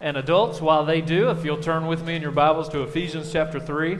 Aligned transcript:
And 0.00 0.16
adults, 0.16 0.60
while 0.60 0.84
they 0.84 1.00
do, 1.00 1.28
if 1.30 1.44
you'll 1.44 1.60
turn 1.60 1.88
with 1.88 2.06
me 2.06 2.14
in 2.14 2.22
your 2.22 2.30
Bibles 2.30 2.68
to 2.68 2.82
Ephesians 2.82 3.32
chapter 3.32 3.58
3. 3.58 3.98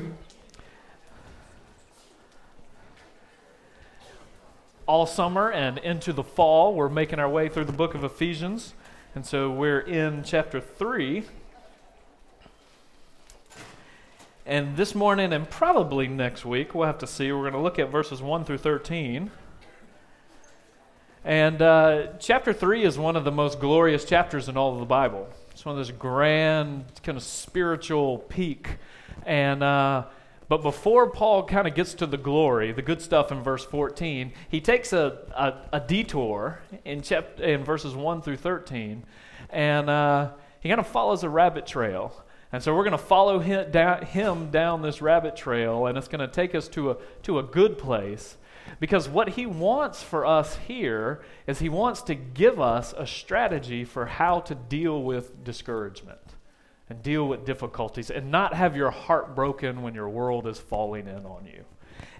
All 4.86 5.06
summer 5.06 5.50
and 5.50 5.78
into 5.78 6.12
the 6.12 6.22
fall, 6.22 6.72
we're 6.72 6.88
making 6.88 7.18
our 7.18 7.28
way 7.28 7.48
through 7.48 7.64
the 7.64 7.72
book 7.72 7.96
of 7.96 8.04
Ephesians. 8.04 8.74
And 9.16 9.26
so 9.26 9.50
we're 9.50 9.80
in 9.80 10.22
chapter 10.22 10.60
3. 10.60 11.24
And 14.46 14.76
this 14.76 14.94
morning 14.94 15.32
and 15.32 15.50
probably 15.50 16.06
next 16.06 16.44
week, 16.44 16.76
we'll 16.76 16.86
have 16.86 16.98
to 16.98 17.08
see, 17.08 17.32
we're 17.32 17.40
going 17.40 17.54
to 17.54 17.58
look 17.58 17.80
at 17.80 17.90
verses 17.90 18.22
1 18.22 18.44
through 18.44 18.58
13. 18.58 19.32
And 21.24 21.60
uh, 21.60 22.06
chapter 22.20 22.52
3 22.52 22.84
is 22.84 22.96
one 22.96 23.16
of 23.16 23.24
the 23.24 23.32
most 23.32 23.58
glorious 23.58 24.04
chapters 24.04 24.48
in 24.48 24.56
all 24.56 24.74
of 24.74 24.78
the 24.78 24.86
Bible. 24.86 25.28
It's 25.58 25.64
one 25.64 25.72
of 25.72 25.84
those 25.84 25.90
grand, 25.90 26.84
kind 27.02 27.18
of 27.18 27.24
spiritual 27.24 28.18
peak. 28.18 28.76
And, 29.26 29.60
uh, 29.60 30.04
but 30.46 30.62
before 30.62 31.10
Paul 31.10 31.42
kind 31.46 31.66
of 31.66 31.74
gets 31.74 31.94
to 31.94 32.06
the 32.06 32.16
glory, 32.16 32.70
the 32.70 32.80
good 32.80 33.02
stuff 33.02 33.32
in 33.32 33.42
verse 33.42 33.64
14, 33.64 34.32
he 34.48 34.60
takes 34.60 34.92
a, 34.92 35.18
a, 35.36 35.78
a 35.78 35.80
detour 35.80 36.60
in, 36.84 37.02
chap- 37.02 37.40
in 37.40 37.64
verses 37.64 37.96
1 37.96 38.22
through 38.22 38.36
13, 38.36 39.02
and 39.50 39.90
uh, 39.90 40.30
he 40.60 40.68
kind 40.68 40.78
of 40.78 40.86
follows 40.86 41.24
a 41.24 41.28
rabbit 41.28 41.66
trail. 41.66 42.24
And 42.52 42.62
so 42.62 42.72
we're 42.72 42.84
going 42.84 42.92
to 42.92 42.98
follow 42.98 43.40
him 43.40 43.72
down, 43.72 44.02
him 44.06 44.52
down 44.52 44.80
this 44.80 45.02
rabbit 45.02 45.34
trail, 45.34 45.86
and 45.86 45.98
it's 45.98 46.06
going 46.06 46.20
to 46.20 46.32
take 46.32 46.54
us 46.54 46.68
to 46.68 46.92
a, 46.92 46.96
to 47.24 47.40
a 47.40 47.42
good 47.42 47.78
place. 47.78 48.36
Because 48.80 49.08
what 49.08 49.30
he 49.30 49.46
wants 49.46 50.02
for 50.02 50.24
us 50.26 50.56
here 50.66 51.22
is 51.46 51.58
he 51.58 51.68
wants 51.68 52.02
to 52.02 52.14
give 52.14 52.60
us 52.60 52.94
a 52.96 53.06
strategy 53.06 53.84
for 53.84 54.06
how 54.06 54.40
to 54.40 54.54
deal 54.54 55.02
with 55.02 55.44
discouragement 55.44 56.20
and 56.90 57.02
deal 57.02 57.26
with 57.28 57.44
difficulties 57.44 58.10
and 58.10 58.30
not 58.30 58.54
have 58.54 58.76
your 58.76 58.90
heart 58.90 59.34
broken 59.34 59.82
when 59.82 59.94
your 59.94 60.08
world 60.08 60.46
is 60.46 60.58
falling 60.58 61.06
in 61.06 61.26
on 61.26 61.46
you. 61.46 61.64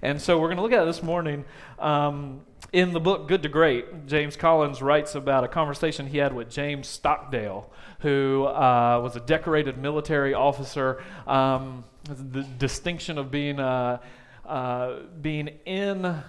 And 0.03 0.21
so 0.21 0.39
we're 0.39 0.49
going 0.49 0.59
to 0.59 0.63
look 0.63 0.73
at 0.73 0.85
this 0.85 1.03
morning 1.03 1.45
um, 1.79 2.43
in 2.73 2.93
the 2.93 3.01
book 3.01 3.29
Good 3.29 3.43
to 3.43 3.49
Great. 3.49 4.07
James 4.07 4.37
Collins 4.37 4.81
writes 4.81 5.15
about 5.15 5.45
a 5.45 5.49
conversation 5.49 6.07
he 6.07 6.19
had 6.19 6.33
with 6.33 6.51
James 6.51 6.87
Stockdale, 6.87 7.71
who 8.01 8.45
uh, 8.45 9.01
was 9.03 9.17
a 9.17 9.21
decorated 9.21 9.79
military 9.79 10.35
officer, 10.35 11.03
um, 11.27 11.85
the 12.05 12.43
distinction 12.43 13.19
of 13.19 13.31
being, 13.31 13.59
uh, 13.59 13.99
uh, 14.47 15.01
being 15.21 15.49
in 15.67 16.23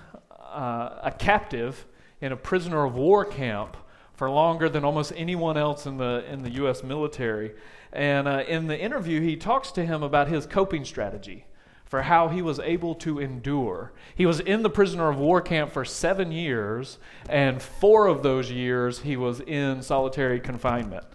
uh, 0.54 1.00
a 1.04 1.12
captive 1.12 1.86
in 2.22 2.32
a 2.32 2.38
prisoner 2.38 2.86
of 2.86 2.96
war 2.96 3.26
camp 3.26 3.78
for 4.14 4.30
longer 4.30 4.68
than 4.68 4.84
almost 4.84 5.14
anyone 5.16 5.58
else 5.58 5.86
in 5.86 5.98
the, 5.98 6.26
in 6.30 6.44
the 6.44 6.52
U.S. 6.52 6.84
military. 6.84 7.54
And 7.94 8.28
uh, 8.28 8.44
in 8.48 8.68
the 8.68 8.78
interview, 8.78 9.22
he 9.22 9.36
talks 9.38 9.72
to 9.72 9.86
him 9.86 10.04
about 10.04 10.28
his 10.28 10.46
coping 10.46 10.84
strategy 10.84 11.46
for 11.86 12.04
how 12.04 12.28
he 12.28 12.42
was 12.42 12.60
able 12.60 12.94
to 12.94 13.20
endure. 13.20 13.92
He 14.14 14.26
was 14.26 14.40
in 14.40 14.62
the 14.62 14.70
prisoner 14.70 15.10
of 15.10 15.18
war 15.18 15.42
camp 15.42 15.72
for 15.72 15.84
seven 15.84 16.32
years, 16.32 17.00
and 17.28 17.60
four 17.62 18.08
of 18.08 18.22
those 18.22 18.52
years 18.52 19.00
he 19.00 19.18
was 19.18 19.40
in 19.40 19.82
solitary 19.82 20.40
confinement. 20.40 21.06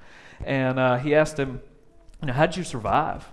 And 0.45 0.81
uh, 0.81 0.97
he 0.97 1.15
asked 1.15 1.39
him, 1.39 1.61
How'd 2.27 2.57
you 2.57 2.65
survive? 2.65 3.29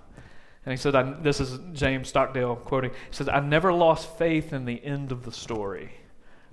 And 0.65 0.71
he 0.71 0.77
said, 0.77 1.23
This 1.23 1.39
is 1.39 1.59
James 1.73 2.09
Stockdale 2.09 2.55
quoting. 2.55 2.91
He 2.91 3.15
says, 3.15 3.27
I 3.27 3.39
never 3.39 3.73
lost 3.73 4.17
faith 4.17 4.53
in 4.53 4.65
the 4.65 4.83
end 4.83 5.11
of 5.11 5.23
the 5.23 5.31
story. 5.31 5.93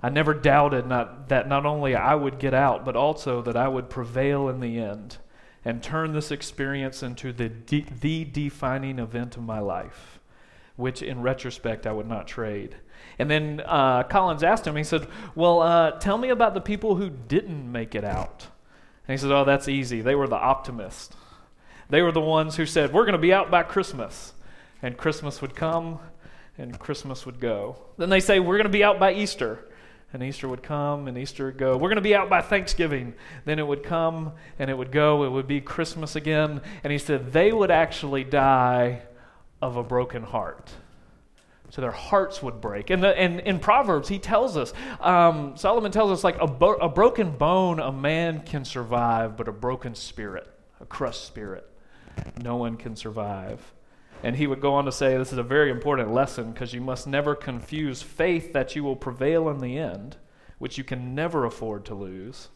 I 0.01 0.09
never 0.09 0.33
doubted 0.33 0.87
not, 0.87 1.29
that 1.29 1.47
not 1.47 1.65
only 1.65 1.93
I 1.95 2.15
would 2.15 2.39
get 2.39 2.53
out, 2.53 2.85
but 2.85 2.95
also 2.95 3.41
that 3.41 3.57
I 3.57 3.67
would 3.67 3.89
prevail 3.89 4.47
in 4.47 4.61
the 4.61 4.79
end 4.79 5.17
and 5.65 5.83
turn 5.83 6.13
this 6.13 6.31
experience 6.31 7.03
into 7.03 7.33
the, 7.33 7.49
de- 7.49 7.85
the 7.99 8.23
defining 8.23 8.97
event 8.97 9.35
of 9.35 9.43
my 9.43 9.59
life, 9.59 10.19
which 10.77 11.01
in 11.01 11.21
retrospect 11.21 11.85
I 11.85 11.91
would 11.91 12.07
not 12.07 12.27
trade. 12.27 12.77
And 13.17 13.29
then 13.29 13.61
uh, 13.65 14.03
Collins 14.03 14.41
asked 14.41 14.65
him, 14.65 14.77
he 14.77 14.85
said, 14.85 15.07
Well, 15.35 15.61
uh, 15.61 15.91
tell 15.99 16.17
me 16.17 16.29
about 16.29 16.53
the 16.53 16.61
people 16.61 16.95
who 16.95 17.09
didn't 17.09 17.69
make 17.69 17.93
it 17.93 18.05
out. 18.05 18.47
And 19.07 19.13
he 19.13 19.17
said, 19.17 19.31
Oh, 19.31 19.43
that's 19.43 19.67
easy. 19.67 19.99
They 19.99 20.15
were 20.15 20.27
the 20.27 20.37
optimists. 20.37 21.13
They 21.89 22.01
were 22.01 22.11
the 22.11 22.21
ones 22.21 22.55
who 22.55 22.65
said, 22.65 22.93
We're 22.93 23.05
going 23.05 23.13
to 23.13 23.19
be 23.19 23.33
out 23.33 23.49
by 23.51 23.63
Christmas. 23.63 24.33
And 24.81 24.97
Christmas 24.97 25.41
would 25.41 25.55
come 25.55 25.99
and 26.57 26.77
Christmas 26.79 27.25
would 27.25 27.39
go. 27.39 27.77
Then 27.97 28.09
they 28.09 28.19
say, 28.19 28.39
We're 28.39 28.57
going 28.57 28.63
to 28.63 28.69
be 28.69 28.83
out 28.83 28.99
by 28.99 29.13
Easter 29.13 29.59
and 30.11 30.23
Easter 30.23 30.47
would 30.47 30.63
come 30.63 31.07
and 31.07 31.17
Easter 31.17 31.45
would 31.45 31.57
go. 31.57 31.77
We're 31.77 31.89
going 31.89 31.97
to 31.97 32.01
be 32.01 32.15
out 32.15 32.29
by 32.29 32.41
Thanksgiving. 32.41 33.13
Then 33.45 33.59
it 33.59 33.67
would 33.67 33.83
come 33.83 34.33
and 34.57 34.69
it 34.69 34.77
would 34.77 34.91
go. 34.91 35.23
It 35.23 35.29
would 35.29 35.47
be 35.47 35.61
Christmas 35.61 36.15
again. 36.15 36.61
And 36.83 36.91
he 36.91 36.97
said 36.97 37.31
they 37.31 37.51
would 37.51 37.71
actually 37.71 38.23
die 38.23 39.03
of 39.61 39.75
a 39.75 39.83
broken 39.83 40.23
heart. 40.23 40.71
So 41.69 41.81
their 41.81 41.91
hearts 41.91 42.41
would 42.41 42.59
break. 42.59 42.89
And, 42.89 43.03
the, 43.03 43.15
and 43.15 43.39
in 43.41 43.59
Proverbs, 43.59 44.09
he 44.09 44.17
tells 44.17 44.57
us, 44.57 44.73
um, 44.99 45.55
Solomon 45.55 45.91
tells 45.91 46.09
us, 46.09 46.23
like 46.23 46.37
a, 46.41 46.47
bo- 46.47 46.77
a 46.77 46.89
broken 46.89 47.29
bone 47.29 47.79
a 47.79 47.91
man 47.91 48.41
can 48.41 48.65
survive, 48.65 49.37
but 49.37 49.47
a 49.47 49.51
broken 49.51 49.93
spirit, 49.93 50.47
a 50.81 50.85
crushed 50.85 51.25
spirit, 51.25 51.69
no 52.41 52.55
one 52.55 52.77
can 52.77 52.95
survive. 52.95 53.73
And 54.23 54.35
he 54.35 54.47
would 54.47 54.61
go 54.61 54.73
on 54.73 54.85
to 54.85 54.91
say 54.91 55.17
this 55.17 55.31
is 55.31 55.37
a 55.37 55.43
very 55.43 55.71
important 55.71 56.11
lesson 56.11 56.51
because 56.51 56.73
you 56.73 56.81
must 56.81 57.07
never 57.07 57.35
confuse 57.35 58.01
faith 58.01 58.53
that 58.53 58.75
you 58.75 58.83
will 58.83 58.95
prevail 58.95 59.49
in 59.49 59.59
the 59.59 59.77
end, 59.77 60.17
which 60.57 60.77
you 60.77 60.83
can 60.83 61.15
never 61.15 61.45
afford 61.45 61.85
to 61.85 61.95
lose, 61.95 62.49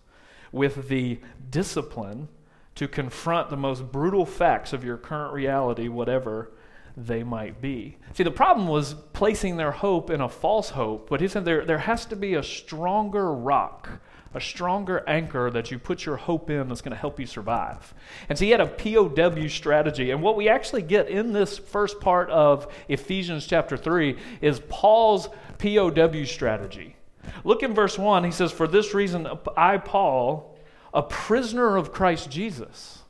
with 0.51 0.89
the 0.89 1.19
discipline 1.49 2.27
to 2.75 2.87
confront 2.87 3.49
the 3.49 3.57
most 3.57 3.91
brutal 3.91 4.25
facts 4.25 4.73
of 4.73 4.83
your 4.83 4.97
current 4.97 5.33
reality, 5.33 5.87
whatever 5.87 6.51
they 6.97 7.23
might 7.23 7.61
be. 7.61 7.97
See, 8.13 8.23
the 8.23 8.31
problem 8.31 8.67
was 8.67 8.93
placing 9.13 9.57
their 9.57 9.71
hope 9.71 10.09
in 10.09 10.21
a 10.21 10.29
false 10.29 10.71
hope, 10.71 11.09
but 11.09 11.21
he 11.21 11.27
said 11.27 11.45
there, 11.45 11.65
there 11.65 11.79
has 11.79 12.05
to 12.07 12.15
be 12.15 12.35
a 12.35 12.43
stronger 12.43 13.33
rock 13.33 13.89
a 14.33 14.41
stronger 14.41 15.03
anchor 15.07 15.51
that 15.51 15.69
you 15.69 15.77
put 15.77 16.05
your 16.05 16.17
hope 16.17 16.49
in 16.49 16.67
that's 16.67 16.81
going 16.81 16.93
to 16.93 16.97
help 16.97 17.19
you 17.19 17.25
survive. 17.25 17.93
And 18.29 18.37
so 18.37 18.45
he 18.45 18.51
had 18.51 18.61
a 18.61 18.67
POW 18.67 19.47
strategy. 19.47 20.11
And 20.11 20.21
what 20.21 20.35
we 20.35 20.49
actually 20.49 20.81
get 20.81 21.07
in 21.07 21.33
this 21.33 21.57
first 21.57 21.99
part 21.99 22.29
of 22.29 22.73
Ephesians 22.87 23.45
chapter 23.45 23.77
3 23.77 24.17
is 24.41 24.59
Paul's 24.69 25.29
POW 25.59 26.25
strategy. 26.25 26.95
Look 27.43 27.63
in 27.63 27.73
verse 27.73 27.97
1. 27.97 28.23
He 28.23 28.31
says, 28.31 28.51
For 28.51 28.67
this 28.67 28.93
reason, 28.93 29.27
I, 29.55 29.77
Paul, 29.77 30.57
a 30.93 31.03
prisoner 31.03 31.77
of 31.77 31.93
Christ 31.93 32.29
Jesus 32.29 33.02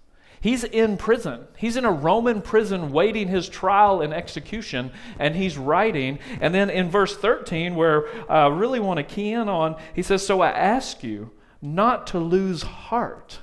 He's 0.43 0.65
in 0.65 0.97
prison. 0.97 1.47
He's 1.55 1.77
in 1.77 1.85
a 1.85 1.91
Roman 1.91 2.41
prison 2.41 2.91
waiting 2.91 3.29
his 3.29 3.47
trial 3.47 4.01
and 4.01 4.13
execution, 4.13 4.91
and 5.17 5.37
he's 5.37 5.57
writing. 5.57 6.19
And 6.41 6.53
then 6.53 6.69
in 6.69 6.89
verse 6.89 7.15
13, 7.15 7.75
where 7.75 8.09
I 8.29 8.47
really 8.47 8.81
want 8.81 8.97
to 8.97 9.03
key 9.03 9.31
in 9.31 9.47
on, 9.47 9.77
he 9.93 10.01
says, 10.01 10.25
So 10.25 10.41
I 10.41 10.49
ask 10.49 11.01
you 11.01 11.31
not 11.61 12.07
to 12.07 12.19
lose 12.19 12.61
heart 12.61 13.39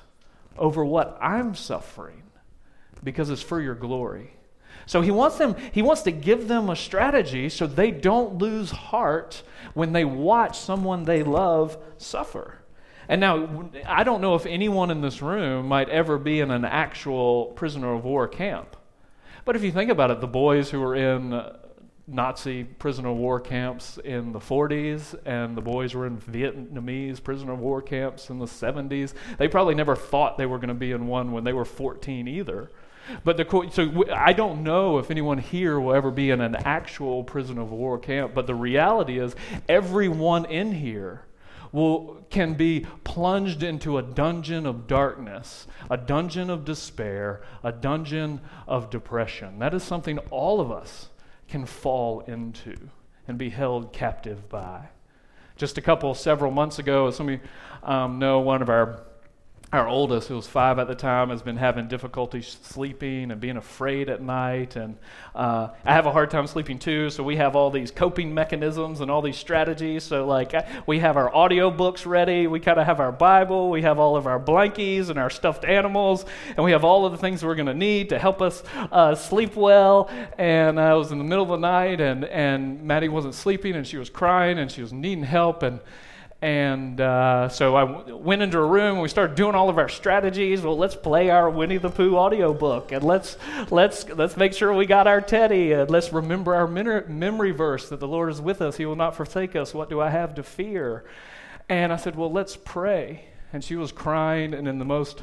over 0.58 0.84
what 0.84 1.16
I'm 1.22 1.54
suffering 1.54 2.24
because 3.02 3.30
it's 3.30 3.40
for 3.40 3.62
your 3.62 3.74
glory. 3.74 4.32
So 4.84 5.00
he 5.00 5.10
wants 5.10 5.38
them 5.38 5.56
he 5.72 5.80
wants 5.80 6.02
to 6.02 6.10
give 6.10 6.48
them 6.48 6.68
a 6.68 6.76
strategy 6.76 7.48
so 7.48 7.66
they 7.66 7.90
don't 7.90 8.36
lose 8.36 8.72
heart 8.72 9.42
when 9.72 9.94
they 9.94 10.04
watch 10.04 10.58
someone 10.58 11.04
they 11.04 11.22
love 11.22 11.78
suffer. 11.96 12.59
And 13.10 13.21
now, 13.21 13.69
I 13.88 14.04
don't 14.04 14.21
know 14.21 14.37
if 14.37 14.47
anyone 14.47 14.93
in 14.93 15.00
this 15.00 15.21
room 15.21 15.66
might 15.66 15.88
ever 15.88 16.16
be 16.16 16.38
in 16.38 16.53
an 16.53 16.65
actual 16.65 17.47
prisoner 17.56 17.93
of 17.93 18.04
war 18.04 18.28
camp. 18.28 18.76
But 19.44 19.56
if 19.56 19.65
you 19.65 19.72
think 19.72 19.91
about 19.91 20.12
it, 20.12 20.21
the 20.21 20.28
boys 20.28 20.71
who 20.71 20.78
were 20.78 20.94
in 20.94 21.43
Nazi 22.06 22.62
prisoner 22.62 23.09
of 23.09 23.16
war 23.16 23.41
camps 23.41 23.98
in 23.98 24.31
the 24.31 24.38
40s 24.38 25.19
and 25.26 25.56
the 25.56 25.60
boys 25.60 25.93
were 25.93 26.06
in 26.06 26.19
Vietnamese 26.19 27.21
prisoner 27.21 27.54
of 27.54 27.59
war 27.59 27.82
camps 27.82 28.31
in 28.31 28.38
the 28.38 28.47
70s, 28.47 29.15
they 29.38 29.48
probably 29.48 29.75
never 29.75 29.97
thought 29.97 30.38
they 30.38 30.47
were 30.47 30.59
going 30.59 30.69
to 30.69 30.75
be 30.75 30.92
in 30.92 31.09
one 31.09 31.33
when 31.33 31.42
they 31.42 31.53
were 31.53 31.65
14 31.65 32.28
either. 32.28 32.71
But 33.24 33.36
the, 33.36 33.71
so 33.72 34.04
I 34.15 34.33
don't 34.33 34.63
know 34.63 34.98
if 34.98 35.10
anyone 35.10 35.39
here 35.39 35.80
will 35.80 35.95
ever 35.95 36.13
be 36.13 36.30
in 36.30 36.41
an 36.41 36.54
actual 36.54 37.24
prisoner 37.24 37.63
of 37.63 37.72
war 37.72 37.98
camp, 37.98 38.34
but 38.34 38.47
the 38.47 38.54
reality 38.54 39.18
is 39.18 39.34
everyone 39.68 40.45
in 40.45 40.71
here 40.71 41.24
will, 41.72 42.24
can 42.30 42.54
be 42.54 42.86
plunged 43.04 43.62
into 43.62 43.98
a 43.98 44.02
dungeon 44.02 44.66
of 44.66 44.86
darkness, 44.86 45.66
a 45.90 45.96
dungeon 45.96 46.50
of 46.50 46.64
despair, 46.64 47.42
a 47.62 47.72
dungeon 47.72 48.40
of 48.66 48.90
depression. 48.90 49.58
That 49.58 49.74
is 49.74 49.82
something 49.82 50.18
all 50.30 50.60
of 50.60 50.70
us 50.70 51.08
can 51.48 51.66
fall 51.66 52.20
into 52.20 52.76
and 53.26 53.36
be 53.38 53.50
held 53.50 53.92
captive 53.92 54.48
by. 54.48 54.88
Just 55.56 55.78
a 55.78 55.82
couple, 55.82 56.14
several 56.14 56.50
months 56.50 56.78
ago, 56.78 57.08
as 57.08 57.16
some 57.16 57.28
of 57.28 57.34
you 57.34 57.40
um, 57.82 58.18
know, 58.18 58.40
one 58.40 58.62
of 58.62 58.68
our 58.68 59.02
our 59.72 59.86
oldest, 59.86 60.26
who 60.26 60.34
was 60.34 60.48
five 60.48 60.80
at 60.80 60.88
the 60.88 60.96
time, 60.96 61.30
has 61.30 61.42
been 61.42 61.56
having 61.56 61.86
difficulty 61.86 62.42
sleeping 62.42 63.30
and 63.30 63.40
being 63.40 63.56
afraid 63.56 64.08
at 64.08 64.20
night. 64.20 64.74
And 64.74 64.96
uh, 65.32 65.68
I 65.84 65.92
have 65.92 66.06
a 66.06 66.12
hard 66.12 66.28
time 66.30 66.48
sleeping 66.48 66.80
too, 66.80 67.08
so 67.08 67.22
we 67.22 67.36
have 67.36 67.54
all 67.54 67.70
these 67.70 67.92
coping 67.92 68.34
mechanisms 68.34 69.00
and 69.00 69.08
all 69.12 69.22
these 69.22 69.36
strategies. 69.36 70.02
So, 70.02 70.26
like, 70.26 70.54
we 70.88 70.98
have 70.98 71.16
our 71.16 71.32
audio 71.32 71.70
books 71.70 72.04
ready, 72.04 72.48
we 72.48 72.58
kind 72.58 72.80
of 72.80 72.86
have 72.86 72.98
our 72.98 73.12
Bible, 73.12 73.70
we 73.70 73.82
have 73.82 74.00
all 74.00 74.16
of 74.16 74.26
our 74.26 74.40
blankies 74.40 75.08
and 75.08 75.20
our 75.20 75.30
stuffed 75.30 75.64
animals, 75.64 76.24
and 76.56 76.64
we 76.64 76.72
have 76.72 76.82
all 76.82 77.06
of 77.06 77.12
the 77.12 77.18
things 77.18 77.44
we're 77.44 77.54
going 77.54 77.66
to 77.66 77.74
need 77.74 78.08
to 78.08 78.18
help 78.18 78.42
us 78.42 78.64
uh, 78.90 79.14
sleep 79.14 79.54
well. 79.54 80.10
And 80.36 80.80
I 80.80 80.94
was 80.94 81.12
in 81.12 81.18
the 81.18 81.24
middle 81.24 81.44
of 81.44 81.50
the 81.50 81.58
night, 81.58 82.00
and, 82.00 82.24
and 82.24 82.82
Maddie 82.82 83.08
wasn't 83.08 83.36
sleeping, 83.36 83.76
and 83.76 83.86
she 83.86 83.98
was 83.98 84.10
crying, 84.10 84.58
and 84.58 84.68
she 84.68 84.82
was 84.82 84.92
needing 84.92 85.22
help. 85.22 85.62
And 85.62 85.78
and 86.42 86.98
uh, 87.01 87.51
so 87.51 87.77
I 87.77 87.84
w- 87.84 88.16
went 88.16 88.41
into 88.41 88.59
a 88.59 88.65
room 88.65 88.95
and 88.95 89.03
we 89.03 89.09
started 89.09 89.37
doing 89.37 89.54
all 89.54 89.69
of 89.69 89.77
our 89.77 89.91
strategies. 89.91 90.63
Well, 90.63 90.78
let's 90.78 90.97
play 90.97 91.28
our 91.28 91.51
Winnie 91.51 91.77
the 91.77 91.91
Pooh 91.91 92.16
audiobook 92.16 92.92
and 92.92 93.04
let's, 93.04 93.37
let's, 93.71 94.09
let's 94.09 94.39
make 94.39 94.54
sure 94.54 94.72
we 94.72 94.87
got 94.87 95.07
our 95.07 95.21
teddy 95.21 95.72
and 95.72 95.91
let's 95.91 96.13
remember 96.13 96.54
our 96.54 96.66
min- 96.66 97.04
memory 97.09 97.51
verse 97.51 97.91
that 97.91 98.01
the 98.01 98.09
Lord 98.09 98.31
is 98.31 98.41
with 98.41 98.63
us. 98.63 98.78
He 98.78 98.87
will 98.87 98.97
not 98.97 99.16
forsake 99.16 99.54
us. 99.54 99.75
What 99.75 99.91
do 99.91 100.01
I 100.01 100.09
have 100.09 100.34
to 100.37 100.42
fear? 100.42 101.04
And 101.69 101.92
I 101.92 101.97
said, 101.97 102.16
Well, 102.16 102.33
let's 102.33 102.57
pray. 102.57 103.27
And 103.53 103.63
she 103.63 103.77
was 103.77 103.92
crying 103.92 104.54
and 104.54 104.66
in 104.66 104.78
the 104.78 104.84
most 104.84 105.22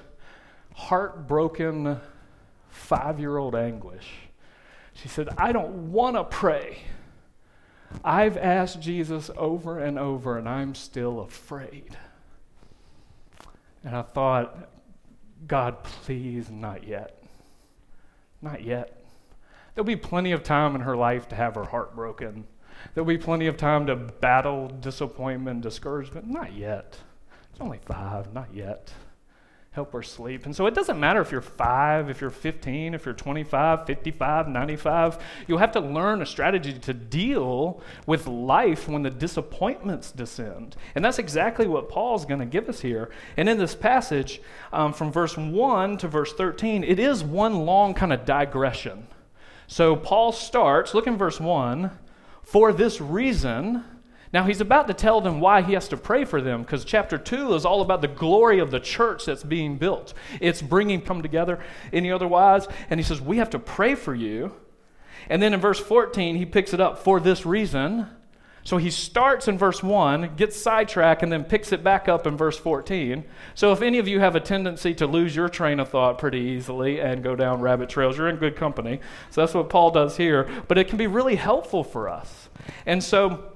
heartbroken 0.76 2.00
five 2.70 3.20
year 3.20 3.38
old 3.38 3.56
anguish. 3.56 4.08
She 4.94 5.08
said, 5.08 5.30
I 5.38 5.52
don't 5.52 5.92
want 5.92 6.16
to 6.16 6.24
pray. 6.24 6.78
I've 8.04 8.38
asked 8.38 8.82
Jesus 8.82 9.30
over 9.38 9.80
and 9.80 9.98
over, 9.98 10.38
and 10.38 10.48
I'm 10.48 10.76
still 10.76 11.22
afraid. 11.22 11.98
And 13.84 13.96
I 13.96 14.02
thought, 14.02 14.70
God, 15.48 15.84
please, 15.84 16.50
not 16.50 16.86
yet. 16.86 17.24
Not 18.42 18.64
yet. 18.64 19.04
There'll 19.74 19.86
be 19.86 19.96
plenty 19.96 20.32
of 20.32 20.44
time 20.44 20.76
in 20.76 20.82
her 20.82 20.98
life 20.98 21.30
to 21.30 21.36
have 21.36 21.56
her 21.56 21.66
heart 21.66 21.96
broken. 21.96 22.46
There'll 22.94 23.08
be 23.08 23.18
plenty 23.18 23.48
of 23.48 23.58
time 23.58 23.88
to 23.88 23.96
battle 23.96 24.68
disappointment, 24.68 25.62
discouragement. 25.62 26.28
Not 26.28 26.54
yet. 26.54 26.98
It's 27.52 27.62
only 27.62 27.80
five, 27.86 28.34
not 28.34 28.54
yet 28.54 28.92
help 29.72 29.94
her 29.94 30.02
sleep. 30.02 30.46
And 30.46 30.56
so 30.56 30.66
it 30.66 30.74
doesn't 30.74 31.00
matter 31.00 31.22
if 31.22 31.32
you're 31.32 31.42
five, 31.42 32.10
if 32.10 32.20
you're 32.20 32.32
15, 32.32 32.96
if 32.96 33.06
you're 33.06 33.14
25, 33.14 33.86
55, 33.86 34.48
95. 34.48 35.20
You'll 35.48 35.60
have 35.60 35.72
to 35.74 35.80
learn 35.80 36.22
a 36.22 36.26
strategy 36.26 36.74
to 36.74 36.94
deal 36.94 37.80
with 38.08 38.26
life 38.26 38.88
when 38.88 39.04
the 39.04 39.12
disappointments 39.12 40.12
descend. 40.12 40.76
And 40.96 41.06
that's 41.06 41.20
exactly 41.20 41.68
what 41.68 41.90
Paul's 41.90 42.26
going 42.26 42.40
to 42.40 42.46
give 42.46 42.70
us 42.70 42.80
here. 42.82 43.12
And 43.38 43.48
in 43.48 43.60
this 43.60 43.76
passage, 43.76 44.42
um, 44.74 44.94
from 44.94 45.12
verse 45.12 45.38
1 45.38 45.98
to 45.98 46.08
verse 46.08 46.34
13, 46.34 46.84
it 46.84 46.98
is 46.98 47.24
one 47.24 47.66
long 47.66 47.94
kind 47.94 48.12
of 48.12 48.26
digression. 48.26 49.06
So 49.68 49.96
Paul 49.96 50.32
starts, 50.32 50.94
look 50.96 51.06
in 51.06 51.18
verse 51.18 51.40
1 51.40 51.92
for 52.42 52.74
this 52.74 53.00
reason 53.00 53.84
now, 54.34 54.44
he's 54.44 54.60
about 54.60 54.88
to 54.88 54.94
tell 54.94 55.22
them 55.22 55.40
why 55.40 55.62
he 55.62 55.74
has 55.74 55.88
to 55.90 55.98
pray 55.98 56.26
for 56.26 56.42
them 56.42 56.62
because 56.62 56.84
chapter 56.84 57.18
2 57.18 57.54
is 57.54 57.66
all 57.66 57.82
about 57.82 58.02
the 58.02 58.08
glory 58.10 58.60
of 58.60 58.72
the 58.72 58.80
church 58.80 59.26
that's 59.26 59.44
being 59.44 59.78
built. 59.78 60.14
It's 60.42 60.62
bringing 60.62 61.02
come 61.02 61.22
together 61.22 61.60
any 61.94 62.12
otherwise. 62.12 62.68
And 62.90 63.00
he 63.00 63.04
says, 63.04 63.22
We 63.22 63.38
have 63.38 63.52
to 63.52 63.60
pray 63.60 63.96
for 63.96 64.14
you. 64.14 64.54
And 65.30 65.42
then 65.42 65.54
in 65.54 65.60
verse 65.60 65.80
14, 65.80 66.36
he 66.36 66.46
picks 66.46 66.74
it 66.74 66.82
up 66.82 67.00
for 67.00 67.20
this 67.20 67.46
reason. 67.46 68.08
So 68.64 68.76
he 68.76 68.92
starts 68.92 69.48
in 69.48 69.58
verse 69.58 69.82
1, 69.82 70.36
gets 70.36 70.60
sidetracked, 70.60 71.24
and 71.24 71.32
then 71.32 71.46
picks 71.46 71.72
it 71.72 71.86
back 71.86 72.10
up 72.10 72.28
in 72.28 72.36
verse 72.36 72.58
14. 72.58 73.24
So 73.56 73.72
if 73.72 73.82
any 73.82 73.98
of 73.98 74.10
you 74.10 74.20
have 74.20 74.36
a 74.36 74.42
tendency 74.42 74.94
to 74.96 75.08
lose 75.08 75.34
your 75.34 75.48
train 75.48 75.80
of 75.80 75.88
thought 75.88 76.18
pretty 76.18 76.40
easily 76.40 77.00
and 77.00 77.24
go 77.24 77.34
down 77.34 77.62
rabbit 77.62 77.88
trails, 77.88 78.18
you're 78.18 78.28
in 78.28 78.36
good 78.36 78.58
company. 78.58 79.00
So 79.30 79.40
that's 79.40 79.54
what 79.54 79.70
Paul 79.70 79.92
does 79.92 80.18
here. 80.18 80.50
But 80.68 80.78
it 80.78 80.90
can 80.90 80.98
be 80.98 81.08
really 81.08 81.38
helpful 81.38 81.82
for 81.82 82.10
us. 82.10 82.50
And 82.86 83.02
so 83.02 83.54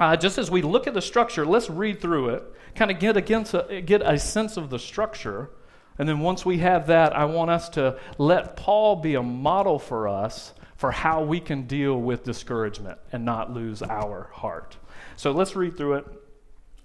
uh, 0.00 0.16
just 0.16 0.38
as 0.38 0.50
we 0.50 0.62
look 0.62 0.86
at 0.86 0.94
the 0.94 1.02
structure, 1.02 1.44
let's 1.44 1.68
read 1.68 2.00
through 2.00 2.30
it, 2.30 2.44
kind 2.74 2.90
of 2.90 2.98
get, 2.98 3.16
against 3.16 3.54
a, 3.54 3.82
get 3.84 4.02
a 4.02 4.18
sense 4.18 4.56
of 4.56 4.70
the 4.70 4.78
structure. 4.78 5.50
And 5.98 6.08
then 6.08 6.20
once 6.20 6.46
we 6.46 6.58
have 6.58 6.86
that, 6.86 7.16
I 7.16 7.24
want 7.24 7.50
us 7.50 7.68
to 7.70 7.98
let 8.18 8.56
Paul 8.56 8.96
be 8.96 9.14
a 9.14 9.22
model 9.22 9.78
for 9.78 10.06
us 10.06 10.52
for 10.76 10.92
how 10.92 11.24
we 11.24 11.40
can 11.40 11.66
deal 11.66 12.00
with 12.00 12.22
discouragement 12.22 12.98
and 13.10 13.24
not 13.24 13.52
lose 13.52 13.82
our 13.82 14.30
heart. 14.32 14.76
So 15.16 15.32
let's 15.32 15.56
read 15.56 15.76
through 15.76 15.94
it 15.94 16.06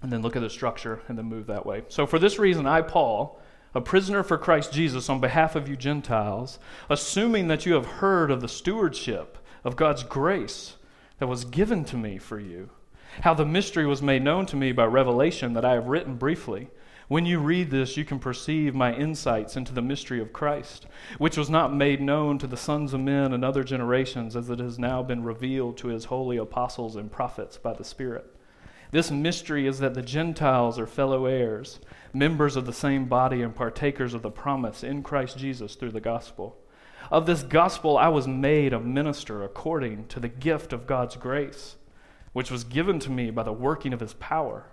and 0.02 0.12
then 0.12 0.20
look 0.20 0.34
at 0.34 0.42
the 0.42 0.50
structure 0.50 1.00
and 1.06 1.16
then 1.16 1.26
move 1.26 1.46
that 1.46 1.64
way. 1.64 1.84
So, 1.88 2.06
for 2.06 2.18
this 2.18 2.38
reason, 2.38 2.66
I, 2.66 2.82
Paul, 2.82 3.40
a 3.74 3.80
prisoner 3.80 4.22
for 4.22 4.36
Christ 4.36 4.72
Jesus 4.72 5.08
on 5.08 5.20
behalf 5.20 5.54
of 5.56 5.68
you 5.68 5.76
Gentiles, 5.76 6.58
assuming 6.90 7.48
that 7.48 7.64
you 7.64 7.74
have 7.74 7.86
heard 7.86 8.30
of 8.30 8.40
the 8.40 8.48
stewardship 8.48 9.38
of 9.64 9.76
God's 9.76 10.02
grace 10.02 10.74
that 11.18 11.26
was 11.26 11.44
given 11.44 11.84
to 11.86 11.96
me 11.96 12.18
for 12.18 12.38
you 12.38 12.70
how 13.22 13.34
the 13.34 13.44
mystery 13.44 13.86
was 13.86 14.02
made 14.02 14.22
known 14.22 14.46
to 14.46 14.56
me 14.56 14.72
by 14.72 14.84
revelation 14.84 15.54
that 15.54 15.64
I 15.64 15.72
have 15.72 15.86
written 15.86 16.16
briefly. 16.16 16.68
When 17.08 17.26
you 17.26 17.38
read 17.38 17.70
this, 17.70 17.96
you 17.96 18.04
can 18.04 18.18
perceive 18.18 18.74
my 18.74 18.94
insights 18.94 19.56
into 19.56 19.74
the 19.74 19.82
mystery 19.82 20.20
of 20.20 20.32
Christ, 20.32 20.86
which 21.18 21.36
was 21.36 21.50
not 21.50 21.74
made 21.74 22.00
known 22.00 22.38
to 22.38 22.46
the 22.46 22.56
sons 22.56 22.94
of 22.94 23.00
men 23.00 23.34
and 23.34 23.44
other 23.44 23.62
generations, 23.62 24.34
as 24.34 24.48
it 24.48 24.58
has 24.58 24.78
now 24.78 25.02
been 25.02 25.22
revealed 25.22 25.76
to 25.78 25.88
his 25.88 26.06
holy 26.06 26.38
apostles 26.38 26.96
and 26.96 27.12
prophets 27.12 27.58
by 27.58 27.74
the 27.74 27.84
Spirit. 27.84 28.34
This 28.90 29.10
mystery 29.10 29.66
is 29.66 29.80
that 29.80 29.94
the 29.94 30.02
Gentiles 30.02 30.78
are 30.78 30.86
fellow 30.86 31.26
heirs, 31.26 31.78
members 32.14 32.56
of 32.56 32.64
the 32.64 32.72
same 32.72 33.04
body, 33.04 33.42
and 33.42 33.54
partakers 33.54 34.14
of 34.14 34.22
the 34.22 34.30
promise 34.30 34.82
in 34.82 35.02
Christ 35.02 35.36
Jesus 35.36 35.74
through 35.74 35.90
the 35.90 36.00
gospel. 36.00 36.56
Of 37.10 37.26
this 37.26 37.42
gospel 37.42 37.98
I 37.98 38.08
was 38.08 38.26
made 38.26 38.72
a 38.72 38.80
minister 38.80 39.42
according 39.42 40.06
to 40.06 40.20
the 40.20 40.28
gift 40.28 40.72
of 40.72 40.86
God's 40.86 41.16
grace 41.16 41.76
which 42.34 42.50
was 42.50 42.64
given 42.64 42.98
to 42.98 43.10
me 43.10 43.30
by 43.30 43.42
the 43.42 43.52
working 43.52 43.94
of 43.94 44.00
his 44.00 44.12
power. 44.14 44.66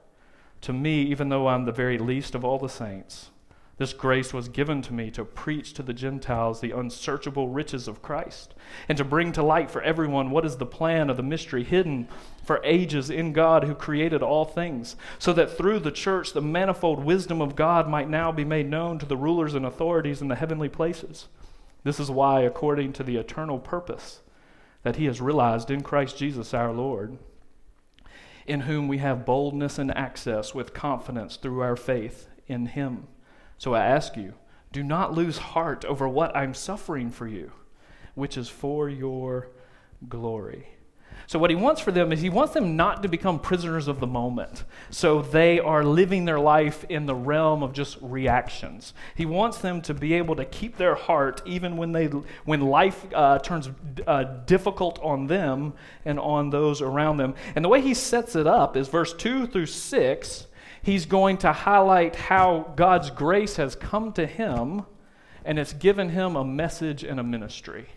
To 0.62 0.74
me, 0.74 1.04
even 1.04 1.30
though 1.30 1.48
I'm 1.48 1.64
the 1.64 1.72
very 1.72 1.98
least 1.98 2.36
of 2.36 2.44
all 2.44 2.60
the 2.60 2.68
saints, 2.68 3.30
this 3.78 3.94
grace 3.94 4.32
was 4.34 4.48
given 4.48 4.82
to 4.84 4.94
me 4.94 5.10
to 5.12 5.26
preach 5.26 5.74
to 5.74 5.82
the 5.82 5.94
Gentiles 5.94 6.60
the 6.60 6.70
unsearchable 6.72 7.48
riches 7.48 7.88
of 7.88 8.02
Christ, 8.02 8.54
and 8.88 8.98
to 8.98 9.04
bring 9.04 9.32
to 9.32 9.42
light 9.42 9.72
for 9.72 9.82
everyone 9.82 10.30
what 10.30 10.46
is 10.46 10.58
the 10.58 10.66
plan 10.66 11.10
of 11.10 11.18
the 11.18 11.24
mystery 11.24 11.64
hidden 11.64 12.08
for 12.44 12.62
ages 12.64 13.10
in 13.10 13.34
God 13.34 13.64
who 13.64 13.74
created 13.74 14.22
all 14.22 14.46
things, 14.46 14.96
so 15.18 15.34
that 15.34 15.58
through 15.58 15.80
the 15.80 15.92
church 15.92 16.34
the 16.34 16.42
manifold 16.42 17.04
wisdom 17.04 17.42
of 17.42 17.56
God 17.56 17.88
might 17.88 18.10
now 18.10 18.32
be 18.32 18.46
made 18.46 18.70
known 18.70 19.00
to 19.00 19.06
the 19.08 19.18
rulers 19.18 19.56
and 19.56 19.66
authorities 19.66 20.22
in 20.22 20.28
the 20.28 20.36
heavenly 20.36 20.70
places. 20.70 21.28
This 21.84 22.00
is 22.00 22.12
why, 22.12 22.42
according 22.42 22.94
to 22.94 23.04
the 23.04 23.18
eternal 23.18 23.58
purpose 23.58 24.22
that 24.84 24.98
He 24.98 25.06
has 25.06 25.22
realized 25.22 25.72
in 25.72 25.82
Christ 25.82 26.18
Jesus 26.18 26.54
our 26.54 26.72
Lord, 26.72 27.18
in 28.46 28.62
whom 28.62 28.88
we 28.88 28.98
have 29.00 29.26
boldness 29.26 29.78
and 29.78 29.96
access 29.96 30.54
with 30.54 30.74
confidence 30.74 31.38
through 31.38 31.62
our 31.62 31.76
faith 31.76 32.28
in 32.48 32.68
Him. 32.68 33.08
So 33.58 33.74
I 33.74 33.86
ask 33.86 34.18
you, 34.18 34.34
do 34.72 34.84
not 34.84 35.14
lose 35.14 35.38
heart 35.38 35.86
over 35.86 36.08
what 36.08 36.36
I'm 36.36 36.54
suffering 36.54 37.12
for 37.12 37.28
you, 37.28 37.52
which 38.16 38.38
is 38.38 38.50
for 38.50 38.90
your 38.90 39.50
glory. 40.08 40.68
So, 41.28 41.40
what 41.40 41.50
he 41.50 41.56
wants 41.56 41.82
for 41.82 41.92
them 41.92 42.12
is 42.12 42.22
he 42.22 42.30
wants 42.30 42.54
them 42.54 42.76
not 42.76 43.02
to 43.04 43.10
become 43.10 43.40
prisoners 43.40 43.88
of 43.88 44.00
the 44.00 44.08
moment. 44.08 44.64
So, 44.90 45.22
they 45.22 45.60
are 45.60 45.84
living 45.84 46.26
their 46.26 46.40
life 46.40 46.86
in 46.90 47.06
the 47.06 47.16
realm 47.16 47.64
of 47.64 47.74
just 47.74 47.98
reactions. 48.02 48.94
He 49.16 49.26
wants 49.26 49.60
them 49.60 49.82
to 49.84 49.94
be 49.94 50.14
able 50.14 50.36
to 50.36 50.46
keep 50.46 50.78
their 50.78 50.96
heart 50.96 51.42
even 51.46 51.78
when, 51.78 51.92
they, 51.92 52.06
when 52.06 52.62
life 52.62 53.06
uh, 53.14 53.40
turns 53.40 53.70
uh, 54.08 54.24
difficult 54.46 55.00
on 55.02 55.28
them 55.28 55.74
and 56.06 56.20
on 56.20 56.50
those 56.50 56.82
around 56.82 57.18
them. 57.18 57.36
And 57.56 57.64
the 57.64 57.70
way 57.70 57.82
he 57.82 57.94
sets 57.94 58.36
it 58.36 58.48
up 58.48 58.76
is 58.78 58.88
verse 58.88 59.14
2 59.14 59.48
through 59.48 59.68
6. 59.68 60.48
He's 60.84 61.06
going 61.06 61.38
to 61.40 61.54
highlight 61.54 62.16
how 62.16 62.74
God's 62.76 63.12
grace 63.12 63.58
has 63.58 63.76
come 63.76 64.14
to 64.14 64.26
him 64.26 64.84
and 65.46 65.58
it's 65.58 65.74
given 65.74 66.10
him 66.10 66.36
a 66.36 66.44
message 66.44 67.04
and 67.04 67.20
a 67.20 67.24
ministry. 67.24 67.88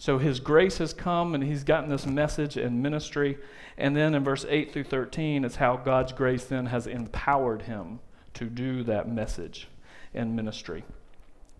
So 0.00 0.16
his 0.16 0.40
grace 0.40 0.78
has 0.78 0.94
come 0.94 1.34
and 1.34 1.44
he's 1.44 1.62
gotten 1.62 1.90
this 1.90 2.06
message 2.06 2.56
and 2.56 2.82
ministry. 2.82 3.36
And 3.76 3.94
then 3.94 4.14
in 4.14 4.24
verse 4.24 4.46
8 4.48 4.72
through 4.72 4.84
13, 4.84 5.44
is 5.44 5.56
how 5.56 5.76
God's 5.76 6.12
grace 6.12 6.44
then 6.44 6.64
has 6.66 6.86
empowered 6.86 7.62
him 7.62 8.00
to 8.32 8.46
do 8.46 8.82
that 8.84 9.12
message 9.12 9.68
and 10.14 10.34
ministry. 10.34 10.84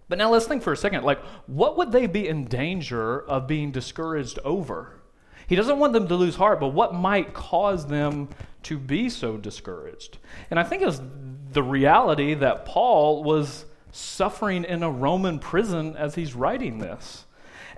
But 0.08 0.16
now 0.16 0.30
let's 0.30 0.46
think 0.46 0.62
for 0.62 0.72
a 0.72 0.76
second 0.76 1.04
like, 1.04 1.22
what 1.48 1.76
would 1.76 1.92
they 1.92 2.06
be 2.06 2.28
in 2.28 2.46
danger 2.46 3.20
of 3.20 3.46
being 3.46 3.72
discouraged 3.72 4.38
over? 4.42 4.94
He 5.46 5.54
doesn't 5.54 5.78
want 5.78 5.92
them 5.92 6.08
to 6.08 6.16
lose 6.16 6.36
heart, 6.36 6.60
but 6.60 6.68
what 6.68 6.94
might 6.94 7.34
cause 7.34 7.88
them 7.88 8.30
to 8.62 8.78
be 8.78 9.10
so 9.10 9.36
discouraged? 9.36 10.16
And 10.50 10.58
I 10.58 10.62
think 10.62 10.80
it's 10.80 11.02
the 11.52 11.62
reality 11.62 12.32
that 12.32 12.64
Paul 12.64 13.22
was 13.22 13.66
suffering 13.92 14.64
in 14.64 14.82
a 14.82 14.90
Roman 14.90 15.38
prison 15.38 15.94
as 15.94 16.14
he's 16.14 16.34
writing 16.34 16.78
this. 16.78 17.26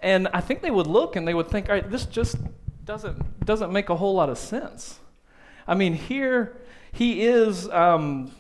And 0.03 0.29
I 0.29 0.41
think 0.41 0.63
they 0.63 0.71
would 0.71 0.87
look 0.87 1.17
and 1.17 1.27
they 1.27 1.35
would 1.35 1.49
think, 1.49 1.69
all 1.69 1.75
right, 1.75 1.91
this 1.91 2.07
just 2.07 2.37
doesn't, 2.85 3.45
doesn't 3.47 3.73
make 3.73 3.89
a 3.89 3.97
whole 3.97 4.15
lot 4.15 4.29
of 4.29 4.37
sense. 4.37 4.99
I 5.67 5.75
mean, 5.75 5.95
here 5.95 6.57
he 6.93 7.23
is 7.23 7.69
um, 7.71 8.33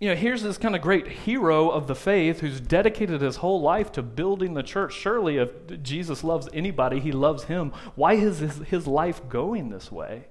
you 0.00 0.08
know, 0.08 0.14
here's 0.14 0.42
this 0.42 0.56
kind 0.56 0.74
of 0.74 0.80
great 0.80 1.06
hero 1.06 1.68
of 1.68 1.86
the 1.86 1.94
faith 1.94 2.40
who's 2.40 2.58
dedicated 2.58 3.20
his 3.20 3.36
whole 3.36 3.60
life 3.60 3.92
to 3.92 4.02
building 4.02 4.54
the 4.54 4.62
church. 4.62 4.94
Surely, 4.94 5.36
if 5.36 5.50
Jesus 5.82 6.24
loves 6.24 6.48
anybody, 6.54 7.00
he 7.00 7.12
loves 7.12 7.44
him. 7.44 7.70
Why 7.96 8.14
is 8.14 8.38
his, 8.38 8.56
his 8.60 8.86
life 8.86 9.20
going 9.28 9.68
this 9.68 9.92
way? 9.92 10.28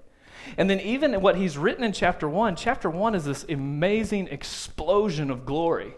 And 0.58 0.68
then, 0.72 0.80
even 0.80 1.22
what 1.22 1.36
he's 1.36 1.56
written 1.56 1.84
in 1.84 1.94
chapter 1.94 2.28
one, 2.28 2.56
chapter 2.56 2.90
one 2.90 3.14
is 3.14 3.26
this 3.26 3.46
amazing 3.48 4.30
explosion 4.30 5.30
of 5.30 5.46
glory 5.46 5.94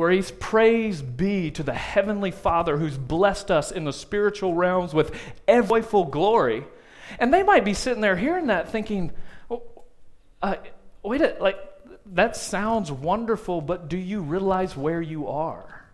where 0.00 0.10
he's 0.10 0.30
praise 0.30 1.02
be 1.02 1.50
to 1.50 1.62
the 1.62 1.74
heavenly 1.74 2.30
Father 2.30 2.78
who's 2.78 2.96
blessed 2.96 3.50
us 3.50 3.70
in 3.70 3.84
the 3.84 3.92
spiritual 3.92 4.54
realms 4.54 4.94
with 4.94 5.14
full 5.84 6.06
glory. 6.06 6.64
And 7.18 7.34
they 7.34 7.42
might 7.42 7.66
be 7.66 7.74
sitting 7.74 8.00
there 8.00 8.16
hearing 8.16 8.46
that 8.46 8.70
thinking, 8.70 9.12
oh, 9.50 9.62
uh, 10.40 10.54
wait 11.02 11.20
a 11.20 11.36
like 11.38 11.58
that 12.14 12.34
sounds 12.34 12.90
wonderful, 12.90 13.60
but 13.60 13.90
do 13.90 13.98
you 13.98 14.22
realize 14.22 14.74
where 14.74 15.02
you 15.02 15.28
are? 15.28 15.84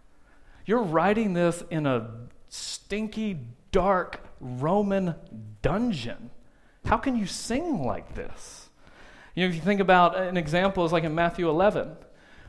You're 0.67 0.85
writing 0.85 1.33
this 1.33 1.65
in 1.69 1.85
a 1.85 2.09
stinky, 2.49 3.41
dark 3.73 4.21
Roman 4.39 5.17
dungeon. 5.63 6.31
How 6.85 6.99
can 6.99 7.17
you 7.17 7.27
sing 7.27 7.83
like 7.83 8.15
this? 8.15 8.69
You 9.35 9.43
know, 9.43 9.49
if 9.49 9.57
you 9.57 9.63
think 9.63 9.81
about 9.81 10.17
an 10.17 10.37
example, 10.37 10.85
is 10.85 10.93
like 10.93 11.03
in 11.03 11.17
Matthew 11.17 11.49
11, 11.49 11.97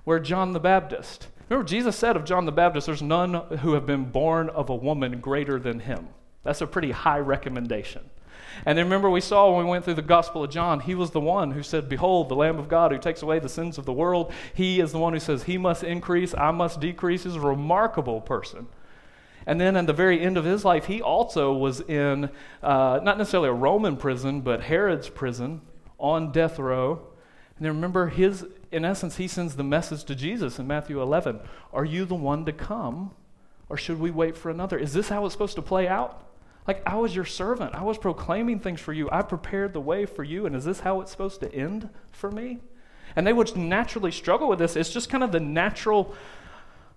where 0.04 0.20
John 0.20 0.54
the 0.54 0.60
Baptist, 0.60 1.30
remember 1.50 1.68
Jesus 1.68 1.96
said 1.96 2.16
of 2.16 2.26
John 2.26 2.46
the 2.46 2.52
Baptist, 2.52 2.88
there's 2.88 3.02
none 3.02 3.34
who 3.60 3.74
have 3.74 3.86
been 3.86 4.06
born 4.06 4.50
of 4.50 4.70
a 4.70 4.76
woman 4.76 5.20
greater 5.20 5.60
than 5.60 5.80
him. 5.80 6.08
That's 6.44 6.62
a 6.62 6.68
pretty 6.68 6.92
high 6.92 7.20
recommendation. 7.20 8.10
And 8.66 8.78
then 8.78 8.86
remember, 8.86 9.10
we 9.10 9.22
saw 9.22 9.56
when 9.56 9.66
we 9.66 9.72
went 9.72 9.86
through 9.86 9.96
the 9.96 10.02
Gospel 10.02 10.44
of 10.44 10.50
John, 10.50 10.80
he 10.80 10.96
was 10.96 11.12
the 11.12 11.20
one 11.20 11.52
who 11.52 11.64
said, 11.64 11.90
Behold, 11.90 12.30
the 12.30 12.36
Lamb 12.36 12.58
of 12.58 12.68
God 12.68 12.92
who 12.92 12.98
takes 12.98 13.22
away 13.22 13.40
the 13.40 13.50
sins 13.50 13.78
of 13.78 13.86
the 13.86 13.94
world. 13.94 14.34
He 14.54 14.80
is 14.80 14.92
the 14.92 14.98
one 14.98 15.14
who 15.14 15.20
says, 15.20 15.44
He 15.44 15.58
must 15.58 15.84
increase, 15.84 16.34
I 16.34 16.52
must 16.52 16.80
decrease. 16.80 17.24
He's 17.24 17.36
a 17.36 17.40
remarkable 17.40 18.22
person. 18.22 18.68
And 19.46 19.62
then 19.62 19.78
at 19.78 19.88
the 19.88 19.94
very 19.94 20.20
end 20.20 20.38
of 20.38 20.44
his 20.44 20.66
life, 20.66 20.86
he 20.86 21.02
also 21.02 21.54
was 21.54 21.80
in 21.82 22.30
uh, 22.62 23.00
not 23.02 23.18
necessarily 23.18 23.50
a 23.50 23.54
Roman 23.54 23.96
prison, 23.96 24.42
but 24.42 24.62
Herod's 24.62 25.08
prison 25.08 25.62
on 25.98 26.32
death 26.32 26.60
row. 26.60 27.08
And 27.58 27.66
then 27.66 27.76
remember, 27.76 28.08
his, 28.08 28.46
in 28.72 28.86
essence, 28.86 29.18
he 29.18 29.28
sends 29.28 29.56
the 29.56 29.64
message 29.64 30.04
to 30.06 30.16
Jesus 30.16 30.60
in 30.60 30.68
Matthew 30.68 31.02
11 31.02 31.40
Are 31.74 31.86
you 31.86 32.06
the 32.06 32.16
one 32.16 32.46
to 32.46 32.52
come, 32.52 33.12
or 33.68 33.78
should 33.78 34.00
we 34.00 34.12
wait 34.12 34.38
for 34.38 34.50
another? 34.50 34.78
Is 34.78 34.94
this 34.94 35.10
how 35.10 35.26
it's 35.26 35.34
supposed 35.34 35.56
to 35.56 35.62
play 35.62 35.88
out? 35.88 36.24
Like, 36.68 36.84
I 36.86 36.98
was 36.98 37.16
your 37.16 37.26
servant. 37.26 37.74
I 37.74 37.84
was 37.84 37.98
proclaiming 37.98 38.60
things 38.60 38.82
for 38.82 38.92
you. 38.92 39.10
I 39.10 39.22
prepared 39.22 39.74
the 39.74 39.80
way 39.80 40.06
for 40.06 40.24
you. 40.24 40.46
And 40.46 40.56
is 40.56 40.66
this 40.66 40.82
how 40.82 41.00
it's 41.00 41.12
supposed 41.12 41.40
to 41.40 41.54
end 41.54 41.90
for 42.12 42.30
me? 42.30 42.60
And 43.16 43.26
they 43.26 43.32
would 43.32 43.56
naturally 43.56 44.12
struggle 44.12 44.50
with 44.50 44.60
this. 44.60 44.76
It's 44.76 44.92
just 44.92 45.10
kind 45.10 45.24
of 45.24 45.32
the 45.32 45.40
natural 45.40 46.14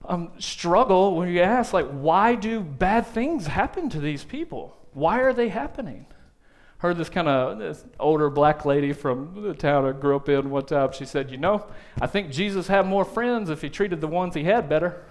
um, 0.04 0.32
struggle 0.38 1.16
when 1.16 1.28
you 1.28 1.40
ask, 1.40 1.72
like, 1.72 1.86
why 1.86 2.34
do 2.34 2.60
bad 2.60 3.06
things 3.06 3.46
happen 3.46 3.88
to 3.90 4.00
these 4.00 4.24
people? 4.24 4.76
Why 4.92 5.20
are 5.20 5.32
they 5.32 5.48
happening? 5.48 6.06
Heard 6.80 6.96
this 6.96 7.10
kind 7.10 7.28
of 7.28 7.58
this 7.58 7.84
older 7.98 8.30
black 8.30 8.64
lady 8.64 8.94
from 8.94 9.42
the 9.42 9.52
town 9.52 9.84
I 9.84 9.92
grew 9.92 10.16
up 10.16 10.30
in 10.30 10.48
one 10.48 10.64
time. 10.64 10.92
She 10.92 11.04
said, 11.04 11.30
You 11.30 11.36
know, 11.36 11.66
I 12.00 12.06
think 12.06 12.30
Jesus 12.30 12.68
had 12.68 12.86
more 12.86 13.04
friends 13.04 13.50
if 13.50 13.60
he 13.60 13.68
treated 13.68 14.00
the 14.00 14.06
ones 14.08 14.34
he 14.34 14.44
had 14.44 14.66
better. 14.66 15.04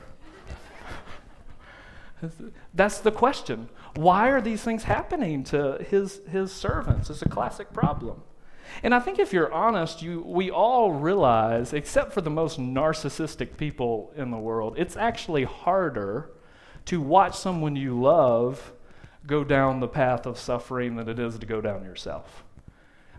That's 2.74 2.98
the 3.00 3.12
question. 3.12 3.70
Why 3.96 4.30
are 4.30 4.42
these 4.42 4.64
things 4.64 4.84
happening 4.84 5.44
to 5.46 5.78
his, 5.90 6.22
his 6.32 6.52
servants? 6.52 7.12
It's 7.12 7.22
a 7.22 7.30
classic 7.30 7.72
problem. 7.72 8.24
And 8.82 8.96
I 8.96 9.00
think 9.00 9.20
if 9.20 9.32
you're 9.32 9.52
honest, 9.54 10.02
you, 10.02 10.22
we 10.26 10.50
all 10.50 10.92
realize, 10.92 11.74
except 11.74 12.14
for 12.14 12.22
the 12.22 12.32
most 12.32 12.60
narcissistic 12.60 13.58
people 13.58 14.12
in 14.16 14.32
the 14.32 14.38
world, 14.38 14.74
it's 14.78 14.98
actually 14.98 15.44
harder 15.44 16.32
to 16.86 17.00
watch 17.00 17.38
someone 17.38 17.76
you 17.76 18.00
love 18.00 18.74
go 19.30 19.44
down 19.44 19.80
the 19.80 19.88
path 19.88 20.26
of 20.26 20.38
suffering 20.38 20.96
than 20.96 21.08
it 21.08 21.20
is 21.20 21.38
to 21.38 21.46
go 21.46 21.62
down 21.62 21.84
yourself. 21.84 22.44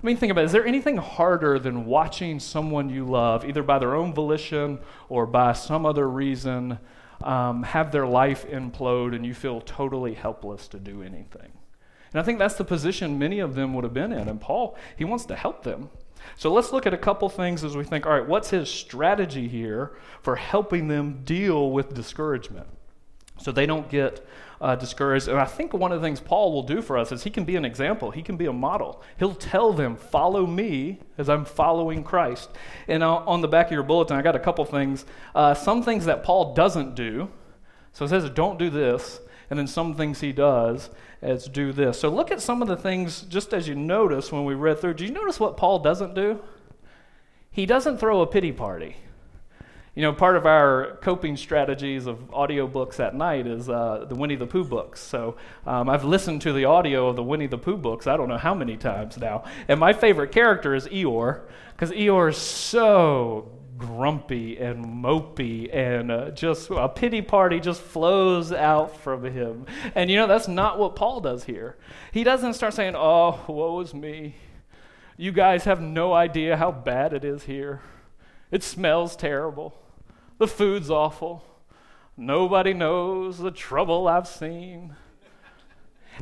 I 0.03 0.07
mean, 0.07 0.17
think 0.17 0.31
about 0.31 0.43
it. 0.43 0.47
Is 0.47 0.53
there 0.53 0.67
anything 0.67 0.97
harder 0.97 1.59
than 1.59 1.85
watching 1.85 2.41
someone 2.41 2.89
you 2.89 3.05
love, 3.05 3.45
either 3.45 3.63
by 3.63 3.79
their 3.79 3.95
own 3.95 4.15
volition 4.15 4.79
or 5.09 5.27
by 5.27 5.53
some 5.53 5.85
other 5.85 6.09
reason, 6.09 6.79
um, 7.23 7.63
have 7.63 7.93
their 7.93 8.07
life 8.07 8.49
implode 8.49 9.15
and 9.15 9.27
you 9.27 9.35
feel 9.35 9.61
totally 9.61 10.15
helpless 10.15 10.69
to 10.69 10.79
do 10.79 11.03
anything. 11.03 11.53
And 12.13 12.21
I 12.21 12.23
think 12.23 12.39
that's 12.39 12.55
the 12.55 12.65
position 12.65 13.19
many 13.19 13.41
of 13.41 13.55
them 13.55 13.75
would 13.75 13.85
have 13.85 13.95
been 13.95 14.13
in. 14.13 14.29
And 14.29 14.41
Paul, 14.41 14.77
he 14.97 15.05
wants 15.05 15.27
to 15.27 15.37
help 15.37 15.63
them. 15.63 15.91
So 16.37 16.53
let's 16.53 16.73
look 16.73 16.87
at 16.87 16.95
a 16.95 16.99
couple 16.99 17.29
things 17.29 17.63
as 17.63 17.77
we 17.77 17.85
think, 17.85 18.07
all 18.07 18.13
right, 18.13 18.27
what's 18.27 18.51
his 18.51 18.71
strategy 18.71 19.49
here 19.49 19.93
for 20.23 20.37
helping 20.37 20.89
them 20.89 21.23
deal 21.25 21.71
with 21.71 21.95
discouragement? 21.95 22.67
So 23.39 23.53
they 23.53 23.67
don't 23.67 23.89
get 23.89 24.27
uh, 24.61 24.75
discouraged. 24.77 25.29
And 25.29 25.39
I 25.39 25.47
think 25.47 25.73
one 25.73 25.93
of 25.93 26.01
the 26.01 26.07
things 26.07 26.21
Paul 26.21 26.53
will 26.53 26.63
do 26.63 26.83
for 26.83 26.99
us 26.99 27.13
is 27.13 27.25
he 27.25 27.31
can 27.31 27.45
be 27.45 27.57
an 27.57 27.65
example, 27.65 28.11
he 28.11 28.23
can 28.23 28.37
be 28.37 28.47
a 28.47 28.53
model. 28.53 29.03
He'll 29.19 29.35
tell 29.35 29.73
them, 29.73 29.97
Follow 29.97 30.47
me 30.47 31.01
as 31.17 31.29
I'm 31.29 31.45
following 31.45 32.05
Christ. 32.05 32.51
And 32.87 33.03
uh, 33.03 33.17
on 33.27 33.41
the 33.41 33.49
back 33.49 33.67
of 33.67 33.73
your 33.73 33.83
bulletin, 33.83 34.17
I 34.17 34.23
got 34.23 34.37
a 34.37 34.41
couple 34.41 34.65
things. 34.65 35.07
Uh, 35.35 35.55
some 35.55 35.83
things 35.83 36.05
that 36.05 36.23
Paul 36.23 36.55
doesn't 36.55 36.95
do. 36.95 37.31
So 37.93 38.05
it 38.05 38.09
says, 38.09 38.29
Don't 38.31 38.59
do 38.59 38.71
this. 38.71 39.21
And 39.49 39.59
then 39.59 39.67
some 39.67 39.95
things 39.95 40.21
he 40.21 40.33
does 40.33 40.91
as 41.23 41.47
do 41.47 41.73
this. 41.73 41.99
So 41.99 42.09
look 42.09 42.31
at 42.31 42.41
some 42.41 42.63
of 42.63 42.69
the 42.69 42.77
things 42.77 43.23
just 43.23 43.53
as 43.53 43.67
you 43.67 43.75
notice 43.75 44.31
when 44.31 44.45
we 44.45 44.55
read 44.55 44.79
through. 44.79 44.95
Do 44.95 45.05
you 45.05 45.11
notice 45.11 45.41
what 45.41 45.57
Paul 45.57 45.81
doesn't 45.81 46.15
do? 46.15 46.41
He 47.51 47.67
doesn't 47.67 47.99
throw 47.99 48.21
a 48.21 48.27
pity 48.29 48.53
party. 48.53 48.97
You 49.95 50.03
know, 50.03 50.13
part 50.13 50.37
of 50.37 50.47
our 50.47 50.99
coping 51.03 51.37
strategies 51.37 52.07
of 52.07 52.19
audiobooks 52.31 53.01
at 53.01 53.15
night 53.15 53.47
is 53.49 53.69
uh, 53.69 54.07
the 54.09 54.15
Winnie 54.15 54.37
the 54.37 54.47
Pooh 54.47 54.65
books. 54.65 55.01
So 55.01 55.37
um, 55.67 55.89
I've 55.89 56.05
listened 56.05 56.43
to 56.43 56.53
the 56.53 56.65
audio 56.65 57.09
of 57.09 57.17
the 57.17 57.25
Winnie 57.25 57.49
the 57.49 57.59
Pooh 57.59 57.77
books, 57.77 58.07
I 58.07 58.17
don't 58.17 58.29
know 58.29 58.39
how 58.39 58.55
many 58.55 58.77
times 58.77 59.19
now. 59.19 59.45
And 59.67 59.81
my 59.81 59.93
favorite 59.93 60.31
character 60.31 60.75
is 60.75 60.87
Eeyore, 60.87 61.41
because 61.73 61.91
Eeyore 61.91 62.31
is 62.31 62.37
so 62.37 63.51
grumpy 63.81 64.59
and 64.59 64.85
mopey, 64.85 65.75
and 65.75 66.13
uh, 66.13 66.31
just 66.31 66.71
a 66.71 66.89
pity 66.89 67.23
party 67.23 67.59
just 67.59 67.81
flows 67.81 68.53
out 68.53 68.97
from 68.97 69.25
him. 69.25 69.67
And 69.97 70.09
you 70.09 70.17
know, 70.17 70.29
that's 70.29 70.49
not 70.49 70.79
what 70.79 70.95
Paul 70.95 71.21
does 71.21 71.45
here. 71.45 71.77
He 72.13 72.23
doesn't 72.23 72.55
start 72.55 72.75
saying, 72.75 72.95
Oh, 72.97 73.41
woe 73.49 73.81
is 73.81 73.93
me. 73.93 74.37
You 75.17 75.33
guys 75.33 75.65
have 75.65 75.81
no 75.81 76.13
idea 76.13 76.57
how 76.57 76.71
bad 76.71 77.13
it 77.13 77.25
is 77.25 77.43
here. 77.45 77.81
It 78.51 78.63
smells 78.63 79.17
terrible. 79.17 79.75
The 80.39 80.47
food's 80.47 80.91
awful. 80.91 81.45
Nobody 82.17 82.75
knows 82.75 83.39
the 83.39 83.51
trouble 83.51 84.09
I've 84.09 84.27
seen. 84.27 84.97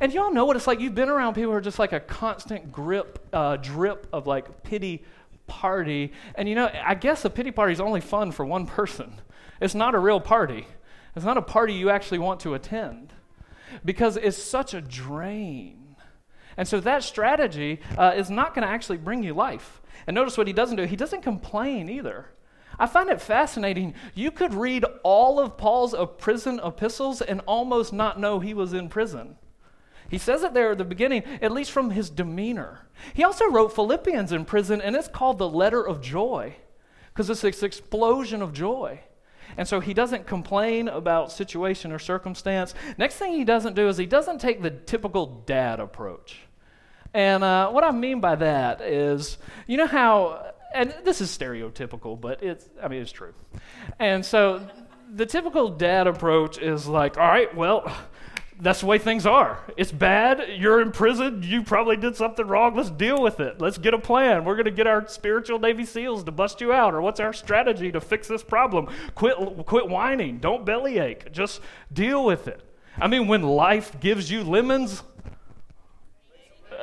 And 0.00 0.12
y'all 0.12 0.32
know 0.32 0.44
what 0.44 0.56
it's 0.56 0.66
like. 0.66 0.80
You've 0.80 0.94
been 0.94 1.08
around 1.08 1.34
people 1.34 1.50
who 1.50 1.56
are 1.56 1.60
just 1.60 1.78
like 1.78 1.92
a 1.92 2.00
constant 2.00 2.70
grip, 2.70 3.26
uh, 3.32 3.56
drip 3.56 4.06
of 4.12 4.26
like 4.26 4.62
pity 4.62 5.04
party. 5.46 6.12
And 6.34 6.48
you 6.48 6.54
know, 6.54 6.70
I 6.84 6.94
guess 6.94 7.24
a 7.24 7.30
pity 7.30 7.50
party 7.50 7.72
is 7.72 7.80
only 7.80 8.00
fun 8.00 8.30
for 8.30 8.44
one 8.44 8.66
person. 8.66 9.20
It's 9.60 9.74
not 9.74 9.94
a 9.94 9.98
real 9.98 10.20
party. 10.20 10.66
It's 11.16 11.24
not 11.24 11.36
a 11.36 11.42
party 11.42 11.72
you 11.74 11.90
actually 11.90 12.20
want 12.20 12.40
to 12.40 12.54
attend 12.54 13.12
because 13.84 14.16
it's 14.16 14.36
such 14.40 14.74
a 14.74 14.80
drain. 14.80 15.96
And 16.56 16.68
so 16.68 16.80
that 16.80 17.02
strategy 17.02 17.80
uh, 17.96 18.12
is 18.16 18.30
not 18.30 18.54
going 18.54 18.66
to 18.66 18.72
actually 18.72 18.98
bring 18.98 19.22
you 19.22 19.34
life. 19.34 19.77
And 20.08 20.14
notice 20.14 20.38
what 20.38 20.46
he 20.46 20.54
doesn't 20.54 20.78
do. 20.78 20.84
He 20.84 20.96
doesn't 20.96 21.20
complain 21.20 21.90
either. 21.90 22.30
I 22.78 22.86
find 22.86 23.10
it 23.10 23.20
fascinating. 23.20 23.92
You 24.14 24.30
could 24.30 24.54
read 24.54 24.86
all 25.02 25.38
of 25.38 25.58
Paul's 25.58 25.94
prison 26.16 26.58
epistles 26.64 27.20
and 27.20 27.42
almost 27.44 27.92
not 27.92 28.18
know 28.18 28.40
he 28.40 28.54
was 28.54 28.72
in 28.72 28.88
prison. 28.88 29.36
He 30.08 30.16
says 30.16 30.42
it 30.42 30.54
there 30.54 30.72
at 30.72 30.78
the 30.78 30.84
beginning, 30.84 31.24
at 31.42 31.52
least 31.52 31.72
from 31.72 31.90
his 31.90 32.08
demeanor. 32.08 32.86
He 33.12 33.22
also 33.22 33.50
wrote 33.50 33.74
Philippians 33.74 34.32
in 34.32 34.46
prison, 34.46 34.80
and 34.80 34.96
it's 34.96 35.08
called 35.08 35.36
the 35.36 35.48
letter 35.48 35.86
of 35.86 36.00
joy 36.00 36.56
because 37.12 37.28
it's 37.28 37.42
this 37.42 37.62
explosion 37.62 38.40
of 38.40 38.54
joy. 38.54 39.00
And 39.58 39.68
so 39.68 39.78
he 39.78 39.92
doesn't 39.92 40.26
complain 40.26 40.88
about 40.88 41.32
situation 41.32 41.92
or 41.92 41.98
circumstance. 41.98 42.72
Next 42.96 43.16
thing 43.16 43.34
he 43.34 43.44
doesn't 43.44 43.76
do 43.76 43.88
is 43.88 43.98
he 43.98 44.06
doesn't 44.06 44.40
take 44.40 44.62
the 44.62 44.70
typical 44.70 45.42
dad 45.44 45.80
approach. 45.80 46.47
And 47.14 47.42
uh, 47.42 47.70
what 47.70 47.84
I 47.84 47.90
mean 47.90 48.20
by 48.20 48.36
that 48.36 48.80
is, 48.80 49.38
you 49.66 49.76
know 49.76 49.86
how, 49.86 50.52
and 50.74 50.94
this 51.04 51.20
is 51.20 51.36
stereotypical, 51.36 52.20
but 52.20 52.42
it's, 52.42 52.68
I 52.82 52.88
mean, 52.88 53.02
it's 53.02 53.12
true. 53.12 53.34
And 53.98 54.24
so 54.24 54.66
the 55.14 55.26
typical 55.26 55.70
dad 55.70 56.06
approach 56.06 56.58
is 56.58 56.86
like, 56.86 57.16
all 57.16 57.26
right, 57.26 57.54
well, 57.56 57.90
that's 58.60 58.80
the 58.80 58.86
way 58.86 58.98
things 58.98 59.24
are. 59.24 59.60
It's 59.76 59.92
bad. 59.92 60.44
You're 60.58 60.80
in 60.80 60.90
prison. 60.90 61.42
You 61.44 61.62
probably 61.62 61.96
did 61.96 62.16
something 62.16 62.46
wrong. 62.46 62.74
Let's 62.74 62.90
deal 62.90 63.22
with 63.22 63.38
it. 63.40 63.60
Let's 63.60 63.78
get 63.78 63.94
a 63.94 63.98
plan. 63.98 64.44
We're 64.44 64.56
going 64.56 64.64
to 64.64 64.70
get 64.72 64.88
our 64.88 65.06
spiritual 65.06 65.60
Navy 65.60 65.84
SEALs 65.84 66.24
to 66.24 66.32
bust 66.32 66.60
you 66.60 66.72
out. 66.72 66.92
Or 66.92 67.00
what's 67.00 67.20
our 67.20 67.32
strategy 67.32 67.92
to 67.92 68.00
fix 68.00 68.26
this 68.26 68.42
problem? 68.42 68.88
Quit, 69.14 69.36
quit 69.66 69.88
whining. 69.88 70.38
Don't 70.38 70.66
bellyache. 70.66 71.30
Just 71.30 71.60
deal 71.92 72.24
with 72.24 72.48
it. 72.48 72.60
I 73.00 73.06
mean, 73.06 73.28
when 73.28 73.42
life 73.44 73.98
gives 74.00 74.28
you 74.28 74.42
lemons, 74.42 75.04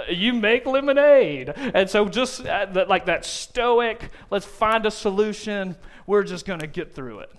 you 0.10 0.34
make 0.34 0.66
lemonade. 0.66 1.50
And 1.56 1.90
so, 1.90 2.08
just 2.08 2.46
uh, 2.46 2.86
like 2.88 3.06
that 3.06 3.26
stoic, 3.26 4.10
let's 4.30 4.46
find 4.46 4.86
a 4.86 4.92
solution. 4.92 5.76
we're 6.08 6.24
just 6.24 6.46
going 6.46 6.60
to 6.60 6.68
get 6.68 6.94
through 6.94 7.20
it. 7.20 7.32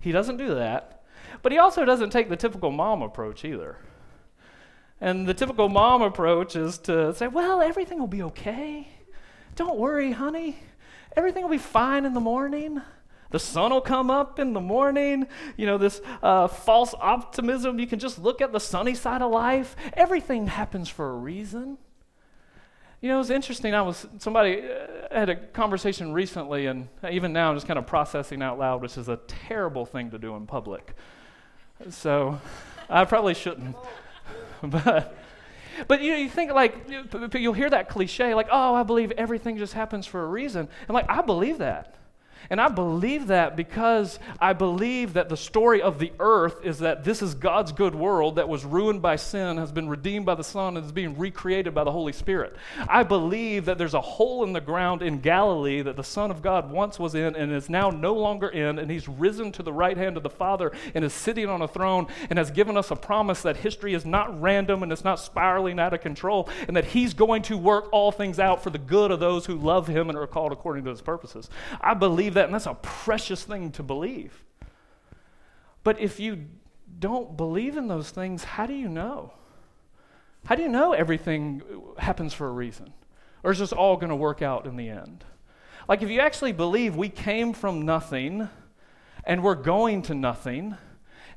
He 0.00 0.12
doesn't 0.12 0.36
do 0.36 0.54
that. 0.54 1.02
But 1.42 1.52
he 1.52 1.58
also 1.58 1.84
doesn't 1.84 2.10
take 2.10 2.28
the 2.28 2.36
typical 2.36 2.70
mom 2.70 3.02
approach 3.02 3.44
either. 3.44 3.76
And 5.00 5.26
the 5.26 5.34
typical 5.34 5.68
mom 5.68 6.02
approach 6.02 6.56
is 6.56 6.76
to 6.78 7.14
say, 7.14 7.26
well, 7.26 7.62
everything 7.62 7.98
will 7.98 8.06
be 8.06 8.22
okay. 8.22 8.88
Don't 9.56 9.78
worry, 9.78 10.12
honey. 10.12 10.58
Everything 11.16 11.42
will 11.42 11.50
be 11.50 11.58
fine 11.58 12.04
in 12.04 12.12
the 12.12 12.20
morning. 12.20 12.82
The 13.30 13.38
sun 13.38 13.70
will 13.70 13.80
come 13.80 14.10
up 14.10 14.38
in 14.38 14.52
the 14.52 14.60
morning. 14.60 15.26
You 15.56 15.66
know, 15.66 15.78
this 15.78 16.00
uh, 16.22 16.48
false 16.48 16.94
optimism. 17.00 17.78
You 17.78 17.86
can 17.86 17.98
just 17.98 18.18
look 18.18 18.40
at 18.40 18.52
the 18.52 18.60
sunny 18.60 18.94
side 18.94 19.22
of 19.22 19.30
life. 19.30 19.76
Everything 19.94 20.48
happens 20.48 20.88
for 20.88 21.10
a 21.10 21.14
reason. 21.14 21.78
You 23.00 23.08
know, 23.08 23.14
it 23.14 23.18
was 23.18 23.30
interesting. 23.30 23.74
I 23.74 23.82
was 23.82 24.06
somebody 24.18 24.62
uh, 24.62 24.86
had 25.10 25.30
a 25.30 25.36
conversation 25.36 26.12
recently, 26.12 26.66
and 26.66 26.88
even 27.10 27.32
now 27.32 27.50
I'm 27.50 27.56
just 27.56 27.66
kind 27.66 27.78
of 27.78 27.86
processing 27.86 28.42
out 28.42 28.58
loud, 28.58 28.82
which 28.82 28.98
is 28.98 29.08
a 29.08 29.16
terrible 29.26 29.86
thing 29.86 30.10
to 30.10 30.18
do 30.18 30.34
in 30.36 30.46
public. 30.46 30.94
So 31.88 32.38
I 32.90 33.04
probably 33.06 33.34
shouldn't. 33.34 33.74
but 34.62 35.16
but 35.86 36.02
you 36.02 36.12
know, 36.12 36.18
you 36.18 36.28
think 36.28 36.52
like 36.52 36.76
you'll 37.34 37.54
hear 37.54 37.70
that 37.70 37.88
cliche, 37.88 38.34
like, 38.34 38.48
"Oh, 38.50 38.74
I 38.74 38.82
believe 38.82 39.12
everything 39.12 39.56
just 39.56 39.72
happens 39.72 40.04
for 40.04 40.22
a 40.22 40.26
reason," 40.26 40.68
and 40.88 40.94
like 40.94 41.06
I 41.08 41.22
believe 41.22 41.58
that. 41.58 41.94
And 42.48 42.60
I 42.60 42.68
believe 42.68 43.26
that 43.26 43.56
because 43.56 44.18
I 44.40 44.52
believe 44.52 45.12
that 45.12 45.28
the 45.28 45.36
story 45.36 45.82
of 45.82 45.98
the 45.98 46.12
earth 46.18 46.64
is 46.64 46.78
that 46.78 47.04
this 47.04 47.22
is 47.22 47.34
God's 47.34 47.72
good 47.72 47.94
world 47.94 48.36
that 48.36 48.48
was 48.48 48.64
ruined 48.64 49.02
by 49.02 49.16
sin, 49.16 49.58
has 49.58 49.70
been 49.72 49.88
redeemed 49.88 50.26
by 50.26 50.34
the 50.34 50.44
Son, 50.44 50.76
and 50.76 50.86
is 50.86 50.92
being 50.92 51.18
recreated 51.18 51.74
by 51.74 51.84
the 51.84 51.92
Holy 51.92 52.12
Spirit. 52.12 52.56
I 52.88 53.02
believe 53.02 53.66
that 53.66 53.78
there's 53.78 53.94
a 53.94 54.00
hole 54.00 54.44
in 54.44 54.52
the 54.52 54.60
ground 54.60 55.02
in 55.02 55.20
Galilee 55.20 55.82
that 55.82 55.96
the 55.96 56.04
Son 56.04 56.30
of 56.30 56.42
God 56.42 56.70
once 56.70 56.98
was 56.98 57.14
in 57.14 57.36
and 57.36 57.52
is 57.52 57.68
now 57.68 57.90
no 57.90 58.14
longer 58.14 58.48
in, 58.48 58.78
and 58.78 58.90
he's 58.90 59.08
risen 59.08 59.52
to 59.52 59.62
the 59.62 59.72
right 59.72 59.96
hand 59.96 60.16
of 60.16 60.22
the 60.22 60.30
Father 60.30 60.72
and 60.94 61.04
is 61.04 61.12
sitting 61.12 61.48
on 61.48 61.62
a 61.62 61.68
throne 61.68 62.06
and 62.30 62.38
has 62.38 62.50
given 62.50 62.76
us 62.76 62.90
a 62.90 62.96
promise 62.96 63.42
that 63.42 63.56
history 63.56 63.94
is 63.94 64.06
not 64.06 64.40
random 64.40 64.82
and 64.82 64.92
it's 64.92 65.04
not 65.04 65.20
spiraling 65.20 65.78
out 65.78 65.94
of 65.94 66.00
control, 66.00 66.48
and 66.66 66.76
that 66.76 66.84
he's 66.84 67.14
going 67.14 67.42
to 67.42 67.56
work 67.56 67.88
all 67.92 68.12
things 68.12 68.38
out 68.38 68.62
for 68.62 68.70
the 68.70 68.78
good 68.78 69.10
of 69.10 69.20
those 69.20 69.46
who 69.46 69.56
love 69.56 69.86
him 69.86 70.08
and 70.08 70.18
are 70.18 70.26
called 70.26 70.52
according 70.52 70.84
to 70.84 70.90
his 70.90 71.00
purposes. 71.00 71.48
I 71.80 71.94
believe 71.94 72.29
that 72.34 72.40
that, 72.40 72.44
and 72.46 72.54
that's 72.54 72.66
a 72.66 72.74
precious 72.74 73.42
thing 73.42 73.70
to 73.72 73.82
believe. 73.82 74.44
But 75.82 76.00
if 76.00 76.20
you 76.20 76.46
don't 76.98 77.36
believe 77.36 77.76
in 77.76 77.88
those 77.88 78.10
things, 78.10 78.44
how 78.44 78.66
do 78.66 78.74
you 78.74 78.88
know? 78.88 79.32
How 80.44 80.54
do 80.54 80.62
you 80.62 80.68
know 80.68 80.92
everything 80.92 81.62
happens 81.98 82.34
for 82.34 82.48
a 82.48 82.52
reason? 82.52 82.92
Or 83.42 83.50
is 83.50 83.58
this 83.58 83.72
all 83.72 83.96
going 83.96 84.10
to 84.10 84.16
work 84.16 84.42
out 84.42 84.66
in 84.66 84.76
the 84.76 84.88
end? 84.88 85.24
Like, 85.88 86.02
if 86.02 86.10
you 86.10 86.20
actually 86.20 86.52
believe 86.52 86.96
we 86.96 87.08
came 87.08 87.52
from 87.52 87.84
nothing 87.84 88.48
and 89.24 89.42
we're 89.42 89.54
going 89.54 90.02
to 90.02 90.14
nothing, 90.14 90.76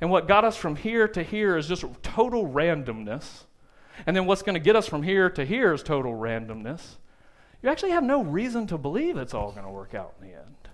and 0.02 0.10
what 0.10 0.28
got 0.28 0.46
us 0.46 0.58
from 0.58 0.76
here 0.76 1.08
to 1.10 1.24
here 1.24 1.58
is 1.58 1.68
just 1.68 1.86
total 2.02 2.48
randomness, 2.48 3.44
and 4.06 4.16
then 4.16 4.26
what's 4.26 4.42
going 4.42 4.56
to 4.56 4.60
get 4.60 4.76
us 4.76 4.88
from 4.88 5.04
here 5.04 5.30
to 5.30 5.46
here 5.46 5.74
is 5.74 5.84
total 5.84 6.14
randomness, 6.14 6.96
you 7.62 7.70
actually 7.70 7.92
have 7.92 8.04
no 8.04 8.22
reason 8.22 8.68
to 8.68 8.78
believe 8.78 9.18
it's 9.18 9.34
all 9.34 9.52
going 9.52 9.64
to 9.66 9.72
work 9.72 9.94
out 9.94 10.14
in 10.20 10.28
the 10.28 10.34
end. 10.34 10.70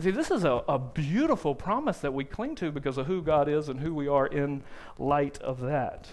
See, 0.00 0.10
this 0.10 0.30
is 0.30 0.44
a, 0.44 0.62
a 0.68 0.78
beautiful 0.78 1.54
promise 1.54 1.98
that 1.98 2.14
we 2.14 2.24
cling 2.24 2.54
to 2.56 2.72
because 2.72 2.98
of 2.98 3.06
who 3.06 3.22
God 3.22 3.48
is 3.48 3.68
and 3.68 3.80
who 3.80 3.94
we 3.94 4.08
are 4.08 4.26
in 4.26 4.62
light 4.98 5.40
of 5.42 5.60
that. 5.60 6.08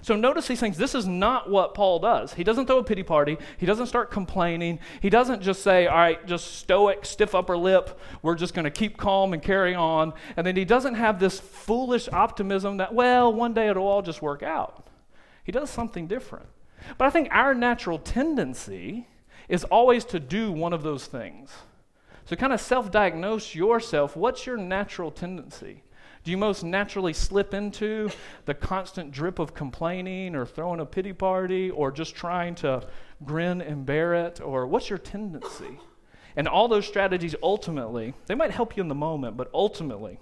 So 0.00 0.16
notice 0.16 0.46
these 0.46 0.60
things. 0.60 0.76
This 0.76 0.94
is 0.94 1.06
not 1.06 1.50
what 1.50 1.74
Paul 1.74 1.98
does. 1.98 2.34
He 2.34 2.44
doesn't 2.44 2.66
throw 2.66 2.78
a 2.78 2.84
pity 2.84 3.02
party. 3.02 3.36
He 3.58 3.66
doesn't 3.66 3.86
start 3.86 4.10
complaining. 4.10 4.78
He 5.00 5.10
doesn't 5.10 5.42
just 5.42 5.62
say, 5.62 5.86
all 5.86 5.96
right, 5.96 6.24
just 6.26 6.58
stoic, 6.58 7.04
stiff 7.04 7.34
upper 7.34 7.56
lip. 7.56 7.98
We're 8.22 8.36
just 8.36 8.54
going 8.54 8.64
to 8.64 8.70
keep 8.70 8.96
calm 8.96 9.32
and 9.32 9.42
carry 9.42 9.74
on. 9.74 10.14
And 10.36 10.46
then 10.46 10.56
he 10.56 10.64
doesn't 10.64 10.94
have 10.94 11.18
this 11.18 11.40
foolish 11.40 12.08
optimism 12.12 12.76
that, 12.76 12.94
well, 12.94 13.32
one 13.32 13.54
day 13.54 13.68
it'll 13.68 13.86
all 13.86 14.02
just 14.02 14.22
work 14.22 14.42
out. 14.42 14.86
He 15.42 15.52
does 15.52 15.68
something 15.68 16.06
different. 16.06 16.46
But 16.96 17.06
I 17.06 17.10
think 17.10 17.28
our 17.32 17.54
natural 17.54 17.98
tendency 17.98 19.08
is 19.48 19.64
always 19.64 20.04
to 20.06 20.20
do 20.20 20.52
one 20.52 20.72
of 20.72 20.82
those 20.82 21.06
things. 21.06 21.50
So, 22.28 22.36
kind 22.36 22.52
of 22.52 22.60
self 22.60 22.90
diagnose 22.90 23.54
yourself. 23.54 24.14
What's 24.14 24.44
your 24.44 24.58
natural 24.58 25.10
tendency? 25.10 25.82
Do 26.24 26.30
you 26.30 26.36
most 26.36 26.62
naturally 26.62 27.14
slip 27.14 27.54
into 27.54 28.10
the 28.44 28.52
constant 28.52 29.12
drip 29.12 29.38
of 29.38 29.54
complaining 29.54 30.36
or 30.36 30.44
throwing 30.44 30.80
a 30.80 30.84
pity 30.84 31.14
party 31.14 31.70
or 31.70 31.90
just 31.90 32.14
trying 32.14 32.54
to 32.56 32.86
grin 33.24 33.62
and 33.62 33.86
bear 33.86 34.12
it? 34.12 34.42
Or 34.42 34.66
what's 34.66 34.90
your 34.90 34.98
tendency? 34.98 35.80
And 36.36 36.46
all 36.46 36.68
those 36.68 36.86
strategies 36.86 37.34
ultimately, 37.42 38.12
they 38.26 38.34
might 38.34 38.50
help 38.50 38.76
you 38.76 38.82
in 38.82 38.88
the 38.88 38.94
moment, 38.94 39.38
but 39.38 39.48
ultimately 39.54 40.20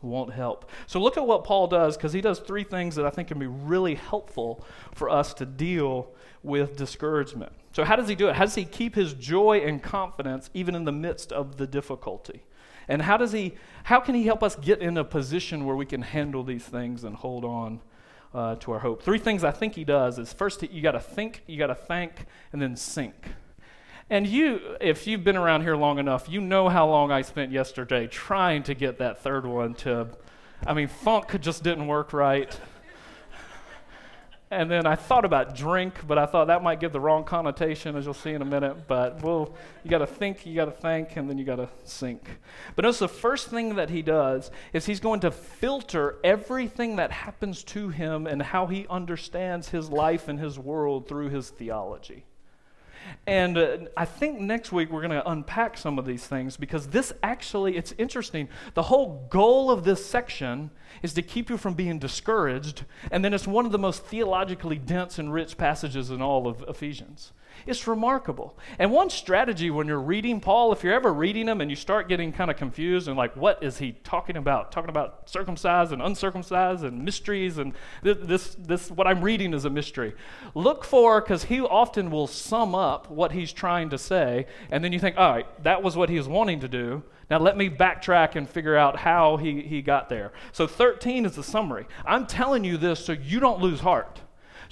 won't 0.00 0.32
help. 0.32 0.70
So 0.86 0.98
look 0.98 1.18
at 1.18 1.26
what 1.26 1.44
Paul 1.44 1.66
does 1.66 1.94
because 1.94 2.14
he 2.14 2.22
does 2.22 2.38
three 2.38 2.64
things 2.64 2.94
that 2.94 3.04
I 3.04 3.10
think 3.10 3.28
can 3.28 3.38
be 3.38 3.46
really 3.46 3.96
helpful 3.96 4.64
for 4.94 5.10
us 5.10 5.34
to 5.34 5.44
deal 5.44 6.10
with 6.42 6.78
discouragement. 6.78 7.52
So, 7.72 7.84
how 7.84 7.96
does 7.96 8.08
he 8.08 8.14
do 8.14 8.28
it? 8.28 8.36
How 8.36 8.44
does 8.44 8.54
he 8.54 8.64
keep 8.64 8.94
his 8.94 9.14
joy 9.14 9.60
and 9.60 9.82
confidence 9.82 10.50
even 10.52 10.74
in 10.74 10.84
the 10.84 10.92
midst 10.92 11.32
of 11.32 11.56
the 11.56 11.66
difficulty? 11.66 12.42
And 12.88 13.02
how 13.02 13.16
does 13.16 13.32
he 13.32 13.54
how 13.84 14.00
can 14.00 14.14
he 14.14 14.24
help 14.24 14.42
us 14.42 14.56
get 14.56 14.80
in 14.80 14.96
a 14.96 15.04
position 15.04 15.64
where 15.64 15.76
we 15.76 15.86
can 15.86 16.02
handle 16.02 16.44
these 16.44 16.64
things 16.64 17.04
and 17.04 17.16
hold 17.16 17.44
on 17.44 17.80
uh, 18.34 18.56
to 18.56 18.72
our 18.72 18.80
hope? 18.80 19.02
Three 19.02 19.18
things 19.18 19.42
I 19.42 19.50
think 19.50 19.74
he 19.74 19.84
does 19.84 20.18
is 20.18 20.32
first 20.32 20.62
you 20.62 20.82
got 20.82 20.92
to 20.92 21.00
think, 21.00 21.42
you 21.46 21.58
got 21.58 21.68
to 21.68 21.74
thank, 21.74 22.26
and 22.52 22.60
then 22.60 22.76
sink. 22.76 23.14
And 24.10 24.26
you, 24.26 24.76
if 24.80 25.06
you've 25.06 25.24
been 25.24 25.38
around 25.38 25.62
here 25.62 25.76
long 25.76 25.98
enough, 25.98 26.28
you 26.28 26.40
know 26.40 26.68
how 26.68 26.86
long 26.86 27.10
I 27.10 27.22
spent 27.22 27.50
yesterday 27.50 28.06
trying 28.06 28.62
to 28.64 28.74
get 28.74 28.98
that 28.98 29.22
third 29.22 29.46
one 29.46 29.74
to. 29.76 30.08
I 30.66 30.74
mean, 30.74 30.88
funk 30.88 31.40
just 31.40 31.62
didn't 31.62 31.86
work 31.86 32.12
right. 32.12 32.54
And 34.52 34.70
then 34.70 34.84
I 34.84 34.96
thought 34.96 35.24
about 35.24 35.56
drink, 35.56 36.06
but 36.06 36.18
I 36.18 36.26
thought 36.26 36.48
that 36.48 36.62
might 36.62 36.78
give 36.78 36.92
the 36.92 37.00
wrong 37.00 37.24
connotation, 37.24 37.96
as 37.96 38.04
you'll 38.04 38.12
see 38.12 38.32
in 38.32 38.42
a 38.42 38.44
minute. 38.44 38.86
But 38.86 39.22
well, 39.22 39.54
you 39.82 39.90
got 39.90 39.98
to 39.98 40.06
think, 40.06 40.44
you 40.44 40.54
got 40.54 40.66
to 40.66 40.70
think, 40.70 41.16
and 41.16 41.26
then 41.28 41.38
you 41.38 41.44
got 41.46 41.56
to 41.56 41.70
sink. 41.84 42.38
But 42.76 42.82
notice 42.82 42.98
the 42.98 43.08
first 43.08 43.48
thing 43.48 43.76
that 43.76 43.88
he 43.88 44.02
does 44.02 44.50
is 44.74 44.84
he's 44.84 45.00
going 45.00 45.20
to 45.20 45.30
filter 45.30 46.16
everything 46.22 46.96
that 46.96 47.10
happens 47.10 47.64
to 47.64 47.88
him 47.88 48.26
and 48.26 48.42
how 48.42 48.66
he 48.66 48.86
understands 48.90 49.70
his 49.70 49.88
life 49.88 50.28
and 50.28 50.38
his 50.38 50.58
world 50.58 51.08
through 51.08 51.30
his 51.30 51.48
theology. 51.48 52.26
And 53.26 53.56
uh, 53.56 53.78
I 53.96 54.04
think 54.04 54.40
next 54.40 54.72
week 54.72 54.90
we're 54.90 55.00
going 55.00 55.12
to 55.12 55.30
unpack 55.30 55.78
some 55.78 55.98
of 55.98 56.06
these 56.06 56.26
things 56.26 56.56
because 56.56 56.88
this 56.88 57.12
actually, 57.22 57.76
it's 57.76 57.94
interesting. 57.98 58.48
The 58.74 58.84
whole 58.84 59.26
goal 59.30 59.70
of 59.70 59.84
this 59.84 60.04
section 60.04 60.70
is 61.02 61.14
to 61.14 61.22
keep 61.22 61.48
you 61.48 61.56
from 61.56 61.74
being 61.74 61.98
discouraged. 61.98 62.84
And 63.10 63.24
then 63.24 63.32
it's 63.32 63.46
one 63.46 63.66
of 63.66 63.72
the 63.72 63.78
most 63.78 64.04
theologically 64.04 64.78
dense 64.78 65.18
and 65.18 65.32
rich 65.32 65.56
passages 65.56 66.10
in 66.10 66.20
all 66.20 66.46
of 66.46 66.64
Ephesians. 66.68 67.32
It's 67.66 67.86
remarkable. 67.86 68.58
And 68.78 68.90
one 68.90 69.10
strategy 69.10 69.70
when 69.70 69.86
you're 69.86 70.00
reading 70.00 70.40
Paul, 70.40 70.72
if 70.72 70.82
you're 70.82 70.92
ever 70.92 71.12
reading 71.12 71.48
him 71.48 71.60
and 71.60 71.70
you 71.70 71.76
start 71.76 72.08
getting 72.08 72.32
kind 72.32 72.50
of 72.50 72.56
confused 72.56 73.08
and 73.08 73.16
like, 73.16 73.36
what 73.36 73.62
is 73.62 73.78
he 73.78 73.92
talking 74.04 74.36
about? 74.36 74.72
Talking 74.72 74.90
about 74.90 75.28
circumcised 75.28 75.92
and 75.92 76.02
uncircumcised 76.02 76.84
and 76.84 77.04
mysteries 77.04 77.58
and 77.58 77.74
this, 78.02 78.18
this, 78.20 78.56
this 78.58 78.90
what 78.90 79.06
I'm 79.06 79.22
reading 79.22 79.54
is 79.54 79.64
a 79.64 79.70
mystery. 79.70 80.14
Look 80.54 80.84
for, 80.84 81.20
because 81.20 81.44
he 81.44 81.60
often 81.60 82.10
will 82.10 82.26
sum 82.26 82.74
up 82.74 83.10
what 83.10 83.32
he's 83.32 83.52
trying 83.52 83.90
to 83.90 83.98
say, 83.98 84.46
and 84.70 84.82
then 84.82 84.92
you 84.92 84.98
think, 84.98 85.16
all 85.16 85.32
right, 85.32 85.62
that 85.62 85.82
was 85.82 85.96
what 85.96 86.08
he 86.08 86.16
was 86.16 86.28
wanting 86.28 86.60
to 86.60 86.68
do. 86.68 87.02
Now 87.30 87.38
let 87.38 87.56
me 87.56 87.70
backtrack 87.70 88.36
and 88.36 88.48
figure 88.48 88.76
out 88.76 88.98
how 88.98 89.38
he, 89.38 89.62
he 89.62 89.80
got 89.80 90.08
there. 90.08 90.32
So 90.52 90.66
13 90.66 91.24
is 91.24 91.36
the 91.36 91.42
summary. 91.42 91.86
I'm 92.04 92.26
telling 92.26 92.64
you 92.64 92.76
this 92.76 93.04
so 93.04 93.12
you 93.12 93.40
don't 93.40 93.60
lose 93.60 93.80
heart. 93.80 94.20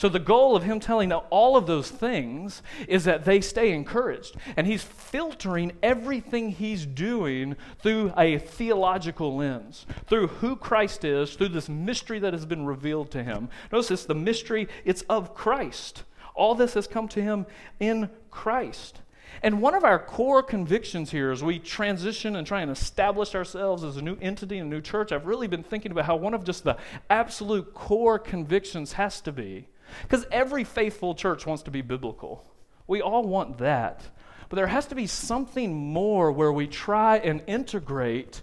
So, 0.01 0.09
the 0.09 0.19
goal 0.19 0.57
of 0.57 0.63
him 0.63 0.81
telling 0.81 1.13
all 1.13 1.59
of 1.59 1.67
those 1.67 1.91
things 1.91 2.63
is 2.89 3.05
that 3.05 3.27
they 3.27 3.43
stay 3.43 3.71
encouraged. 3.71 4.35
And 4.57 4.67
he's 4.67 4.83
filtering 4.83 5.73
everything 5.83 6.53
he's 6.53 6.87
doing 6.87 7.55
through 7.83 8.15
a 8.17 8.39
theological 8.39 9.37
lens, 9.37 9.85
through 10.07 10.29
who 10.29 10.57
Christ 10.57 11.05
is, 11.05 11.35
through 11.35 11.51
this 11.51 11.69
mystery 11.69 12.19
that 12.21 12.33
has 12.33 12.47
been 12.47 12.65
revealed 12.65 13.11
to 13.11 13.23
him. 13.23 13.51
Notice 13.71 13.89
this 13.89 14.07
the 14.07 14.15
mystery, 14.15 14.69
it's 14.87 15.03
of 15.03 15.35
Christ. 15.35 16.05
All 16.35 16.55
this 16.55 16.73
has 16.73 16.87
come 16.87 17.07
to 17.09 17.21
him 17.21 17.45
in 17.79 18.09
Christ. 18.31 19.03
And 19.43 19.61
one 19.61 19.75
of 19.75 19.85
our 19.85 19.99
core 19.99 20.43
convictions 20.43 21.11
here 21.11 21.31
as 21.31 21.45
we 21.45 21.59
transition 21.59 22.37
and 22.37 22.47
try 22.47 22.63
and 22.63 22.71
establish 22.71 23.35
ourselves 23.35 23.85
as 23.85 23.99
a 23.99 24.03
new 24.03 24.17
entity 24.23 24.61
and 24.61 24.73
a 24.73 24.77
new 24.77 24.81
church, 24.81 25.13
I've 25.13 25.27
really 25.27 25.47
been 25.47 25.63
thinking 25.63 25.93
about 25.93 26.07
how 26.07 26.17
one 26.17 26.33
of 26.33 26.43
just 26.43 26.65
the 26.65 26.79
absolute 27.11 27.75
core 27.75 28.19
convictions 28.19 28.95
has 28.95 29.21
to 29.21 29.33
be 29.33 29.67
because 30.03 30.27
every 30.31 30.65
faithful 30.65 31.15
church 31.15 31.47
wants 31.47 31.63
to 31.65 31.71
be 31.71 31.83
biblical. 31.83 32.45
We 32.87 33.01
all 33.01 33.25
want 33.25 33.59
that. 33.59 34.03
But 34.49 34.57
there 34.57 34.67
has 34.67 34.87
to 34.87 34.97
be 34.97 35.07
something 35.07 35.75
more 35.75 36.33
where 36.33 36.53
we 36.53 36.67
try 36.67 37.19
and 37.19 37.41
integrate 37.47 38.43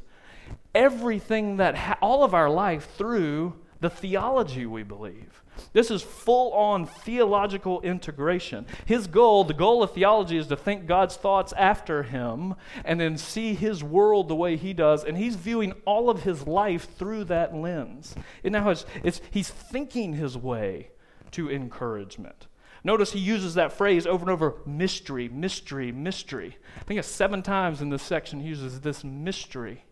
everything 0.73 1.57
that, 1.57 1.75
ha- 1.75 1.97
all 2.01 2.23
of 2.23 2.33
our 2.33 2.49
life 2.49 2.95
through 2.95 3.55
the 3.81 3.89
theology 3.89 4.65
we 4.65 4.83
believe. 4.83 5.43
This 5.73 5.91
is 5.91 6.01
full 6.01 6.53
on 6.53 6.85
theological 6.85 7.81
integration. 7.81 8.65
His 8.85 9.07
goal, 9.07 9.43
the 9.43 9.53
goal 9.53 9.83
of 9.83 9.91
theology, 9.91 10.37
is 10.37 10.47
to 10.47 10.55
think 10.55 10.85
God's 10.85 11.15
thoughts 11.15 11.53
after 11.53 12.03
him 12.03 12.55
and 12.85 12.99
then 12.99 13.17
see 13.17 13.53
his 13.53 13.83
world 13.83 14.27
the 14.27 14.35
way 14.35 14.55
he 14.55 14.73
does. 14.73 15.03
And 15.03 15.17
he's 15.17 15.35
viewing 15.35 15.73
all 15.85 16.09
of 16.09 16.23
his 16.23 16.47
life 16.47 16.95
through 16.97 17.25
that 17.25 17.55
lens. 17.55 18.15
And 18.43 18.53
now 18.53 18.69
it's, 18.69 18.85
it's, 19.03 19.21
he's 19.31 19.49
thinking 19.49 20.13
his 20.13 20.37
way 20.37 20.91
to 21.31 21.51
encouragement. 21.51 22.47
Notice 22.83 23.11
he 23.11 23.19
uses 23.19 23.55
that 23.55 23.73
phrase 23.73 24.07
over 24.07 24.23
and 24.23 24.29
over 24.29 24.55
mystery, 24.65 25.27
mystery, 25.29 25.91
mystery. 25.91 26.57
I 26.79 26.83
think 26.83 26.99
it's 26.99 27.07
seven 27.07 27.41
times 27.41 27.81
in 27.81 27.89
this 27.89 28.03
section 28.03 28.39
he 28.39 28.47
uses 28.47 28.81
this 28.81 29.03
mystery. 29.03 29.83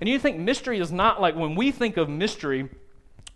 And 0.00 0.08
you 0.08 0.18
think 0.18 0.38
mystery 0.38 0.78
is 0.78 0.92
not 0.92 1.20
like 1.20 1.36
when 1.36 1.54
we 1.54 1.70
think 1.70 1.96
of 1.96 2.08
mystery, 2.08 2.68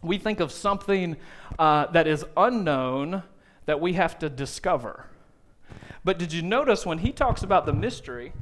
we 0.02 0.18
think 0.18 0.40
of 0.40 0.52
something 0.52 1.16
uh, 1.58 1.86
that 1.92 2.06
is 2.06 2.24
unknown 2.36 3.22
that 3.66 3.80
we 3.80 3.94
have 3.94 4.18
to 4.18 4.28
discover. 4.28 5.06
But 6.04 6.18
did 6.18 6.32
you 6.32 6.42
notice 6.42 6.86
when 6.86 6.98
he 6.98 7.12
talks 7.12 7.42
about 7.42 7.66
the 7.66 7.72
mystery, 7.72 8.32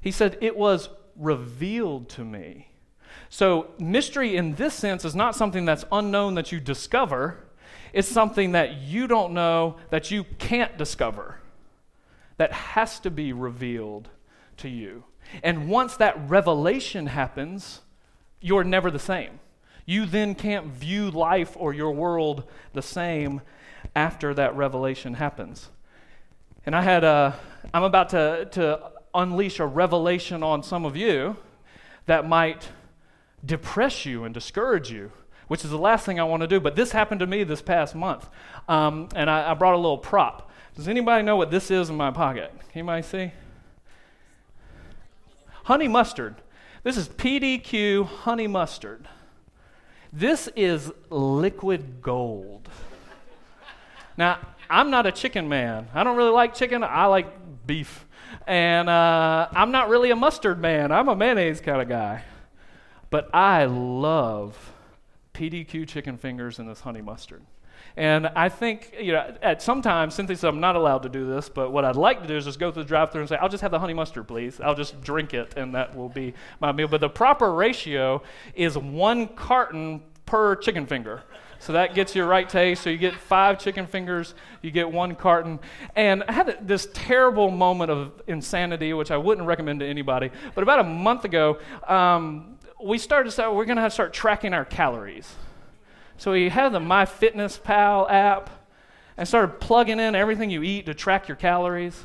he 0.00 0.10
said, 0.10 0.38
It 0.40 0.56
was 0.56 0.88
revealed 1.16 2.08
to 2.10 2.24
me. 2.24 2.68
So, 3.28 3.68
mystery 3.78 4.36
in 4.36 4.54
this 4.54 4.74
sense 4.74 5.04
is 5.04 5.14
not 5.14 5.34
something 5.34 5.64
that's 5.64 5.84
unknown 5.90 6.34
that 6.34 6.52
you 6.52 6.60
discover, 6.60 7.44
it's 7.94 8.08
something 8.08 8.52
that 8.52 8.82
you 8.82 9.06
don't 9.06 9.32
know 9.32 9.76
that 9.90 10.10
you 10.10 10.24
can't 10.38 10.76
discover, 10.76 11.38
that 12.36 12.52
has 12.52 12.98
to 13.00 13.10
be 13.10 13.32
revealed 13.32 14.10
to 14.58 14.68
you. 14.68 15.04
And 15.44 15.68
once 15.68 15.96
that 15.96 16.28
revelation 16.28 17.06
happens, 17.06 17.80
you're 18.40 18.64
never 18.64 18.90
the 18.90 18.98
same. 18.98 19.38
You 19.86 20.06
then 20.06 20.34
can't 20.34 20.66
view 20.66 21.10
life 21.10 21.56
or 21.56 21.72
your 21.72 21.92
world 21.92 22.44
the 22.72 22.82
same 22.82 23.40
after 23.94 24.34
that 24.34 24.56
revelation 24.56 25.14
happens. 25.14 25.70
And 26.66 26.74
I 26.74 26.82
had 26.82 27.04
a, 27.04 27.38
I'm 27.72 27.84
about 27.84 28.08
to, 28.08 28.48
to 28.52 28.90
unleash 29.14 29.60
a 29.60 29.66
revelation 29.66 30.42
on 30.42 30.64
some 30.64 30.84
of 30.84 30.96
you 30.96 31.36
that 32.06 32.26
might 32.28 32.68
depress 33.44 34.04
you 34.04 34.24
and 34.24 34.34
discourage 34.34 34.90
you, 34.90 35.12
which 35.48 35.64
is 35.64 35.70
the 35.70 35.78
last 35.78 36.06
thing 36.06 36.18
I 36.18 36.24
want 36.24 36.42
to 36.42 36.46
do. 36.46 36.60
But 36.60 36.76
this 36.76 36.92
happened 36.92 37.20
to 37.20 37.26
me 37.26 37.44
this 37.44 37.62
past 37.62 37.94
month. 37.94 38.28
Um, 38.68 39.08
and 39.14 39.30
I, 39.30 39.50
I 39.50 39.54
brought 39.54 39.74
a 39.74 39.78
little 39.78 39.98
prop. 39.98 40.50
Does 40.74 40.88
anybody 40.88 41.22
know 41.22 41.36
what 41.36 41.50
this 41.50 41.70
is 41.70 41.90
in 41.90 41.96
my 41.96 42.10
pocket? 42.10 42.50
Can 42.72 42.80
anybody 42.80 43.02
see? 43.02 43.32
Honey 45.64 45.88
mustard. 45.88 46.36
This 46.82 46.96
is 46.96 47.08
PDQ 47.08 48.06
honey 48.06 48.46
mustard. 48.46 49.08
This 50.12 50.48
is 50.54 50.92
liquid 51.10 52.02
gold. 52.02 52.68
now, 54.16 54.38
I'm 54.68 54.90
not 54.90 55.06
a 55.06 55.12
chicken 55.12 55.48
man. 55.48 55.88
I 55.94 56.04
don't 56.04 56.16
really 56.16 56.30
like 56.30 56.54
chicken. 56.54 56.84
I 56.84 57.06
like 57.06 57.26
beef. 57.66 58.06
And 58.46 58.88
uh, 58.88 59.48
I'm 59.52 59.70
not 59.70 59.88
really 59.88 60.10
a 60.10 60.16
mustard 60.16 60.60
man. 60.60 60.92
I'm 60.92 61.08
a 61.08 61.16
mayonnaise 61.16 61.60
kind 61.60 61.80
of 61.80 61.88
guy. 61.88 62.24
But 63.10 63.34
I 63.34 63.64
love 63.66 64.73
PDQ 65.34 65.86
chicken 65.86 66.16
fingers 66.16 66.58
and 66.58 66.68
this 66.68 66.80
honey 66.80 67.02
mustard. 67.02 67.42
And 67.96 68.26
I 68.28 68.48
think, 68.48 68.94
you 68.98 69.12
know, 69.12 69.36
at 69.40 69.62
some 69.62 69.74
sometimes, 69.76 70.14
Cynthia 70.14 70.36
said 70.36 70.48
I'm 70.48 70.60
not 70.60 70.74
allowed 70.74 71.02
to 71.04 71.08
do 71.08 71.26
this, 71.28 71.48
but 71.48 71.70
what 71.70 71.84
I'd 71.84 71.96
like 71.96 72.22
to 72.22 72.28
do 72.28 72.36
is 72.36 72.44
just 72.44 72.58
go 72.58 72.72
through 72.72 72.84
the 72.84 72.88
drive 72.88 73.12
through 73.12 73.22
and 73.22 73.28
say, 73.28 73.36
I'll 73.36 73.48
just 73.48 73.60
have 73.60 73.70
the 73.70 73.78
honey 73.78 73.94
mustard, 73.94 74.26
please. 74.26 74.60
I'll 74.60 74.74
just 74.74 75.00
drink 75.00 75.34
it, 75.34 75.54
and 75.56 75.74
that 75.74 75.94
will 75.94 76.08
be 76.08 76.34
my 76.60 76.72
meal. 76.72 76.88
But 76.88 77.00
the 77.00 77.08
proper 77.08 77.52
ratio 77.52 78.22
is 78.54 78.76
one 78.76 79.28
carton 79.28 80.02
per 80.26 80.56
chicken 80.56 80.86
finger. 80.86 81.22
So 81.60 81.72
that 81.72 81.94
gets 81.94 82.14
you 82.14 82.24
right 82.24 82.48
taste. 82.48 82.82
So 82.82 82.90
you 82.90 82.98
get 82.98 83.14
five 83.14 83.58
chicken 83.58 83.86
fingers, 83.86 84.34
you 84.60 84.70
get 84.70 84.90
one 84.90 85.14
carton. 85.14 85.60
And 85.94 86.24
I 86.28 86.32
had 86.32 86.66
this 86.66 86.88
terrible 86.92 87.50
moment 87.50 87.90
of 87.90 88.20
insanity, 88.26 88.92
which 88.92 89.10
I 89.10 89.16
wouldn't 89.16 89.46
recommend 89.46 89.80
to 89.80 89.86
anybody. 89.86 90.30
But 90.54 90.62
about 90.62 90.80
a 90.80 90.84
month 90.84 91.24
ago, 91.24 91.58
um, 91.88 92.53
we 92.84 92.98
started 92.98 93.34
we're 93.50 93.64
going 93.64 93.78
to 93.78 93.90
start 93.90 94.12
tracking 94.12 94.52
our 94.52 94.66
calories. 94.66 95.34
So 96.18 96.32
we 96.32 96.50
had 96.50 96.68
the 96.68 96.80
MyFitnessPal 96.80 98.10
app 98.10 98.50
and 99.16 99.26
started 99.26 99.58
plugging 99.58 99.98
in 99.98 100.14
everything 100.14 100.50
you 100.50 100.62
eat 100.62 100.84
to 100.86 100.94
track 100.94 101.26
your 101.26 101.36
calories. 101.36 101.98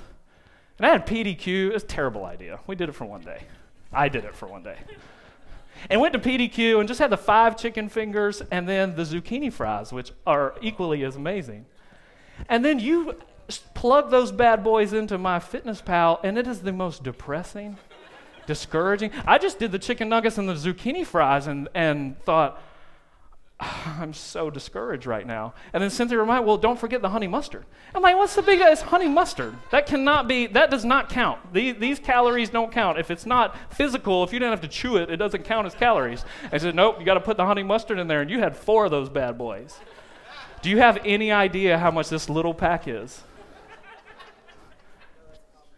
And 0.78 0.88
I 0.88 0.92
had 0.92 1.06
PDQ. 1.06 1.48
It 1.48 1.74
was 1.74 1.84
a 1.84 1.88
terrible 1.88 2.24
idea. 2.24 2.62
We 2.65 2.76
did 2.76 2.88
it 2.88 2.94
for 2.94 3.04
one 3.04 3.22
day. 3.22 3.44
I 3.92 4.08
did 4.08 4.24
it 4.24 4.34
for 4.34 4.48
one 4.48 4.63
day. 4.63 4.78
And 5.89 6.00
went 6.00 6.13
to 6.13 6.20
PDQ 6.20 6.80
and 6.80 6.88
just 6.88 7.00
had 7.00 7.10
the 7.10 7.18
five 7.18 7.58
chicken 7.58 7.89
fingers 7.89 8.42
and 8.50 8.68
then 8.68 8.96
the 8.96 9.04
zucchini 9.04 9.52
fries, 9.52 9.92
which 9.92 10.13
are 10.26 10.56
equally 10.62 11.04
as 11.04 11.18
amazing. 11.18 11.65
And 12.48 12.63
then 12.63 12.80
you 12.80 13.18
plug 13.74 14.12
those 14.12 14.32
bad 14.32 14.63
boys 14.63 14.94
into 14.94 15.18
MyFitnessPal, 15.18 16.22
and 16.24 16.38
it 16.38 16.48
is 16.48 16.62
the 16.62 16.72
most 16.72 17.04
depressing, 17.04 17.78
discouraging. 18.50 19.12
I 19.28 19.38
just 19.38 19.60
did 19.60 19.72
the 19.72 19.80
chicken 19.80 20.10
nuggets 20.10 20.40
and 20.40 20.50
the 20.50 20.56
zucchini 20.56 21.06
fries 21.06 21.46
and, 21.46 21.70
and 21.76 22.20
thought, 22.24 22.60
ah, 23.60 24.02
I'm 24.02 24.12
so 24.12 24.50
discouraged 24.50 25.06
right 25.06 25.26
now. 25.26 25.54
And 25.72 25.84
then 25.84 25.92
Cynthia 25.92 26.18
reminded, 26.18 26.48
well, 26.48 26.58
don't 26.58 26.80
forget 26.80 27.04
the 27.04 27.10
honey 27.10 27.28
mustard. 27.28 27.64
I'm 27.94 28.02
like, 28.02 28.18
what's 28.18 28.34
the 28.34 28.42
big 28.42 28.60
it's 28.60 28.82
honey 28.82 29.08
mustard? 29.08 29.56
That 29.70 29.86
cannot 29.86 30.28
be, 30.28 30.48
that 30.48 30.72
does 30.72 30.84
not 30.84 31.10
count. 31.10 31.54
These, 31.54 31.76
these 31.76 32.00
calories 32.00 32.50
don't 32.50 32.72
count. 32.72 32.98
If 32.98 33.12
it's 33.12 33.28
not 33.28 33.56
physical, 33.72 34.24
if 34.24 34.34
you 34.34 34.40
don't 34.40 34.50
have 34.50 34.62
to 34.62 34.68
chew 34.68 34.98
it, 34.98 35.12
it 35.12 35.18
doesn't 35.18 35.44
count 35.44 35.68
as 35.68 35.76
calories. 35.76 36.26
I 36.52 36.58
said, 36.58 36.74
nope, 36.74 36.96
you 37.00 37.06
got 37.06 37.14
to 37.14 37.22
put 37.22 37.38
the 37.38 37.46
honey 37.46 37.64
mustard 37.64 38.00
in 38.00 38.08
there. 38.08 38.22
And 38.22 38.32
you 38.32 38.40
had 38.40 38.58
four 38.58 38.86
of 38.86 38.92
those 38.92 39.10
bad 39.10 39.38
boys. 39.38 39.78
Do 40.64 40.72
you 40.72 40.80
have 40.80 40.98
any 41.06 41.32
idea 41.32 41.78
how 41.78 41.92
much 41.92 42.10
this 42.10 42.30
little 42.30 42.56
pack 42.56 42.88
is? 42.88 43.22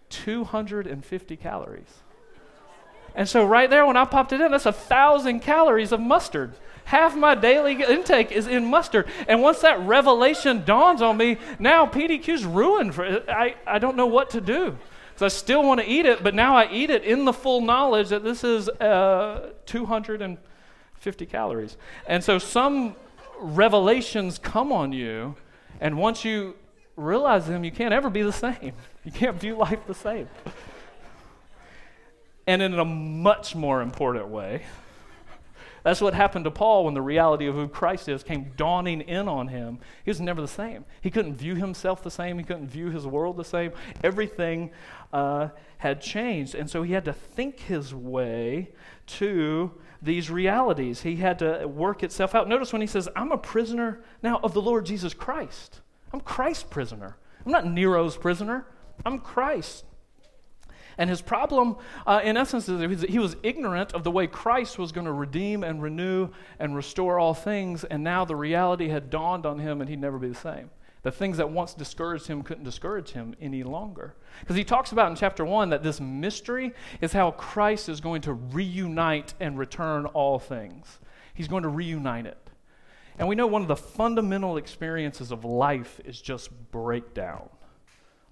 250 0.10 1.36
calories. 1.36 2.02
And 3.16 3.28
so 3.28 3.46
right 3.46 3.70
there, 3.70 3.86
when 3.86 3.98
I 3.98 4.06
popped 4.06 4.34
it 4.34 4.42
in, 4.42 4.52
that's 4.52 4.66
a 4.66 4.72
thousand 4.72 5.42
calories 5.42 5.92
of 5.92 6.00
mustard. 6.00 6.54
Half 6.86 7.16
my 7.16 7.36
daily 7.36 7.82
intake 7.82 8.32
is 8.32 8.48
in 8.48 8.66
mustard. 8.66 9.08
And 9.28 9.42
once 9.42 9.60
that 9.60 9.80
revelation 9.82 10.64
dawns 10.66 11.02
on 11.02 11.18
me, 11.18 11.38
now 11.60 11.86
PDQ's 11.86 12.46
ruined. 12.46 12.96
For, 12.96 13.24
I, 13.30 13.56
I 13.66 13.80
don't 13.80 13.96
know 13.96 14.08
what 14.08 14.30
to 14.32 14.42
do. 14.42 14.78
Because 15.14 15.34
I 15.34 15.38
still 15.38 15.64
want 15.64 15.80
to 15.82 15.88
eat 15.88 16.06
it, 16.06 16.24
but 16.24 16.34
now 16.34 16.56
I 16.56 16.70
eat 16.72 16.90
it 16.90 17.04
in 17.04 17.26
the 17.26 17.34
full 17.34 17.62
knowledge 17.62 18.10
that 18.10 18.24
this 18.24 18.44
is 18.44 18.70
uh, 18.70 19.52
250 19.66 21.26
calories. 21.26 21.78
And 22.08 22.24
so 22.24 22.40
some 22.40 22.96
revelations 23.40 24.38
come 24.38 24.72
on 24.72 24.94
you, 24.94 25.36
and 25.80 25.98
once 25.98 26.24
you 26.24 26.56
realize 26.96 27.48
them, 27.48 27.64
you 27.64 27.72
can't 27.72 27.94
ever 27.94 28.10
be 28.10 28.22
the 28.22 28.34
same. 28.34 28.74
You 29.04 29.12
can't 29.12 29.36
view 29.36 29.56
life 29.56 29.80
the 29.88 29.96
same. 29.96 30.30
And 32.52 32.62
in 32.62 32.78
a 32.78 32.84
much 32.84 33.56
more 33.56 33.82
important 33.82 34.28
way, 34.28 34.64
that's 35.84 36.02
what 36.02 36.14
happened 36.14 36.44
to 36.44 36.52
Paul 36.52 36.84
when 36.84 36.94
the 36.94 37.02
reality 37.02 37.48
of 37.48 37.56
who 37.56 37.70
Christ 37.70 38.10
is 38.10 38.24
came 38.24 38.52
dawning 38.58 39.00
in 39.00 39.30
on 39.30 39.48
him. 39.48 39.80
He 40.04 40.10
was 40.10 40.20
never 40.20 40.42
the 40.42 40.50
same. 40.50 40.84
He 41.00 41.10
couldn't 41.10 41.36
view 41.36 41.56
himself 41.56 42.04
the 42.04 42.12
same, 42.12 42.38
he 42.38 42.44
couldn't 42.44 42.68
view 42.68 42.90
his 42.90 43.08
world 43.08 43.38
the 43.38 43.46
same. 43.46 43.72
Everything 44.04 44.72
uh, 45.14 45.48
had 45.78 46.02
changed. 46.02 46.54
And 46.54 46.70
so 46.70 46.84
he 46.84 46.92
had 46.92 47.06
to 47.06 47.14
think 47.14 47.62
his 47.62 47.96
way 47.96 48.74
to 49.08 49.72
these 50.02 50.30
realities. 50.30 51.04
He 51.04 51.16
had 51.16 51.40
to 51.40 51.66
work 51.70 52.04
itself 52.04 52.36
out. 52.36 52.50
Notice 52.50 52.74
when 52.74 52.82
he 52.82 52.88
says, 52.88 53.08
I'm 53.16 53.32
a 53.32 53.38
prisoner 53.38 54.04
now 54.22 54.42
of 54.44 54.54
the 54.54 54.62
Lord 54.62 54.86
Jesus 54.86 55.14
Christ. 55.14 55.80
I'm 56.12 56.20
Christ's 56.20 56.64
prisoner. 56.64 57.16
I'm 57.46 57.52
not 57.54 57.66
Nero's 57.66 58.18
prisoner. 58.18 58.68
I'm 59.06 59.20
Christ. 59.20 59.86
And 60.98 61.10
his 61.10 61.22
problem, 61.22 61.78
uh, 62.06 62.22
in 62.24 62.38
essence, 62.38 62.68
is 62.70 63.02
he 63.04 63.20
was 63.20 63.36
ignorant 63.44 63.94
of 63.94 64.04
the 64.04 64.12
way 64.12 64.28
Christ 64.28 64.78
was 64.78 64.92
going 64.92 65.06
to 65.06 65.14
redeem 65.14 65.64
and 65.64 65.82
renew 65.82 66.30
and 66.60 66.76
restore 66.76 67.20
all 67.20 67.34
things, 67.34 67.84
and 67.84 68.04
now 68.04 68.26
the 68.26 68.36
reality 68.36 68.90
had 68.90 69.10
dawned 69.10 69.46
on 69.46 69.60
him 69.60 69.82
and 69.82 69.90
he'd 69.90 70.00
never 70.00 70.20
be 70.20 70.30
the 70.30 70.36
same. 70.36 70.70
The 71.04 71.12
things 71.12 71.38
that 71.38 71.50
once 71.50 71.74
discouraged 71.74 72.28
him 72.28 72.44
couldn't 72.44 72.64
discourage 72.64 73.12
him 73.12 73.36
any 73.42 73.64
longer. 73.64 74.16
Because 74.42 74.56
he 74.56 74.64
talks 74.64 74.92
about 74.92 75.10
in 75.10 75.16
chapter 75.16 75.44
1 75.44 75.70
that 75.72 75.82
this 75.82 76.00
mystery 76.00 76.74
is 77.02 77.12
how 77.12 77.32
Christ 77.32 77.90
is 77.90 78.02
going 78.02 78.22
to 78.22 78.34
reunite 78.34 79.34
and 79.40 79.58
return 79.58 80.06
all 80.06 80.38
things. 80.38 81.00
He's 81.34 81.48
going 81.48 81.64
to 81.64 81.70
reunite 81.70 82.28
it. 82.28 82.38
And 83.18 83.28
we 83.28 83.36
know 83.36 83.48
one 83.48 83.64
of 83.64 83.68
the 83.68 83.76
fundamental 83.76 84.58
experiences 84.58 85.32
of 85.32 85.44
life 85.44 86.00
is 86.06 86.22
just 86.22 86.50
breakdown. 86.72 87.50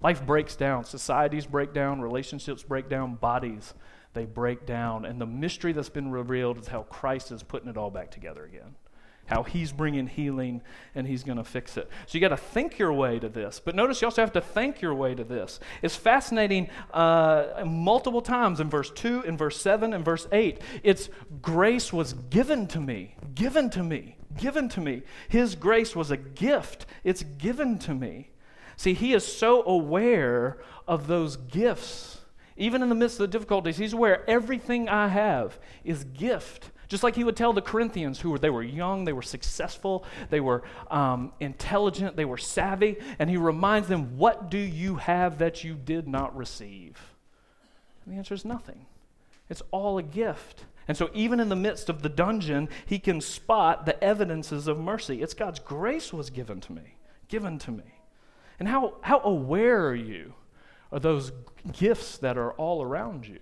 Life 0.02 0.24
breaks 0.24 0.56
down, 0.56 0.84
societies 0.84 1.46
break 1.46 1.74
down, 1.74 2.00
relationships 2.00 2.62
break 2.62 2.88
down, 2.88 3.16
bodies 3.16 3.74
they 4.12 4.24
break 4.24 4.66
down. 4.66 5.04
And 5.04 5.20
the 5.20 5.26
mystery 5.26 5.72
that's 5.72 5.88
been 5.88 6.10
revealed 6.10 6.58
is 6.58 6.68
how 6.68 6.82
Christ 6.82 7.30
is 7.32 7.42
putting 7.42 7.68
it 7.68 7.76
all 7.76 7.90
back 7.90 8.10
together 8.10 8.44
again. 8.44 8.74
how 9.26 9.44
he's 9.44 9.70
bringing 9.70 10.08
healing 10.08 10.60
and 10.96 11.06
he's 11.06 11.22
going 11.22 11.38
to 11.38 11.44
fix 11.44 11.76
it. 11.76 11.88
So 12.06 12.18
you 12.18 12.20
got 12.20 12.30
to 12.30 12.36
think 12.36 12.80
your 12.80 12.92
way 12.92 13.20
to 13.20 13.28
this. 13.28 13.60
But 13.64 13.76
notice 13.76 14.00
you 14.00 14.06
also 14.06 14.22
have 14.22 14.32
to 14.32 14.40
think 14.40 14.80
your 14.80 14.92
way 14.92 15.14
to 15.14 15.22
this. 15.22 15.60
It's 15.82 15.94
fascinating 15.94 16.68
uh, 16.92 17.62
multiple 17.64 18.22
times 18.22 18.58
in 18.58 18.68
verse 18.68 18.90
2, 18.90 19.22
in 19.22 19.36
verse 19.36 19.60
7, 19.60 19.92
and 19.92 20.04
verse 20.04 20.26
8. 20.32 20.60
It's 20.82 21.10
grace 21.40 21.92
was 21.92 22.14
given 22.14 22.66
to 22.68 22.80
me, 22.80 23.14
given 23.36 23.70
to 23.70 23.84
me, 23.84 24.16
given 24.36 24.68
to 24.70 24.80
me. 24.80 25.02
His 25.28 25.54
grace 25.54 25.94
was 25.94 26.10
a 26.10 26.16
gift, 26.16 26.86
it's 27.04 27.22
given 27.22 27.78
to 27.80 27.94
me. 27.94 28.29
See, 28.80 28.94
he 28.94 29.12
is 29.12 29.30
so 29.30 29.62
aware 29.66 30.56
of 30.88 31.06
those 31.06 31.36
gifts. 31.36 32.22
Even 32.56 32.82
in 32.82 32.88
the 32.88 32.94
midst 32.94 33.20
of 33.20 33.30
the 33.30 33.38
difficulties, 33.38 33.76
he's 33.76 33.92
aware 33.92 34.24
everything 34.26 34.88
I 34.88 35.08
have 35.08 35.58
is 35.84 36.04
gift. 36.04 36.70
Just 36.88 37.02
like 37.02 37.14
he 37.14 37.22
would 37.22 37.36
tell 37.36 37.52
the 37.52 37.60
Corinthians, 37.60 38.20
who 38.20 38.30
were 38.30 38.38
they 38.38 38.48
were 38.48 38.62
young, 38.62 39.04
they 39.04 39.12
were 39.12 39.20
successful, 39.20 40.06
they 40.30 40.40
were 40.40 40.62
um, 40.90 41.34
intelligent, 41.40 42.16
they 42.16 42.24
were 42.24 42.38
savvy, 42.38 42.96
and 43.18 43.28
he 43.28 43.36
reminds 43.36 43.86
them, 43.86 44.16
"What 44.16 44.50
do 44.50 44.56
you 44.56 44.94
have 44.94 45.36
that 45.40 45.62
you 45.62 45.74
did 45.74 46.08
not 46.08 46.34
receive?" 46.34 46.98
And 48.06 48.14
the 48.14 48.18
answer 48.18 48.32
is 48.32 48.46
nothing. 48.46 48.86
It's 49.50 49.62
all 49.72 49.98
a 49.98 50.02
gift. 50.02 50.64
And 50.88 50.96
so, 50.96 51.10
even 51.12 51.38
in 51.38 51.50
the 51.50 51.54
midst 51.54 51.90
of 51.90 52.00
the 52.00 52.08
dungeon, 52.08 52.70
he 52.86 52.98
can 52.98 53.20
spot 53.20 53.84
the 53.84 54.02
evidences 54.02 54.66
of 54.66 54.80
mercy. 54.80 55.20
It's 55.20 55.34
God's 55.34 55.58
grace 55.58 56.14
was 56.14 56.30
given 56.30 56.62
to 56.62 56.72
me, 56.72 56.96
given 57.28 57.58
to 57.58 57.72
me. 57.72 57.99
And 58.60 58.68
how, 58.68 58.94
how 59.00 59.20
aware 59.20 59.86
are 59.86 59.94
you 59.94 60.34
of 60.92 61.02
those 61.02 61.32
gifts 61.72 62.18
that 62.18 62.36
are 62.36 62.52
all 62.52 62.82
around 62.82 63.26
you? 63.26 63.40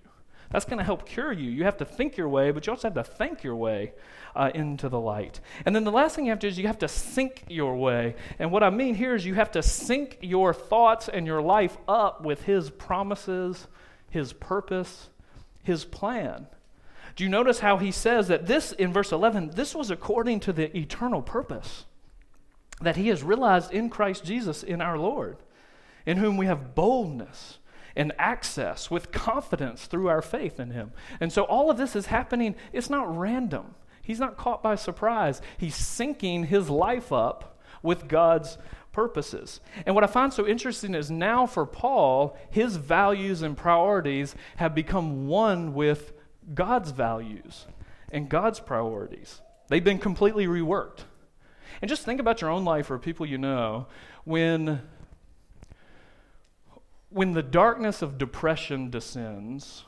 That's 0.49 0.65
going 0.65 0.79
to 0.79 0.83
help 0.83 1.05
cure 1.05 1.31
you. 1.31 1.51
You 1.51 1.65
have 1.65 1.77
to 1.77 1.85
think 1.85 2.17
your 2.17 2.29
way, 2.29 2.49
but 2.49 2.65
you 2.65 2.73
also 2.73 2.87
have 2.87 2.95
to 2.95 3.03
thank 3.03 3.43
your 3.43 3.55
way 3.55 3.93
uh, 4.35 4.49
into 4.55 4.89
the 4.89 4.99
light. 4.99 5.41
And 5.65 5.75
then 5.75 5.83
the 5.83 5.91
last 5.91 6.15
thing 6.15 6.25
you 6.25 6.31
have 6.31 6.39
to 6.39 6.47
do 6.47 6.51
is 6.51 6.57
you 6.57 6.65
have 6.67 6.79
to 6.79 6.87
sink 6.87 7.43
your 7.49 7.75
way. 7.75 8.15
And 8.39 8.51
what 8.51 8.63
I 8.63 8.71
mean 8.71 8.95
here 8.95 9.13
is 9.13 9.25
you 9.25 9.35
have 9.35 9.51
to 9.51 9.61
sync 9.61 10.17
your 10.21 10.53
thoughts 10.53 11.07
and 11.07 11.27
your 11.27 11.41
life 11.41 11.77
up 11.87 12.23
with 12.23 12.43
His 12.43 12.71
promises, 12.71 13.67
His 14.09 14.33
purpose, 14.33 15.09
His 15.61 15.85
plan. 15.85 16.47
Do 17.15 17.23
you 17.23 17.29
notice 17.29 17.59
how 17.59 17.77
He 17.77 17.91
says 17.91 18.29
that 18.29 18.47
this, 18.47 18.71
in 18.71 18.91
verse 18.91 19.11
11, 19.11 19.51
this 19.51 19.75
was 19.75 19.91
according 19.91 20.39
to 20.41 20.53
the 20.53 20.75
eternal 20.75 21.21
purpose 21.21 21.85
that 22.81 22.95
He 22.95 23.09
has 23.09 23.23
realized 23.23 23.71
in 23.71 23.89
Christ 23.89 24.23
Jesus 24.23 24.63
in 24.63 24.81
our 24.81 24.97
Lord, 24.97 25.37
in 26.05 26.17
whom 26.17 26.37
we 26.37 26.45
have 26.45 26.75
boldness 26.75 27.59
and 27.95 28.13
access 28.17 28.89
with 28.89 29.11
confidence 29.11 29.85
through 29.85 30.07
our 30.07 30.21
faith 30.21 30.59
in 30.59 30.71
Him. 30.71 30.91
And 31.19 31.31
so 31.33 31.43
all 31.43 31.69
of 31.69 31.77
this 31.77 31.95
is 31.95 32.07
happening, 32.07 32.55
it's 32.71 32.89
not 32.89 33.17
random. 33.17 33.75
He's 34.09 34.19
not 34.19 34.37
caught 34.37 34.63
by 34.63 34.73
surprise. 34.73 35.39
He's 35.57 35.75
syncing 35.75 36.45
his 36.45 36.67
life 36.67 37.11
up 37.11 37.59
with 37.83 38.07
God's 38.07 38.57
purposes. 38.91 39.59
And 39.85 39.93
what 39.93 40.03
I 40.03 40.07
find 40.07 40.33
so 40.33 40.47
interesting 40.47 40.95
is 40.95 41.11
now 41.11 41.45
for 41.45 41.65
Paul, 41.65 42.35
his 42.49 42.75
values 42.75 43.43
and 43.43 43.55
priorities 43.55 44.33
have 44.55 44.73
become 44.73 45.27
one 45.27 45.75
with 45.75 46.13
God's 46.55 46.89
values 46.89 47.67
and 48.11 48.29
God's 48.29 48.59
priorities. 48.59 49.41
They've 49.67 49.83
been 49.83 49.99
completely 49.99 50.47
reworked. 50.47 51.01
And 51.81 51.89
just 51.89 52.03
think 52.03 52.19
about 52.19 52.41
your 52.41 52.49
own 52.49 52.65
life 52.65 52.91
or 52.91 52.97
people 52.99 53.25
you 53.25 53.37
know. 53.37 53.87
When 54.23 54.81
when 57.09 57.33
the 57.33 57.43
darkness 57.43 58.01
of 58.01 58.17
depression 58.17 58.89
descends 58.89 59.85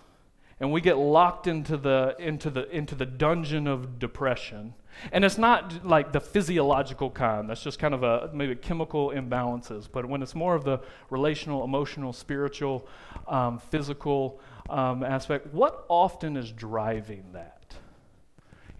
and 0.60 0.72
we 0.72 0.82
get 0.82 0.98
locked 0.98 1.48
into 1.48 1.78
the 1.78 2.16
into 2.20 2.50
the 2.50 2.70
into 2.70 2.96
the 2.96 3.06
dungeon 3.06 3.68
of 3.68 4.00
depression 4.00 4.74
and 5.12 5.24
it's 5.24 5.38
not 5.38 5.86
like 5.86 6.12
the 6.12 6.20
physiological 6.20 7.10
kind 7.10 7.50
that's 7.50 7.64
just 7.64 7.80
kind 7.80 7.94
of 7.94 8.04
a 8.04 8.30
maybe 8.34 8.56
chemical 8.56 9.10
imbalances 9.10 9.88
but 9.92 10.06
when 10.06 10.22
it's 10.22 10.36
more 10.36 10.56
of 10.56 10.64
the 10.64 10.80
relational 11.10 11.64
emotional 11.64 12.12
spiritual 12.12 12.88
um, 13.28 13.60
physical 13.60 14.40
um, 14.70 15.04
aspect 15.04 15.54
what 15.54 15.86
often 15.90 16.36
is 16.36 16.52
driving 16.52 17.24
that 17.34 17.61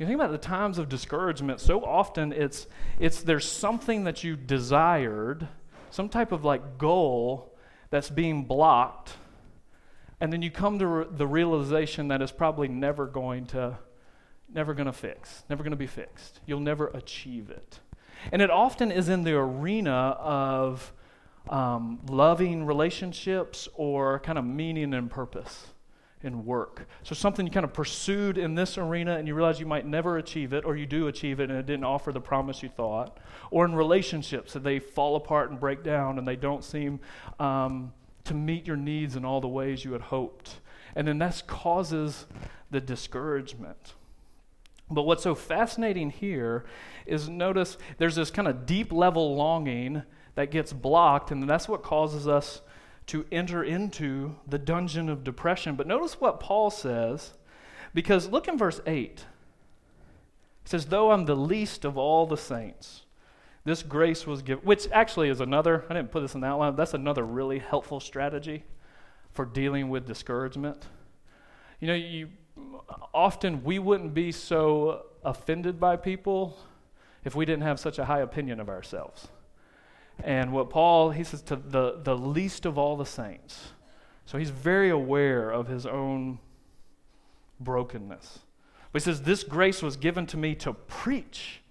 you 0.02 0.08
think 0.08 0.20
about 0.20 0.32
the 0.32 0.38
times 0.38 0.78
of 0.78 0.90
discouragement 0.90 1.60
so 1.60 1.84
often 1.84 2.34
it's 2.34 2.68
it's 3.00 3.22
there's 3.22 3.50
something 3.50 4.04
that 4.04 4.24
you 4.24 4.36
desired 4.36 5.48
some 5.92 6.10
type 6.10 6.32
of 6.32 6.44
like 6.44 6.78
goal 6.78 7.54
that's 7.90 8.10
being 8.10 8.46
blocked, 8.46 9.14
and 10.20 10.34
then 10.34 10.42
you 10.42 10.50
come 10.50 10.80
to 10.80 10.88
re- 10.88 11.06
the 11.12 11.28
realization 11.28 12.08
that 12.08 12.22
it's 12.22 12.32
probably 12.32 12.68
never 12.68 13.06
going 13.06 13.46
to 13.48 13.78
never 14.54 14.74
going 14.74 14.88
to 14.88 14.94
fix, 14.94 15.44
never 15.50 15.64
going 15.64 15.72
to 15.72 15.78
be 15.78 15.88
fixed. 15.88 16.40
You'll 16.46 16.62
never 16.62 16.88
achieve 16.88 17.50
it. 17.50 17.80
And 18.32 18.42
it 18.42 18.50
often 18.50 18.92
is 18.92 19.10
in 19.10 19.24
the 19.24 19.36
arena 19.36 20.16
of 20.20 20.94
um, 21.50 22.00
loving 22.08 22.66
relationships 22.66 23.68
or 23.76 24.20
kind 24.20 24.38
of 24.38 24.46
meaning 24.46 24.94
and 24.94 25.10
purpose 25.10 25.68
in 26.24 26.46
work. 26.46 26.88
So 27.04 27.16
something 27.16 27.46
you 27.46 27.52
kind 27.52 27.64
of 27.64 27.74
pursued 27.74 28.38
in 28.38 28.56
this 28.56 28.78
arena 28.78 29.18
and 29.18 29.28
you 29.28 29.36
realize 29.36 29.60
you 29.60 29.66
might 29.66 29.86
never 29.86 30.18
achieve 30.18 30.54
it, 30.54 30.66
or 30.66 30.76
you 30.76 30.86
do 30.86 31.08
achieve 31.08 31.40
it 31.40 31.50
and 31.50 31.58
it 31.58 31.66
didn't 31.66 31.84
offer 31.84 32.12
the 32.12 32.22
promise 32.22 32.62
you 32.62 32.70
thought. 32.70 33.20
Or 33.50 33.66
in 33.66 33.76
relationships 33.76 34.54
that 34.54 34.64
they 34.64 34.80
fall 34.80 35.16
apart 35.16 35.50
and 35.52 35.60
break 35.60 35.84
down 35.84 36.18
and 36.18 36.28
they 36.28 36.36
don't 36.36 36.64
seem 36.64 37.00
um, 37.40 37.94
to 38.26 38.34
meet 38.34 38.68
your 38.68 38.78
needs 38.78 39.16
in 39.16 39.26
all 39.26 39.42
the 39.42 39.48
ways 39.48 39.84
you 39.84 39.94
had 39.94 40.02
hoped. 40.02 40.60
And 40.96 41.08
then 41.08 41.18
that 41.20 41.44
causes 41.48 42.26
the 42.70 42.82
discouragement. 42.82 43.94
But 44.90 45.04
what's 45.04 45.24
so 45.24 45.36
fascinating 45.36 46.10
here 46.10 46.66
is 47.06 47.30
notice 47.30 47.78
there's 47.98 48.16
this 48.16 48.30
kind 48.30 48.48
of 48.48 48.66
deep 48.66 48.92
level 48.92 49.36
longing 49.36 50.04
that 50.36 50.52
gets 50.52 50.74
blocked, 50.74 51.32
and 51.32 51.50
that's 51.50 51.68
what 51.68 51.84
causes 51.84 52.28
us 52.28 52.62
to 53.08 53.26
enter 53.32 53.64
into 53.64 54.36
the 54.48 54.60
dungeon 54.60 55.10
of 55.10 55.24
depression. 55.24 55.76
But 55.76 55.88
notice 55.88 56.20
what 56.20 56.40
Paul 56.40 56.70
says, 56.70 57.34
because 57.94 58.30
look 58.30 58.48
in 58.48 58.58
verse 58.58 58.80
8. 58.86 59.26
He 60.64 60.70
says, 60.70 60.86
Though 60.86 61.12
I'm 61.12 61.26
the 61.26 61.36
least 61.36 61.84
of 61.86 61.98
all 61.98 62.26
the 62.26 62.38
saints, 62.38 63.04
this 63.66 63.84
grace 63.84 64.26
was 64.26 64.42
given, 64.42 64.64
which 64.64 64.88
actually 64.92 65.30
is 65.30 65.42
another, 65.42 65.86
I 65.90 65.94
didn't 65.94 66.12
put 66.12 66.22
this 66.22 66.36
in 66.36 66.42
the 66.42 66.48
outline, 66.48 66.76
that's 66.76 66.94
another 66.94 67.24
really 67.24 67.60
helpful 67.60 68.00
strategy 68.00 68.64
for 69.32 69.46
dealing 69.46 69.90
with 69.90 70.06
discouragement. 70.06 70.86
You 71.80 71.88
know, 71.88 71.96
you 71.96 72.30
often 73.14 73.64
we 73.64 73.80
wouldn't 73.80 74.14
be 74.14 74.32
so 74.32 75.06
offended 75.24 75.80
by 75.80 75.96
people 75.96 76.58
if 77.24 77.36
we 77.36 77.46
didn't 77.46 77.64
have 77.64 77.80
such 77.80 78.00
a 78.00 78.06
high 78.06 78.20
opinion 78.20 78.60
of 78.60 78.70
ourselves. 78.70 79.28
And 80.24 80.52
what 80.52 80.70
Paul, 80.70 81.12
he 81.12 81.24
says, 81.24 81.42
to 81.44 81.56
the, 81.56 82.00
the 82.04 82.16
least 82.16 82.66
of 82.66 82.78
all 82.78 82.96
the 82.96 83.06
saints. 83.06 83.70
So 84.26 84.38
he's 84.38 84.50
very 84.50 84.90
aware 84.90 85.50
of 85.50 85.68
his 85.68 85.86
own 85.86 86.40
brokenness. 87.60 88.40
But 88.92 89.02
he 89.02 89.06
says, 89.06 89.24
This 89.24 89.44
grace 89.44 89.82
was 89.82 89.98
given 89.98 90.26
to 90.28 90.38
me 90.38 90.56
to 90.56 90.74
preach. 90.74 91.62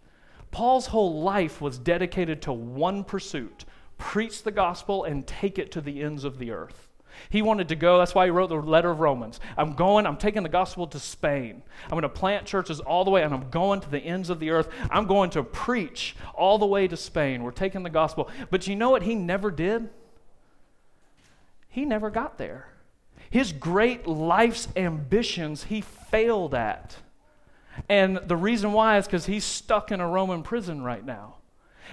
Paul's 0.50 0.86
whole 0.86 1.22
life 1.22 1.60
was 1.60 1.78
dedicated 1.78 2.42
to 2.42 2.52
one 2.52 3.04
pursuit 3.04 3.64
preach 4.00 4.42
the 4.42 4.50
gospel 4.50 5.04
and 5.04 5.26
take 5.26 5.58
it 5.58 5.70
to 5.70 5.80
the 5.80 6.02
ends 6.02 6.24
of 6.24 6.38
the 6.38 6.50
earth. 6.50 6.88
He 7.28 7.42
wanted 7.42 7.68
to 7.68 7.76
go. 7.76 7.98
That's 7.98 8.14
why 8.14 8.24
he 8.24 8.30
wrote 8.30 8.48
the 8.48 8.56
letter 8.56 8.90
of 8.90 9.00
Romans. 9.00 9.40
I'm 9.56 9.74
going, 9.74 10.06
I'm 10.06 10.16
taking 10.16 10.42
the 10.42 10.48
gospel 10.48 10.86
to 10.88 10.98
Spain. 10.98 11.62
I'm 11.84 11.90
going 11.90 12.02
to 12.02 12.08
plant 12.08 12.46
churches 12.46 12.80
all 12.80 13.04
the 13.04 13.10
way, 13.10 13.22
and 13.22 13.34
I'm 13.34 13.50
going 13.50 13.80
to 13.80 13.90
the 13.90 13.98
ends 13.98 14.30
of 14.30 14.40
the 14.40 14.50
earth. 14.50 14.68
I'm 14.90 15.06
going 15.06 15.30
to 15.30 15.42
preach 15.42 16.16
all 16.34 16.58
the 16.58 16.66
way 16.66 16.88
to 16.88 16.96
Spain. 16.96 17.42
We're 17.42 17.50
taking 17.50 17.82
the 17.82 17.90
gospel. 17.90 18.30
But 18.50 18.66
you 18.66 18.76
know 18.76 18.90
what 18.90 19.02
he 19.02 19.14
never 19.14 19.50
did? 19.50 19.90
He 21.68 21.84
never 21.84 22.10
got 22.10 22.38
there. 22.38 22.68
His 23.30 23.52
great 23.52 24.06
life's 24.06 24.68
ambitions, 24.74 25.64
he 25.64 25.80
failed 25.80 26.54
at. 26.54 26.96
And 27.88 28.16
the 28.26 28.36
reason 28.36 28.72
why 28.72 28.98
is 28.98 29.06
because 29.06 29.26
he's 29.26 29.44
stuck 29.44 29.92
in 29.92 30.00
a 30.00 30.08
Roman 30.08 30.42
prison 30.42 30.82
right 30.82 31.04
now. 31.04 31.36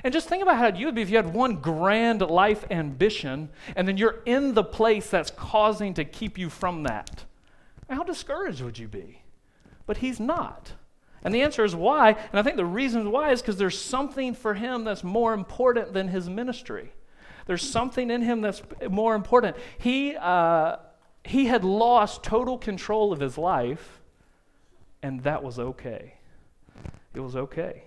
And 0.03 0.13
just 0.13 0.29
think 0.29 0.43
about 0.43 0.57
how 0.57 0.77
you 0.77 0.85
would 0.85 0.95
be 0.95 1.01
if 1.01 1.09
you 1.09 1.17
had 1.17 1.33
one 1.33 1.57
grand 1.57 2.21
life 2.21 2.65
ambition 2.69 3.49
and 3.75 3.87
then 3.87 3.97
you're 3.97 4.21
in 4.25 4.53
the 4.53 4.63
place 4.63 5.09
that's 5.09 5.31
causing 5.31 5.93
to 5.95 6.05
keep 6.05 6.37
you 6.37 6.49
from 6.49 6.83
that. 6.83 7.25
How 7.89 8.03
discouraged 8.03 8.61
would 8.61 8.77
you 8.77 8.87
be? 8.87 9.21
But 9.85 9.97
he's 9.97 10.19
not. 10.19 10.73
And 11.23 11.33
the 11.33 11.41
answer 11.41 11.63
is 11.63 11.75
why. 11.75 12.11
And 12.11 12.39
I 12.39 12.43
think 12.43 12.57
the 12.57 12.65
reason 12.65 13.11
why 13.11 13.31
is 13.31 13.41
because 13.41 13.57
there's 13.57 13.79
something 13.79 14.33
for 14.33 14.53
him 14.53 14.83
that's 14.83 15.03
more 15.03 15.33
important 15.33 15.93
than 15.93 16.09
his 16.09 16.29
ministry. 16.29 16.91
There's 17.47 17.67
something 17.67 18.11
in 18.11 18.21
him 18.21 18.41
that's 18.41 18.61
more 18.89 19.15
important. 19.15 19.55
He, 19.77 20.15
uh, 20.15 20.77
he 21.23 21.45
had 21.45 21.63
lost 21.63 22.23
total 22.23 22.57
control 22.57 23.13
of 23.13 23.19
his 23.19 23.37
life, 23.37 24.01
and 25.01 25.23
that 25.23 25.43
was 25.43 25.57
okay. 25.57 26.13
It 27.13 27.21
was 27.21 27.35
okay. 27.35 27.83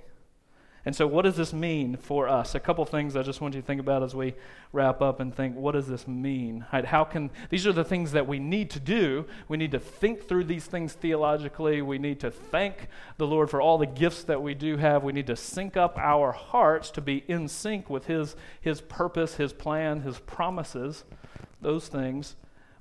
And 0.87 0.97
so, 0.97 1.07
what 1.07 1.23
does 1.23 1.37
this 1.37 1.53
mean 1.53 1.97
for 1.97 2.27
us? 2.27 2.55
A 2.55 2.61
couple 2.61 2.85
things 2.87 3.14
I 3.14 3.23
just 3.23 3.43
want 3.43 3.55
you 3.55 3.61
to 3.61 3.66
think 3.66 3.81
about 3.81 4.03
as 4.03 4.14
we 4.14 4.35
wrap 4.73 5.03
up 5.03 5.21
and 5.21 5.35
think, 5.35 5.55
what 5.55 5.73
does 5.73 5.87
this 5.87 6.09
mean? 6.09 6.64
How 6.71 7.05
can 7.05 7.31
these 7.51 7.66
are 7.66 7.73
the 7.73 7.85
things 7.85 8.12
that 8.12 8.27
we 8.27 8.38
need 8.38 8.71
to 8.71 8.81
do? 8.81 9.27
We 9.49 9.59
need 9.59 9.73
to 9.73 9.79
think 9.79 10.27
through 10.27 10.45
these 10.45 10.64
things 10.64 10.95
theologically. 10.95 11.83
We 11.83 11.99
need 11.99 12.21
to 12.21 12.31
thank 12.31 12.88
the 13.19 13.27
Lord 13.27 13.51
for 13.51 13.61
all 13.61 13.77
the 13.77 13.87
gifts 13.87 14.25
that 14.25 14.43
we 14.43 14.55
do 14.55 14.79
have. 14.79 15.05
We 15.05 15.12
need 15.12 15.27
to 15.27 15.37
sync 15.37 15.77
up 15.77 15.99
our 15.99 16.33
hearts 16.33 16.90
to 16.93 17.03
be 17.03 17.25
in 17.29 17.49
sync 17.49 17.90
with 17.90 18.07
His 18.07 18.35
His 18.61 18.81
purpose, 18.81 19.35
His 19.35 19.53
plan, 19.53 20.01
His 20.01 20.19
promises. 20.21 21.05
Those 21.61 21.88
things. 21.88 22.37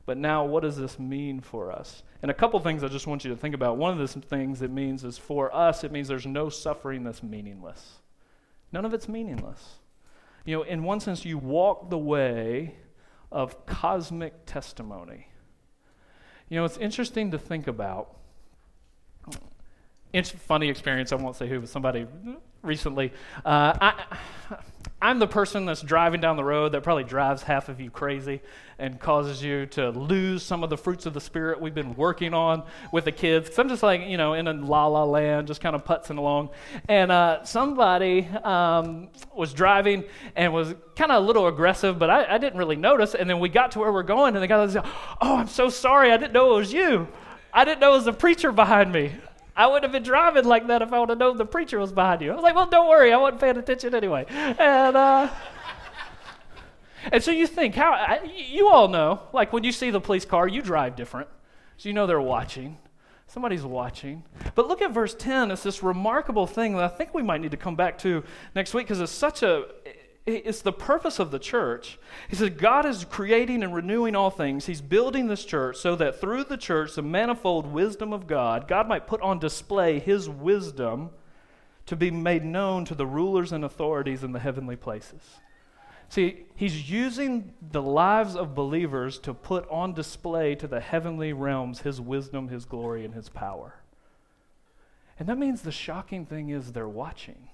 But 0.06 0.18
now, 0.18 0.46
what 0.46 0.64
does 0.64 0.78
this 0.78 0.98
mean 0.98 1.42
for 1.42 1.72
us? 1.72 2.02
And 2.22 2.30
a 2.30 2.34
couple 2.34 2.60
things 2.60 2.84
I 2.84 2.90
just 2.90 3.08
want 3.08 3.24
you 3.24 3.32
to 3.32 3.38
think 3.38 3.56
about. 3.56 3.78
One 3.78 3.98
of 3.98 3.98
the 3.98 4.20
things 4.22 4.62
it 4.62 4.72
means 4.72 5.04
is 5.04 5.18
for 5.18 5.54
us, 5.56 5.84
it 5.84 5.92
means 5.92 6.08
there's 6.08 6.26
no 6.26 6.50
suffering 6.50 7.04
that's 7.04 7.24
meaningless. 7.24 8.00
None 8.72 8.86
of 8.86 8.94
it's 8.94 9.08
meaningless. 9.08 9.80
You 10.46 10.58
know, 10.58 10.64
in 10.64 10.84
one 10.84 11.00
sense, 11.00 11.26
you 11.26 11.38
walk 11.38 11.90
the 11.90 11.98
way 11.98 12.76
of 13.32 13.66
cosmic 13.66 14.46
testimony. 14.46 15.28
You 16.50 16.58
know, 16.58 16.66
it's 16.66 16.78
interesting 16.78 17.32
to 17.32 17.38
think 17.38 17.68
about. 17.68 18.16
It's 20.12 20.32
funny 20.32 20.70
experience. 20.70 21.12
I 21.12 21.16
won't 21.16 21.36
say 21.36 21.48
who, 21.48 21.60
but 21.60 21.70
somebody 21.70 22.08
recently. 22.64 23.14
Uh, 23.46 23.74
I, 23.80 24.06
I'm 25.02 25.20
the 25.20 25.28
person 25.28 25.66
that's 25.66 25.82
driving 25.82 26.20
down 26.20 26.36
the 26.36 26.44
road 26.44 26.74
that 26.74 26.84
probably 26.84 27.06
drives 27.06 27.42
half 27.42 27.70
of 27.70 27.80
you 27.80 27.90
crazy 27.90 28.42
and 28.78 29.00
causes 29.00 29.42
you 29.42 29.66
to 29.68 29.92
lose 29.92 30.44
some 30.44 30.62
of 30.62 30.70
the 30.70 30.78
fruits 30.78 31.06
of 31.06 31.14
the 31.14 31.22
Spirit 31.22 31.62
we've 31.62 31.74
been 31.74 31.96
working 31.96 32.34
on 32.34 32.64
with 32.92 33.06
the 33.06 33.14
kids. 33.14 33.46
Because 33.46 33.60
I'm 33.60 33.70
just 33.70 33.82
like, 33.82 34.02
you 34.02 34.18
know, 34.18 34.34
in 34.34 34.48
a 34.50 34.54
la 34.54 34.88
la 34.88 35.06
land, 35.06 35.48
just 35.48 35.62
kind 35.62 35.74
of 35.74 35.86
putzing 35.86 36.18
along. 36.18 36.50
And 36.90 37.14
uh, 37.14 37.46
somebody 37.46 38.28
um, 38.44 39.08
was 39.34 39.54
driving 39.54 40.04
and 40.36 40.54
was 40.54 40.76
kind 40.98 41.14
of 41.14 41.24
a 41.24 41.26
little 41.26 41.48
aggressive, 41.48 41.98
but 41.98 42.10
I, 42.10 42.36
I, 42.36 42.38
didn't 42.38 42.60
really 42.60 42.76
notice. 42.76 43.16
And 43.16 43.30
then 43.30 43.40
we 43.40 43.48
got 43.48 43.72
to 43.72 43.80
where 43.80 43.94
we're 43.94 44.04
going, 44.04 44.36
and 44.36 44.44
the 44.44 44.48
guy 44.48 44.58
was 44.58 44.76
like, 44.76 44.86
Oh, 45.22 45.38
I'm 45.38 45.48
so 45.48 45.70
sorry. 45.70 46.12
I 46.12 46.18
didn't 46.18 46.34
know 46.34 46.56
it 46.56 46.58
was 46.58 46.74
you. 46.74 47.08
I 47.54 47.64
didn't 47.64 47.80
know 47.80 47.94
it 47.94 47.98
was 47.98 48.08
a 48.08 48.14
preacher 48.14 48.52
behind 48.52 48.92
me. 48.92 49.14
I 49.56 49.68
wouldn't 49.68 49.84
have 49.84 49.92
been 49.92 50.04
driving 50.04 50.46
like 50.46 50.68
that 50.68 50.82
if 50.82 50.94
I 50.94 51.00
would 51.00 51.10
have 51.10 51.18
known 51.18 51.38
the 51.38 51.46
preacher 51.46 51.80
was 51.80 51.92
behind 51.92 52.22
you. 52.22 52.32
I 52.32 52.36
was 52.36 52.44
like, 52.44 52.56
well, 52.56 52.68
don't 52.68 52.90
worry, 52.90 53.12
I 53.12 53.18
wasn't 53.18 53.42
paying 53.42 53.58
attention 53.58 53.94
anyway. 53.94 54.26
And, 54.30 54.96
uh, 54.96 55.30
and 57.12 57.24
so 57.24 57.32
you 57.32 57.48
think, 57.48 57.76
how, 57.76 57.92
I, 57.92 58.22
you 58.24 58.70
all 58.70 58.88
know, 58.88 59.22
like 59.34 59.52
when 59.52 59.64
you 59.64 59.72
see 59.72 59.90
the 59.90 60.02
police 60.02 60.26
car, 60.26 60.48
you 60.48 60.62
drive 60.62 60.96
different. 60.96 61.28
So 61.78 61.90
you 61.90 61.94
know 61.94 62.08
they're 62.08 62.22
watching. 62.22 62.78
Somebody's 63.28 63.64
watching. 63.64 64.24
But 64.56 64.68
look 64.68 64.82
at 64.82 64.92
verse 64.92 65.14
10. 65.14 65.52
It's 65.52 65.64
this 65.64 65.84
remarkable 65.84 66.48
thing 66.48 66.74
that 66.76 66.84
I 66.84 66.88
think 66.88 67.14
we 67.14 67.22
might 67.22 67.42
need 67.42 67.52
to 67.52 67.58
come 67.58 67.76
back 67.76 67.98
to 68.00 68.24
next 68.56 68.74
week 68.74 68.88
because 68.88 69.00
it's 69.00 69.12
such 69.12 69.44
a, 69.44 69.66
it's 70.38 70.62
the 70.62 70.74
purpose 70.74 71.20
of 71.20 71.32
the 71.32 71.39
church. 71.39 72.00
He 72.30 72.36
says 72.36 72.50
God 72.52 72.86
is 72.86 73.06
creating 73.06 73.63
and 73.63 73.74
renewing 73.74 74.15
all 74.15 74.30
things. 74.30 74.65
He's 74.65 74.82
building 74.82 75.28
this 75.28 75.46
church 75.46 75.78
so 75.78 75.96
that 75.96 76.20
through 76.20 76.46
the 76.46 76.58
church, 76.58 76.96
the 76.96 77.02
manifold 77.02 77.68
wisdom 77.68 78.13
of 78.13 78.28
God, 78.28 78.68
God 78.68 78.88
might 78.88 79.08
put 79.08 79.22
on 79.22 79.39
display 79.39 80.00
his 80.00 80.30
wisdom 80.30 81.12
to 81.86 81.96
be 81.96 82.12
made 82.12 82.46
known 82.46 82.86
to 82.86 82.96
the 82.96 83.06
rulers 83.06 83.52
and 83.52 83.63
authorities 83.63 84.24
in 84.24 84.32
the 84.32 84.39
heavenly 84.39 84.76
places. 84.76 85.22
See, 86.10 86.46
he's 86.56 86.89
using 86.89 87.54
the 87.72 87.82
lives 87.82 88.36
of 88.36 88.56
believers 88.56 89.20
to 89.20 89.34
put 89.34 89.70
on 89.70 89.94
display 89.94 90.56
to 90.56 90.68
the 90.68 90.80
heavenly 90.80 91.34
realms 91.34 91.82
his 91.82 92.02
wisdom, 92.02 92.48
his 92.48 92.65
glory, 92.65 93.06
and 93.06 93.13
his 93.13 93.30
power. 93.30 93.76
And 95.20 95.30
that 95.30 95.38
means 95.38 95.62
the 95.62 95.72
shocking 95.72 96.26
thing 96.26 96.50
is 96.50 96.72
they're 96.72 96.88
watching. 96.88 97.50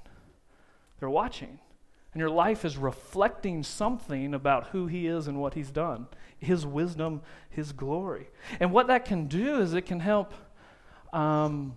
They're 1.00 1.10
watching 1.10 1.60
and 2.16 2.22
your 2.22 2.30
life 2.30 2.64
is 2.64 2.78
reflecting 2.78 3.62
something 3.62 4.34
about 4.34 4.68
who 4.68 4.88
He 4.88 5.06
is 5.06 5.28
and 5.28 5.38
what 5.38 5.54
He's 5.54 5.70
done 5.70 6.08
His 6.40 6.66
wisdom, 6.66 7.22
His 7.50 7.74
glory. 7.74 8.30
And 8.62 8.72
what 8.72 8.88
that 8.88 9.04
can 9.04 9.28
do 9.28 9.60
is 9.60 9.74
it 9.74 9.82
can 9.82 10.00
help 10.00 10.34
um, 11.12 11.76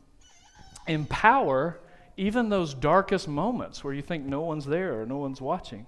empower 0.86 1.80
even 2.16 2.50
those 2.50 2.72
darkest 2.72 3.26
moments 3.26 3.82
where 3.82 3.92
you 3.92 4.00
think 4.00 4.24
no 4.24 4.42
one's 4.42 4.64
there 4.64 5.02
or 5.02 5.06
no 5.06 5.16
one's 5.16 5.40
watching. 5.40 5.86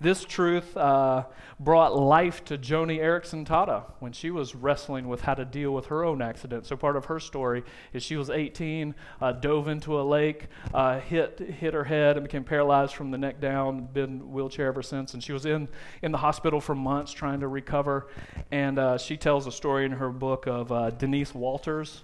This 0.00 0.24
truth 0.24 0.76
uh, 0.76 1.24
brought 1.58 1.96
life 1.96 2.44
to 2.46 2.58
Joni 2.58 2.98
Eareckson 2.98 3.46
Tada 3.46 3.84
when 4.00 4.12
she 4.12 4.30
was 4.30 4.54
wrestling 4.54 5.08
with 5.08 5.22
how 5.22 5.34
to 5.34 5.44
deal 5.44 5.72
with 5.72 5.86
her 5.86 6.04
own 6.04 6.20
accident. 6.20 6.66
So 6.66 6.76
part 6.76 6.96
of 6.96 7.06
her 7.06 7.18
story 7.18 7.64
is 7.92 8.02
she 8.02 8.16
was 8.16 8.30
18, 8.30 8.94
uh, 9.20 9.32
dove 9.32 9.68
into 9.68 10.00
a 10.00 10.02
lake, 10.02 10.48
uh, 10.74 11.00
hit 11.00 11.38
hit 11.38 11.74
her 11.74 11.84
head, 11.84 12.16
and 12.16 12.24
became 12.24 12.44
paralyzed 12.44 12.94
from 12.94 13.10
the 13.10 13.18
neck 13.18 13.40
down. 13.40 13.86
Been 13.86 14.32
wheelchair 14.32 14.66
ever 14.66 14.82
since, 14.82 15.14
and 15.14 15.22
she 15.22 15.32
was 15.32 15.46
in 15.46 15.68
in 16.02 16.12
the 16.12 16.18
hospital 16.18 16.60
for 16.60 16.74
months 16.74 17.12
trying 17.12 17.40
to 17.40 17.48
recover. 17.48 18.08
And 18.50 18.78
uh, 18.78 18.98
she 18.98 19.16
tells 19.16 19.46
a 19.46 19.52
story 19.52 19.84
in 19.84 19.92
her 19.92 20.10
book 20.10 20.46
of 20.46 20.70
uh, 20.72 20.90
Denise 20.90 21.34
Walters 21.34 22.02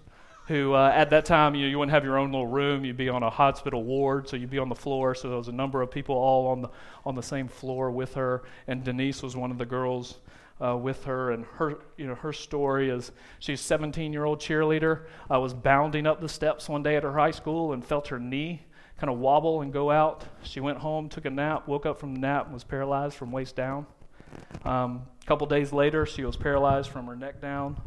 who 0.52 0.74
uh, 0.74 0.92
at 0.94 1.08
that 1.10 1.24
time 1.24 1.54
you, 1.54 1.62
know, 1.62 1.70
you 1.70 1.78
wouldn't 1.78 1.94
have 1.94 2.04
your 2.04 2.18
own 2.18 2.30
little 2.30 2.46
room. 2.46 2.84
You'd 2.84 2.98
be 2.98 3.08
on 3.08 3.22
a 3.22 3.30
hospital 3.30 3.82
ward 3.82 4.28
so 4.28 4.36
you'd 4.36 4.50
be 4.50 4.58
on 4.58 4.68
the 4.68 4.74
floor. 4.74 5.14
So 5.14 5.28
there 5.28 5.38
was 5.38 5.48
a 5.48 5.52
number 5.52 5.80
of 5.80 5.90
people 5.90 6.14
all 6.14 6.48
on 6.48 6.60
the, 6.60 6.68
on 7.06 7.14
the 7.14 7.22
same 7.22 7.48
floor 7.48 7.90
with 7.90 8.14
her. 8.14 8.42
And 8.68 8.84
denise 8.84 9.22
was 9.22 9.34
one 9.34 9.50
of 9.50 9.56
the 9.56 9.64
girls 9.64 10.18
uh, 10.62 10.76
with 10.76 11.04
her. 11.04 11.30
And 11.30 11.46
her 11.56 11.78
you 11.96 12.06
know 12.06 12.14
her 12.16 12.34
story 12.34 12.90
is 12.90 13.12
she's 13.38 13.60
a 13.60 13.64
17 13.64 14.12
year 14.12 14.24
old 14.24 14.40
cheerleader. 14.40 15.06
I 15.30 15.38
was 15.38 15.54
bounding 15.54 16.06
up 16.06 16.20
the 16.20 16.28
steps 16.28 16.68
one 16.68 16.82
day 16.82 16.96
at 16.96 17.02
her 17.02 17.14
high 17.14 17.30
school 17.30 17.72
and 17.72 17.82
felt 17.82 18.08
her 18.08 18.20
knee 18.20 18.62
kind 18.98 19.10
of 19.10 19.18
wobble 19.18 19.62
and 19.62 19.72
go 19.72 19.90
out. 19.90 20.22
She 20.42 20.60
went 20.60 20.78
home 20.78 21.08
took 21.08 21.24
a 21.24 21.30
nap 21.30 21.66
woke 21.66 21.86
up 21.86 21.98
from 21.98 22.12
the 22.12 22.20
nap 22.20 22.44
and 22.44 22.54
was 22.54 22.62
paralyzed 22.62 23.16
from 23.16 23.32
waist 23.32 23.56
down. 23.56 23.86
Um, 24.66 25.02
a 25.22 25.26
couple 25.26 25.46
days 25.46 25.72
later 25.72 26.04
she 26.04 26.24
was 26.24 26.36
paralyzed 26.36 26.90
from 26.90 27.06
her 27.06 27.16
neck 27.16 27.40
down 27.40 27.80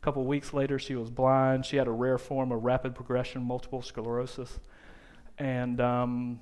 a 0.00 0.04
couple 0.04 0.24
weeks 0.24 0.54
later, 0.54 0.78
she 0.78 0.94
was 0.94 1.10
blind. 1.10 1.66
She 1.66 1.76
had 1.76 1.86
a 1.86 1.90
rare 1.90 2.16
form 2.16 2.52
of 2.52 2.64
rapid 2.64 2.94
progression 2.94 3.42
multiple 3.42 3.82
sclerosis. 3.82 4.58
And 5.36 5.78
um, 5.78 6.40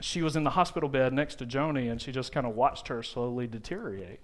she 0.00 0.22
was 0.22 0.36
in 0.36 0.44
the 0.44 0.50
hospital 0.50 0.88
bed 0.88 1.12
next 1.12 1.36
to 1.36 1.46
Joni, 1.46 1.90
and 1.90 2.00
she 2.00 2.12
just 2.12 2.30
kind 2.30 2.46
of 2.46 2.54
watched 2.54 2.86
her 2.86 3.02
slowly 3.02 3.48
deteriorate. 3.48 4.20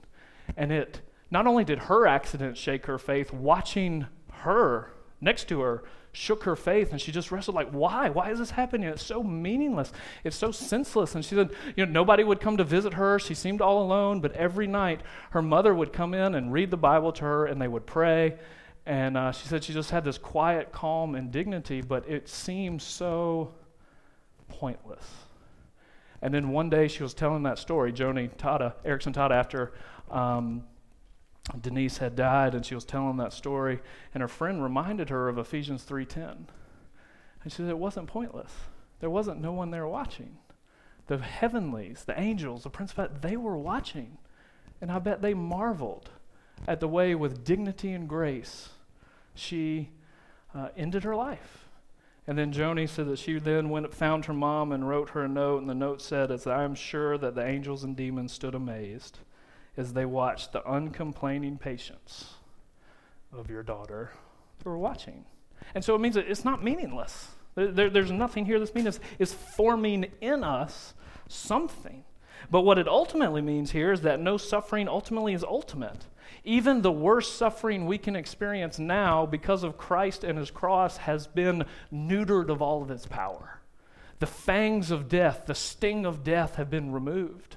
And 0.57 0.71
it 0.71 1.01
not 1.33 1.49
only 1.49 1.65
did 1.65 1.81
her 1.81 2.07
accident 2.07 2.57
shake 2.57 2.87
her 2.87 2.99
faith, 2.99 3.33
watching 3.33 4.07
her 4.31 4.93
next 5.21 5.49
to 5.49 5.63
her 5.63 5.83
shook 6.13 6.45
her 6.45 6.57
faith 6.57 6.93
and 6.93 7.01
she 7.01 7.13
just 7.13 7.31
wrestled 7.31 7.55
like 7.55 7.69
why 7.73 8.09
why 8.09 8.31
is 8.31 8.39
this 8.39 8.51
happening 8.51 8.89
it's 8.89 9.05
so 9.05 9.23
meaningless 9.23 9.93
it's 10.25 10.37
so 10.37 10.51
senseless 10.51 11.15
and 11.15 11.23
she 11.23 11.35
said 11.35 11.51
you 11.77 11.85
know 11.85 11.93
nobody 11.93 12.25
would 12.25 12.41
come 12.41 12.57
to 12.57 12.65
visit 12.65 12.95
her 12.95 13.19
she 13.19 13.35
seemed 13.35 13.61
all 13.61 13.83
alone 13.83 14.19
but 14.21 14.33
every 14.33 14.67
night 14.67 15.03
her 15.31 15.43
mother 15.43 15.75
would 15.75 15.93
come 15.93 16.15
in 16.15 16.35
and 16.35 16.55
read 16.55 16.71
the 16.71 16.77
bible 16.77 17.13
to 17.13 17.23
her 17.23 17.45
and 17.45 17.61
they 17.61 17.69
would 17.69 17.85
pray 17.85 18.35
and 18.87 19.17
uh, 19.17 19.33
she 19.33 19.49
said 19.49 19.65
she 19.65 19.73
just 19.73 19.91
had 19.91 20.05
this 20.05 20.17
quiet 20.17 20.71
calm 20.71 21.17
and 21.17 21.33
dignity, 21.33 21.81
but 21.81 22.09
it 22.09 22.29
seemed 22.29 22.81
so 22.81 23.53
pointless. 24.49 25.05
And 26.23 26.33
then 26.33 26.51
one 26.51 26.71
day 26.71 26.87
she 26.87 27.03
was 27.03 27.13
telling 27.13 27.43
that 27.43 27.59
story, 27.59 27.93
Joni 27.93 28.31
Tada, 28.37 28.75
Eareckson 28.85 29.13
Tada, 29.13 29.33
after 29.33 29.73
um, 30.09 30.63
Denise 31.61 31.99
had 31.99 32.15
died, 32.15 32.55
and 32.55 32.65
she 32.65 32.77
was 32.77 32.85
telling 32.85 33.17
that 33.17 33.33
story, 33.33 33.81
and 34.15 34.21
her 34.21 34.29
friend 34.29 34.63
reminded 34.63 35.11
her 35.11 35.29
of 35.29 35.37
Ephesians 35.37 35.85
3.10. 35.85 36.47
And 37.43 37.53
she 37.53 37.57
said 37.57 37.69
it 37.69 37.79
wasn't 37.79 38.07
pointless. 38.07 38.53
There 39.01 39.11
wasn't 39.11 39.41
no 39.41 39.53
one 39.53 39.73
there 39.73 39.87
watching. 39.87 40.39
The 41.09 41.19
heavenlies, 41.19 42.05
the 42.07 42.19
angels, 42.19 42.63
the 42.63 42.71
principality, 42.71 43.15
they 43.21 43.37
were 43.37 43.57
watching. 43.57 44.19
And 44.81 44.93
I 44.93 45.01
bet 45.01 45.23
they 45.23 45.35
marveled 45.35 46.11
at 46.69 46.81
the 46.81 46.89
way 46.89 47.15
with 47.15 47.45
dignity 47.45 47.93
and 47.93 48.09
grace 48.09 48.71
she 49.39 49.91
uh, 50.55 50.69
ended 50.77 51.05
her 51.05 51.15
life. 51.15 51.67
And 52.27 52.37
then 52.37 52.53
Joni 52.53 52.89
said 52.89 53.07
that 53.07 53.19
she 53.19 53.39
then 53.39 53.71
went 53.71 53.95
found 53.95 54.25
her 54.25 54.33
mom 54.33 54.73
and 54.73 54.89
wrote 54.89 55.11
her 55.11 55.25
a 55.25 55.29
note, 55.29 55.61
and 55.61 55.71
the 55.71 55.75
note 55.75 56.03
said, 56.03 56.31
"As 56.33 56.47
I 56.47 56.65
am 56.65 56.75
sure 56.75 57.17
that 57.19 57.35
the 57.35 57.47
angels 57.47 57.85
and 57.85 57.97
demons 57.97 58.33
stood 58.33 58.55
amazed 58.55 59.21
as 59.77 59.93
they 59.93 60.05
watched 60.05 60.53
the 60.53 60.69
uncomplaining 60.69 61.59
patience 61.59 62.35
of 63.33 63.49
your 63.49 63.63
daughter 63.63 64.11
were 64.65 64.79
watching." 64.79 65.25
And 65.75 65.85
so 65.85 65.95
it 65.95 66.01
means 66.01 66.17
that 66.17 66.29
it's 66.29 66.45
not 66.45 66.65
meaningless. 66.65 67.29
There, 67.55 67.69
there, 67.69 67.91
there's 67.91 68.11
nothing 68.11 68.45
here 68.45 68.59
that's 68.59 68.75
meaningless. 68.75 69.01
It's 69.19 69.33
forming 69.33 70.11
in 70.21 70.43
us 70.43 70.95
something. 71.29 72.05
But 72.51 72.63
what 72.63 72.79
it 72.79 72.89
ultimately 72.89 73.41
means 73.41 73.71
here 73.71 73.93
is 73.93 74.03
that 74.03 74.21
no 74.21 74.37
suffering 74.37 74.89
ultimately 74.89 75.33
is 75.33 75.45
ultimate. 75.45 76.07
Even 76.45 76.83
the 76.83 76.93
worst 76.93 77.37
suffering 77.37 77.87
we 77.87 77.99
can 77.99 78.17
experience 78.17 78.79
now 78.79 79.27
because 79.27 79.63
of 79.63 79.77
Christ 79.77 80.25
and 80.25 80.39
his 80.39 80.51
cross 80.51 80.97
has 80.99 81.27
been 81.27 81.65
neutered 81.93 82.49
of 82.49 82.63
all 82.63 82.83
of 82.83 82.91
its 82.91 83.07
power. 83.07 83.61
The 84.19 84.27
fangs 84.27 84.91
of 84.91 85.09
death, 85.09 85.45
the 85.47 85.55
sting 85.55 86.07
of 86.07 86.25
death 86.25 86.57
have 86.57 86.71
been 86.71 86.93
removed. 86.93 87.57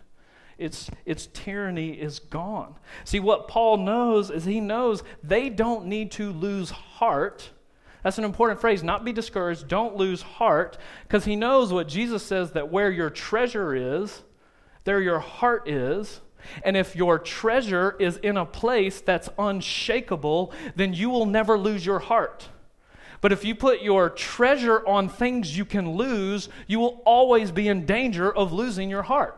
Its, 0.58 0.90
its 1.06 1.28
tyranny 1.28 1.92
is 1.92 2.20
gone. 2.20 2.76
See, 3.06 3.20
what 3.22 3.48
Paul 3.48 3.78
knows 3.78 4.30
is 4.30 4.44
he 4.44 4.60
knows 4.60 5.04
they 5.24 5.50
don't 5.50 5.86
need 5.86 6.12
to 6.12 6.32
lose 6.32 6.70
heart 6.70 7.50
That's 8.04 8.18
an 8.18 8.24
important 8.24 8.62
phrase. 8.62 8.82
Not 8.84 9.04
be 9.04 9.12
discouraged. 9.12 9.68
Don't 9.68 9.96
lose 9.96 10.22
heart. 10.22 10.78
Because 11.04 11.26
he 11.26 11.36
knows 11.36 11.74
what 11.74 11.88
Jesus 11.88 12.24
says 12.24 12.52
that 12.52 12.72
where 12.72 12.90
your 12.92 13.10
treasure 13.10 13.76
is, 13.76 14.24
there 14.86 15.02
your 15.02 15.20
heart 15.20 15.68
is. 15.68 16.22
And 16.64 16.78
if 16.78 16.96
your 16.96 17.20
treasure 17.20 17.96
is 18.00 18.18
in 18.18 18.38
a 18.38 18.46
place 18.46 19.02
that's 19.02 19.30
unshakable, 19.38 20.54
then 20.76 20.94
you 20.94 21.10
will 21.10 21.26
never 21.26 21.58
lose 21.58 21.86
your 21.86 22.00
heart. 22.00 22.48
But 23.22 23.32
if 23.32 23.44
you 23.44 23.56
put 23.56 23.82
your 23.82 24.10
treasure 24.10 24.86
on 24.88 25.10
things 25.10 25.58
you 25.58 25.66
can 25.66 25.92
lose, 25.92 26.50
you 26.68 26.80
will 26.80 27.02
always 27.06 27.52
be 27.52 27.68
in 27.68 27.86
danger 27.86 28.34
of 28.34 28.54
losing 28.54 28.90
your 28.90 29.04
heart. 29.04 29.36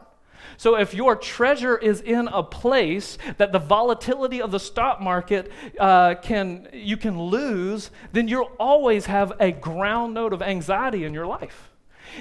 So 0.58 0.76
if 0.76 0.94
your 0.94 1.16
treasure 1.16 1.78
is 1.78 2.02
in 2.02 2.28
a 2.28 2.44
place 2.44 3.18
that 3.38 3.52
the 3.52 3.60
volatility 3.60 4.42
of 4.42 4.52
the 4.52 4.60
stock 4.60 5.02
market 5.02 5.52
uh, 5.80 6.16
can 6.22 6.68
you 6.74 6.98
can 6.98 7.20
lose, 7.20 7.90
then 8.12 8.28
you'll 8.28 8.52
always 8.60 9.06
have 9.06 9.34
a 9.40 9.52
ground 9.52 10.14
note 10.14 10.34
of 10.34 10.42
anxiety 10.42 11.04
in 11.04 11.14
your 11.14 11.26
life. 11.26 11.71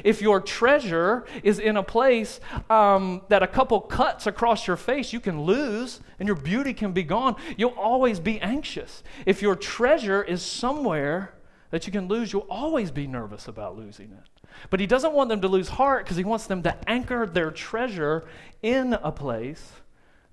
If 0.05 0.23
your 0.23 0.41
treasure 0.41 1.25
is 1.43 1.59
in 1.59 1.77
a 1.77 1.83
place 1.83 2.41
um, 2.69 3.23
that 3.29 3.43
a 3.43 3.47
couple 3.47 3.81
cuts 3.81 4.27
across 4.27 4.67
your 4.67 4.77
face 4.77 5.13
you 5.13 5.21
can 5.21 5.43
lose 5.43 6.01
and 6.19 6.27
your 6.27 6.37
beauty 6.37 6.75
can 6.75 6.93
be 6.93 7.03
gone, 7.03 7.37
you'll 7.57 7.71
always 7.71 8.21
be 8.21 8.41
anxious. 8.41 9.03
If 9.27 9.43
your 9.43 9.57
treasure 9.57 10.23
is 10.23 10.43
somewhere 10.43 11.35
that 11.71 11.87
you 11.87 11.93
can 11.93 12.09
lose, 12.09 12.33
you'll 12.33 12.47
always 12.51 12.91
be 12.91 13.07
nervous 13.07 13.49
about 13.49 13.77
losing 13.77 14.13
it. 14.13 14.47
But 14.69 14.81
he 14.81 14.87
doesn't 14.87 15.13
want 15.13 15.29
them 15.31 15.41
to 15.41 15.49
lose 15.49 15.69
heart 15.69 16.05
because 16.05 16.17
he 16.17 16.25
wants 16.25 16.47
them 16.47 16.63
to 16.65 16.77
anchor 16.89 17.27
their 17.27 17.51
treasure 17.51 18.25
in 18.63 18.95
a 18.95 19.13
place 19.13 19.73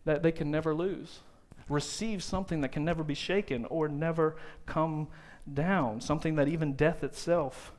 that 0.05 0.24
they 0.24 0.32
can 0.32 0.49
never 0.49 0.74
lose. 0.74 1.20
Receive 1.70 2.24
something 2.24 2.62
that 2.62 2.72
can 2.72 2.84
never 2.84 3.03
be 3.03 3.14
shaken 3.14 3.66
or 3.66 3.88
never 3.88 4.38
come 4.66 5.08
down, 5.53 6.01
something 6.01 6.36
that 6.36 6.47
even 6.47 6.74
death 6.74 7.03
itself 7.03 7.74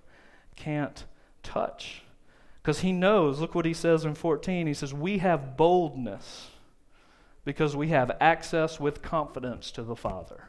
can't 0.56 1.04
touch. 1.42 2.02
Because 2.62 2.80
he 2.80 2.92
knows, 2.92 3.40
look 3.40 3.54
what 3.54 3.64
he 3.64 3.74
says 3.74 4.04
in 4.04 4.14
14. 4.14 4.66
He 4.66 4.74
says, 4.74 4.92
We 4.92 5.18
have 5.18 5.56
boldness 5.56 6.48
because 7.44 7.74
we 7.74 7.88
have 7.88 8.14
access 8.20 8.78
with 8.78 9.00
confidence 9.00 9.70
to 9.70 9.82
the 9.82 9.96
Father. 9.96 10.48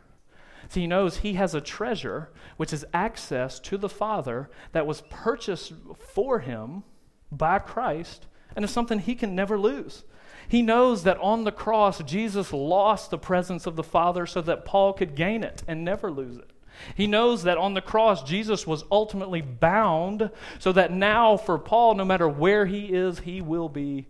So 0.67 0.81
he 0.81 0.87
knows 0.87 1.17
he 1.17 1.33
has 1.33 1.55
a 1.55 1.61
treasure, 1.61 2.29
which 2.57 2.73
is 2.73 2.85
access 2.93 3.59
to 3.61 3.77
the 3.77 3.87
Father 3.87 4.49
that 4.73 4.85
was 4.85 5.03
purchased 5.09 5.71
for 6.13 6.39
him 6.39 6.83
by 7.31 7.59
Christ, 7.59 8.27
and 8.55 8.65
is 8.65 8.71
something 8.71 8.99
he 8.99 9.15
can 9.15 9.33
never 9.33 9.57
lose. 9.57 10.03
He 10.49 10.61
knows 10.61 11.03
that 11.03 11.17
on 11.19 11.43
the 11.43 11.51
cross, 11.51 12.03
Jesus 12.03 12.51
lost 12.51 13.11
the 13.11 13.17
presence 13.17 13.65
of 13.65 13.75
the 13.75 13.83
Father 13.83 14.25
so 14.25 14.41
that 14.41 14.65
Paul 14.65 14.93
could 14.93 15.15
gain 15.15 15.43
it 15.43 15.63
and 15.67 15.85
never 15.85 16.11
lose 16.11 16.37
it. 16.37 16.49
He 16.95 17.07
knows 17.07 17.43
that 17.43 17.57
on 17.57 17.73
the 17.73 17.81
cross, 17.81 18.23
Jesus 18.23 18.65
was 18.65 18.83
ultimately 18.91 19.41
bound 19.41 20.31
so 20.59 20.71
that 20.71 20.91
now, 20.91 21.37
for 21.37 21.57
Paul, 21.57 21.95
no 21.95 22.05
matter 22.05 22.27
where 22.27 22.65
he 22.65 22.85
is, 22.85 23.19
he 23.19 23.41
will 23.41 23.69
be 23.69 24.07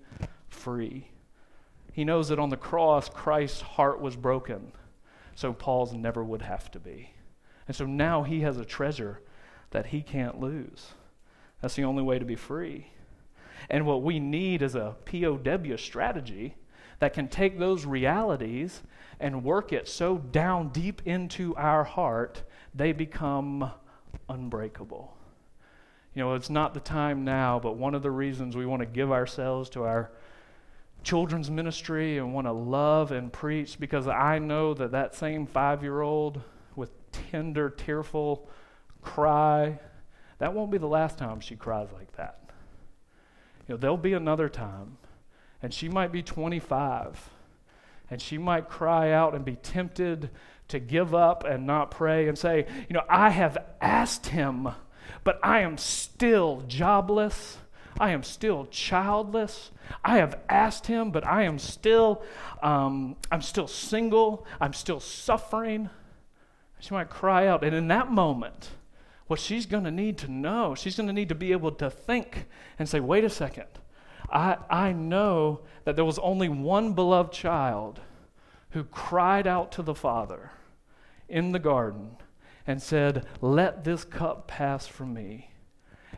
free. 0.48 1.08
He 1.92 2.06
knows 2.06 2.30
that 2.30 2.40
on 2.40 2.50
the 2.50 2.58
cross, 2.58 3.10
Christ's 3.10 3.62
heart 3.62 4.00
was 4.00 4.16
broken 4.16 4.72
so 5.40 5.54
Paul's 5.54 5.94
never 5.94 6.22
would 6.22 6.42
have 6.42 6.70
to 6.72 6.80
be. 6.80 7.12
And 7.66 7.74
so 7.74 7.86
now 7.86 8.24
he 8.24 8.42
has 8.42 8.58
a 8.58 8.66
treasure 8.66 9.22
that 9.72 9.86
he 9.86 10.02
can't 10.02 10.42
lose. 10.42 10.88
That's 11.62 11.76
the 11.76 11.86
only 11.86 12.04
way 12.04 12.20
to 12.20 12.26
be 12.26 12.36
free. 12.36 12.88
And 13.70 13.86
what 13.86 14.04
we 14.04 14.20
need 14.20 14.62
is 14.62 14.76
a 14.76 14.98
POW 15.06 15.78
strategy 15.78 16.56
that 17.00 17.14
can 17.14 17.30
take 17.30 17.58
those 17.58 17.86
realities 17.86 18.82
and 19.18 19.46
work 19.46 19.72
it 19.72 19.88
so 19.88 20.18
down 20.18 20.70
deep 20.70 21.02
into 21.06 21.56
our 21.56 21.86
heart 21.86 22.44
they 22.80 22.94
become 22.94 23.70
unbreakable. 24.30 25.14
You 26.14 26.24
know, 26.24 26.36
it's 26.36 26.50
not 26.50 26.74
the 26.74 26.80
time 26.80 27.26
now, 27.26 27.60
but 27.60 27.76
one 27.76 27.94
of 27.94 28.04
the 28.04 28.10
reasons 28.10 28.56
we 28.56 28.66
want 28.66 28.80
to 28.80 28.86
give 28.86 29.12
ourselves 29.12 29.70
to 29.72 29.84
our 29.84 30.12
children's 31.04 31.52
ministry 31.52 32.18
and 32.18 32.34
want 32.34 32.48
to 32.48 32.54
love 32.54 33.12
and 33.12 33.34
preach 33.34 33.82
because 33.82 34.08
I 34.08 34.40
know 34.40 34.74
that 34.76 34.94
that 34.94 35.14
same 35.14 35.46
five 35.46 35.84
year 35.84 36.00
old 36.00 36.42
with 36.78 36.92
tender, 37.12 37.70
tearful 37.70 38.50
cry, 39.02 39.78
that 40.38 40.54
won't 40.54 40.72
be 40.72 40.78
the 40.78 40.88
last 40.88 41.18
time 41.18 41.42
she 41.42 41.58
cries 41.58 41.90
like 41.94 42.16
that. 42.16 42.40
You 43.68 43.74
know, 43.74 43.78
there'll 43.78 43.98
be 43.98 44.14
another 44.14 44.48
time, 44.48 44.98
and 45.62 45.74
she 45.74 45.90
might 45.90 46.14
be 46.14 46.24
25, 46.24 47.30
and 48.10 48.22
she 48.22 48.38
might 48.38 48.70
cry 48.70 49.12
out 49.12 49.36
and 49.36 49.44
be 49.44 49.58
tempted 49.58 50.30
to 50.70 50.80
give 50.80 51.14
up 51.14 51.44
and 51.44 51.68
not 51.68 51.92
pray 51.92 52.28
and 52.28 52.38
say, 52.38 52.66
You 52.88 52.94
know, 52.94 53.04
I 53.10 53.30
have 53.30 53.58
asked 53.82 54.28
him, 54.28 54.70
but 55.24 55.40
I 55.44 55.60
am 55.60 55.78
still 55.78 56.64
jobless. 56.68 57.58
I 58.00 58.12
am 58.12 58.24
still 58.24 58.66
childless. 58.68 59.72
I 60.04 60.18
have 60.18 60.40
asked 60.48 60.88
him, 60.88 61.12
but 61.12 61.26
I 61.26 61.44
am 61.44 61.60
still, 61.60 62.24
um, 62.64 63.18
I'm 63.32 63.42
still 63.42 63.68
single. 63.68 64.46
I'm 64.62 64.74
still 64.74 65.00
suffering. 65.00 65.90
She 66.80 66.94
might 66.94 67.10
cry 67.10 67.48
out. 67.48 67.64
And 67.64 67.76
in 67.76 67.88
that 67.90 68.10
moment, 68.10 68.70
what 69.28 69.40
she's 69.40 69.66
going 69.66 69.84
to 69.84 69.92
need 69.92 70.18
to 70.20 70.32
know, 70.32 70.76
she's 70.76 70.96
going 70.96 71.08
to 71.08 71.14
need 71.14 71.30
to 71.30 71.36
be 71.36 71.52
able 71.52 71.72
to 71.74 71.90
think 71.90 72.46
and 72.78 72.88
say, 72.88 73.00
wait 73.00 73.24
a 73.24 73.30
second. 73.30 73.68
I, 74.32 74.58
I 74.70 74.92
know 74.94 75.62
that 75.84 75.96
there 75.96 76.06
was 76.06 76.20
only 76.20 76.48
one 76.48 76.94
beloved 76.94 77.34
child 77.34 78.00
who 78.72 78.84
cried 78.84 79.48
out 79.48 79.72
to 79.74 79.82
the 79.82 79.96
Father 79.96 80.52
in 81.30 81.52
the 81.52 81.60
garden 81.60 82.18
and 82.66 82.82
said, 82.82 83.26
Let 83.42 83.84
this 83.84 84.04
cup 84.04 84.48
pass 84.48 84.88
from 84.88 85.14
me. 85.14 85.52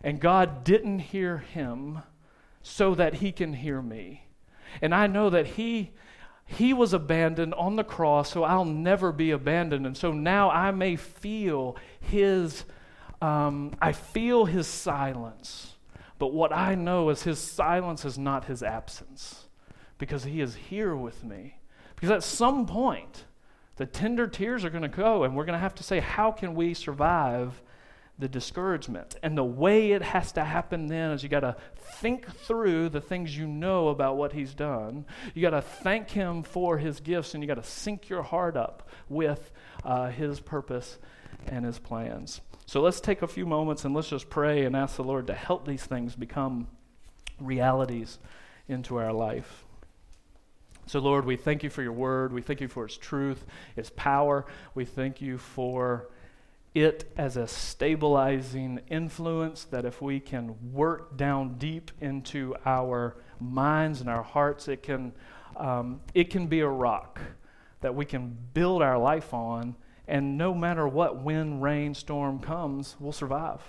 And 0.03 0.19
God 0.19 0.63
didn't 0.63 0.99
hear 0.99 1.39
him 1.39 1.99
so 2.61 2.95
that 2.95 3.15
he 3.15 3.31
can 3.31 3.53
hear 3.53 3.81
me. 3.81 4.25
And 4.81 4.93
I 4.93 5.07
know 5.07 5.29
that 5.29 5.47
he 5.47 5.91
he 6.45 6.73
was 6.73 6.91
abandoned 6.91 7.53
on 7.53 7.77
the 7.77 7.83
cross, 7.83 8.31
so 8.31 8.43
I'll 8.43 8.65
never 8.65 9.13
be 9.13 9.31
abandoned. 9.31 9.85
And 9.85 9.95
so 9.95 10.11
now 10.11 10.49
I 10.49 10.71
may 10.71 10.97
feel 10.97 11.77
his 12.01 12.65
um, 13.21 13.73
I 13.81 13.91
feel 13.91 14.45
his 14.45 14.67
silence. 14.67 15.75
But 16.19 16.33
what 16.33 16.53
I 16.53 16.75
know 16.75 17.09
is 17.09 17.23
his 17.23 17.39
silence 17.39 18.05
is 18.05 18.17
not 18.17 18.45
his 18.45 18.61
absence 18.61 19.47
because 19.97 20.23
he 20.23 20.41
is 20.41 20.55
here 20.55 20.95
with 20.95 21.23
me. 21.23 21.55
Because 21.95 22.11
at 22.11 22.23
some 22.23 22.65
point, 22.65 23.25
the 23.77 23.85
tender 23.85 24.27
tears 24.27 24.63
are 24.65 24.69
going 24.69 24.81
to 24.83 24.87
go, 24.87 25.23
and 25.23 25.35
we're 25.35 25.45
going 25.45 25.57
to 25.57 25.59
have 25.59 25.75
to 25.75 25.83
say, 25.83 25.99
How 25.99 26.31
can 26.31 26.55
we 26.55 26.73
survive 26.73 27.61
the 28.21 28.29
discouragement. 28.29 29.15
And 29.23 29.35
the 29.37 29.43
way 29.43 29.91
it 29.91 30.03
has 30.03 30.31
to 30.33 30.43
happen 30.43 30.87
then 30.87 31.11
is 31.11 31.23
you 31.23 31.29
got 31.29 31.41
to 31.41 31.57
think 31.75 32.31
through 32.45 32.89
the 32.89 33.01
things 33.01 33.35
you 33.35 33.47
know 33.47 33.89
about 33.89 34.15
what 34.15 34.31
he's 34.31 34.53
done. 34.53 35.05
You 35.33 35.41
got 35.41 35.49
to 35.49 35.61
thank 35.61 36.11
him 36.11 36.43
for 36.43 36.77
his 36.77 36.99
gifts, 36.99 37.33
and 37.33 37.43
you 37.43 37.47
got 37.47 37.55
to 37.55 37.63
sync 37.63 38.09
your 38.09 38.21
heart 38.21 38.55
up 38.55 38.87
with 39.09 39.51
uh, 39.83 40.11
his 40.11 40.39
purpose 40.39 40.99
and 41.47 41.65
his 41.65 41.79
plans. 41.79 42.41
So 42.67 42.79
let's 42.81 43.01
take 43.01 43.23
a 43.23 43.27
few 43.27 43.45
moments 43.45 43.83
and 43.83 43.95
let's 43.95 44.09
just 44.09 44.29
pray 44.29 44.65
and 44.65 44.75
ask 44.75 44.95
the 44.95 45.03
Lord 45.03 45.27
to 45.27 45.33
help 45.33 45.65
these 45.65 45.83
things 45.83 46.15
become 46.15 46.67
realities 47.39 48.19
into 48.67 48.97
our 48.97 49.11
life. 49.11 49.65
So, 50.91 50.99
Lord, 50.99 51.23
we 51.23 51.37
thank 51.37 51.63
you 51.63 51.69
for 51.69 51.81
your 51.81 51.93
word. 51.93 52.33
We 52.33 52.41
thank 52.41 52.59
you 52.59 52.67
for 52.67 52.83
its 52.83 52.97
truth, 52.97 53.45
its 53.77 53.89
power. 53.95 54.45
We 54.75 54.83
thank 54.83 55.21
you 55.21 55.37
for 55.37 56.09
it 56.75 57.09
as 57.15 57.37
a 57.37 57.47
stabilizing 57.47 58.81
influence 58.89 59.63
that 59.63 59.85
if 59.85 60.01
we 60.01 60.19
can 60.19 60.73
work 60.73 61.15
down 61.15 61.53
deep 61.57 61.91
into 62.01 62.57
our 62.65 63.15
minds 63.39 64.01
and 64.01 64.09
our 64.09 64.21
hearts, 64.21 64.67
it 64.67 64.83
can, 64.83 65.13
um, 65.55 66.01
it 66.13 66.29
can 66.29 66.47
be 66.47 66.59
a 66.59 66.67
rock 66.67 67.21
that 67.79 67.95
we 67.95 68.03
can 68.03 68.37
build 68.53 68.81
our 68.81 68.97
life 68.97 69.33
on. 69.33 69.77
And 70.09 70.37
no 70.37 70.53
matter 70.53 70.85
what 70.85 71.23
wind, 71.23 71.63
rain, 71.63 71.93
storm 71.93 72.39
comes, 72.39 72.97
we'll 72.99 73.13
survive 73.13 73.61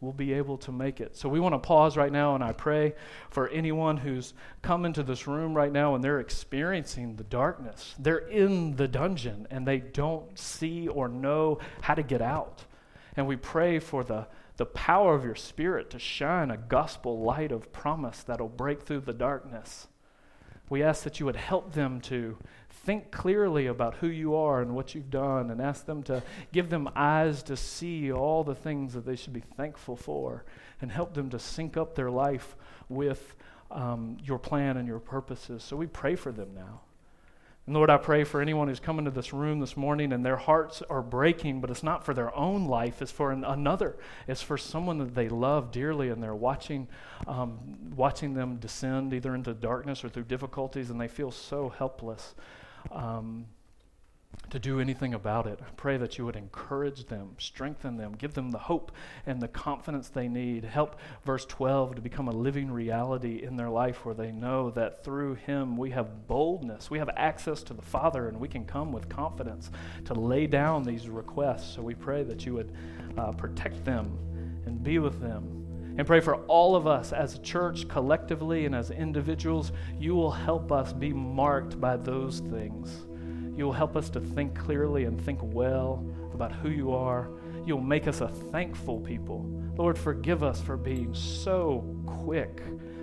we'll 0.00 0.12
be 0.12 0.32
able 0.32 0.58
to 0.58 0.72
make 0.72 1.00
it. 1.00 1.16
So 1.16 1.28
we 1.28 1.40
want 1.40 1.54
to 1.54 1.58
pause 1.58 1.96
right 1.96 2.12
now, 2.12 2.34
and 2.34 2.44
I 2.44 2.52
pray 2.52 2.94
for 3.30 3.48
anyone 3.48 3.96
who's 3.96 4.34
come 4.62 4.84
into 4.84 5.02
this 5.02 5.26
room 5.26 5.54
right 5.54 5.72
now 5.72 5.94
and 5.94 6.04
they're 6.04 6.20
experiencing 6.20 7.16
the 7.16 7.24
darkness. 7.24 7.94
They're 7.98 8.28
in 8.28 8.76
the 8.76 8.88
dungeon 8.88 9.46
and 9.50 9.66
they 9.66 9.78
don't 9.78 10.38
see 10.38 10.88
or 10.88 11.08
know 11.08 11.58
how 11.80 11.94
to 11.94 12.02
get 12.02 12.22
out. 12.22 12.64
And 13.16 13.26
we 13.26 13.36
pray 13.36 13.78
for 13.78 14.04
the, 14.04 14.26
the 14.56 14.66
power 14.66 15.14
of 15.14 15.24
your 15.24 15.34
Spirit 15.34 15.90
to 15.90 15.98
shine 15.98 16.50
a 16.50 16.56
gospel 16.56 17.20
light 17.20 17.52
of 17.52 17.72
promise 17.72 18.22
that'll 18.22 18.48
break 18.48 18.82
through 18.82 19.00
the 19.00 19.12
darkness. 19.12 19.86
We 20.68 20.82
ask 20.82 21.04
that 21.04 21.20
you 21.20 21.26
would 21.26 21.36
help 21.36 21.72
them 21.72 22.00
to 22.02 22.36
think 22.84 23.10
clearly 23.10 23.66
about 23.66 23.96
who 23.96 24.08
you 24.08 24.34
are 24.36 24.62
and 24.62 24.74
what 24.74 24.94
you've 24.94 25.10
done 25.10 25.50
and 25.50 25.60
ask 25.60 25.86
them 25.86 26.02
to 26.04 26.22
give 26.52 26.70
them 26.70 26.88
eyes 26.96 27.42
to 27.44 27.56
see 27.56 28.12
all 28.12 28.44
the 28.44 28.54
things 28.54 28.94
that 28.94 29.06
they 29.06 29.16
should 29.16 29.32
be 29.32 29.42
thankful 29.56 29.96
for 29.96 30.44
and 30.80 30.92
help 30.92 31.14
them 31.14 31.30
to 31.30 31.38
sync 31.38 31.76
up 31.76 31.94
their 31.94 32.10
life 32.10 32.56
with 32.88 33.36
um, 33.70 34.18
your 34.22 34.38
plan 34.38 34.76
and 34.76 34.86
your 34.88 35.00
purposes. 35.00 35.62
So 35.64 35.76
we 35.76 35.86
pray 35.86 36.16
for 36.16 36.32
them 36.32 36.50
now 36.54 36.82
And 37.66 37.74
Lord, 37.74 37.88
I 37.88 37.96
pray 37.96 38.24
for 38.24 38.42
anyone 38.42 38.68
who's 38.68 38.80
come 38.80 38.98
into 38.98 39.10
this 39.10 39.32
room 39.32 39.60
this 39.60 39.76
morning 39.76 40.12
and 40.12 40.24
their 40.24 40.36
hearts 40.36 40.82
are 40.90 41.02
breaking, 41.02 41.60
but 41.62 41.70
it's 41.70 41.82
not 41.82 42.04
for 42.04 42.12
their 42.12 42.34
own 42.36 42.66
life, 42.66 43.00
it's 43.00 43.12
for 43.12 43.30
an, 43.32 43.44
another. 43.44 43.96
It's 44.28 44.42
for 44.42 44.58
someone 44.58 44.98
that 44.98 45.14
they 45.14 45.30
love 45.30 45.70
dearly 45.72 46.10
and 46.10 46.22
they're 46.22 46.34
watching, 46.34 46.88
um, 47.26 47.58
watching 47.96 48.34
them 48.34 48.56
descend 48.56 49.14
either 49.14 49.34
into 49.34 49.54
darkness 49.54 50.04
or 50.04 50.10
through 50.10 50.24
difficulties 50.24 50.90
and 50.90 51.00
they 51.00 51.08
feel 51.08 51.30
so 51.30 51.70
helpless. 51.70 52.34
Um, 52.90 53.46
to 54.50 54.58
do 54.58 54.80
anything 54.80 55.14
about 55.14 55.46
it. 55.46 55.58
I 55.60 55.70
pray 55.76 55.96
that 55.96 56.18
you 56.18 56.24
would 56.24 56.36
encourage 56.36 57.06
them, 57.06 57.36
strengthen 57.38 57.96
them, 57.96 58.12
give 58.12 58.34
them 58.34 58.50
the 58.50 58.58
hope 58.58 58.92
and 59.26 59.40
the 59.40 59.48
confidence 59.48 60.08
they 60.08 60.28
need. 60.28 60.64
Help 60.64 60.96
verse 61.24 61.44
12 61.46 61.96
to 61.96 62.02
become 62.02 62.28
a 62.28 62.32
living 62.32 62.70
reality 62.70 63.42
in 63.42 63.56
their 63.56 63.70
life 63.70 64.04
where 64.04 64.14
they 64.14 64.32
know 64.32 64.70
that 64.70 65.04
through 65.04 65.34
Him 65.34 65.76
we 65.76 65.90
have 65.90 66.26
boldness, 66.26 66.90
we 66.90 66.98
have 66.98 67.10
access 67.16 67.62
to 67.64 67.74
the 67.74 67.82
Father, 67.82 68.28
and 68.28 68.38
we 68.38 68.48
can 68.48 68.64
come 68.64 68.92
with 68.92 69.08
confidence 69.08 69.70
to 70.04 70.14
lay 70.14 70.46
down 70.46 70.82
these 70.82 71.08
requests. 71.08 71.74
So 71.74 71.82
we 71.82 71.94
pray 71.94 72.22
that 72.24 72.46
you 72.46 72.54
would 72.54 72.72
uh, 73.16 73.32
protect 73.32 73.84
them 73.84 74.18
and 74.66 74.82
be 74.82 74.98
with 74.98 75.20
them. 75.20 75.63
And 75.96 76.06
pray 76.06 76.20
for 76.20 76.36
all 76.46 76.74
of 76.74 76.86
us 76.86 77.12
as 77.12 77.36
a 77.36 77.38
church, 77.38 77.88
collectively, 77.88 78.66
and 78.66 78.74
as 78.74 78.90
individuals. 78.90 79.72
You 79.98 80.14
will 80.14 80.32
help 80.32 80.72
us 80.72 80.92
be 80.92 81.12
marked 81.12 81.80
by 81.80 81.96
those 81.96 82.40
things 82.40 83.04
You'll 83.56 83.72
help 83.72 83.96
us 83.96 84.10
to 84.10 84.20
think 84.20 84.58
clearly 84.58 85.04
and 85.04 85.20
think 85.20 85.38
well 85.42 86.04
about 86.32 86.52
who 86.52 86.70
you 86.70 86.92
are. 86.92 87.30
You'll 87.64 87.80
make 87.80 88.08
us 88.08 88.20
a 88.20 88.28
thankful 88.28 89.00
people. 89.00 89.48
Lord, 89.76 89.96
forgive 89.96 90.42
us 90.42 90.60
for 90.60 90.76
being 90.76 91.14
so 91.14 91.84
quick 92.04 92.62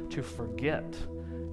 to 0.09 0.21
forget 0.21 0.95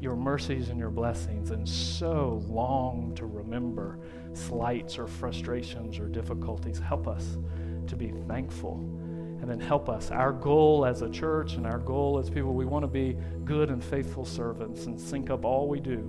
your 0.00 0.16
mercies 0.16 0.68
and 0.68 0.78
your 0.78 0.90
blessings 0.90 1.50
and 1.50 1.68
so 1.68 2.42
long 2.48 3.12
to 3.16 3.26
remember 3.26 3.98
slights 4.32 4.98
or 4.98 5.06
frustrations 5.06 5.98
or 5.98 6.08
difficulties. 6.08 6.78
Help 6.78 7.06
us 7.06 7.38
to 7.86 7.96
be 7.96 8.12
thankful 8.26 8.76
and 9.40 9.48
then 9.48 9.60
help 9.60 9.88
us. 9.88 10.10
Our 10.10 10.32
goal 10.32 10.84
as 10.84 11.02
a 11.02 11.08
church 11.08 11.54
and 11.54 11.66
our 11.66 11.78
goal 11.78 12.18
as 12.18 12.28
people, 12.28 12.54
we 12.54 12.64
want 12.64 12.82
to 12.82 12.88
be 12.88 13.16
good 13.44 13.70
and 13.70 13.82
faithful 13.82 14.24
servants 14.24 14.86
and 14.86 14.98
sync 14.98 15.30
up 15.30 15.44
all 15.44 15.68
we 15.68 15.80
do 15.80 16.00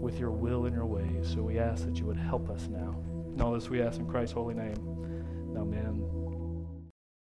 with 0.00 0.18
your 0.18 0.30
will 0.30 0.66
and 0.66 0.74
your 0.74 0.86
ways. 0.86 1.32
So 1.34 1.42
we 1.42 1.58
ask 1.58 1.84
that 1.84 1.98
you 1.98 2.06
would 2.06 2.16
help 2.16 2.48
us 2.50 2.68
now. 2.68 2.96
And 3.32 3.42
all 3.42 3.52
this 3.52 3.68
we 3.68 3.82
ask 3.82 3.98
in 3.98 4.06
Christ's 4.06 4.34
holy 4.34 4.54
name. 4.54 4.76
Amen. 5.56 6.27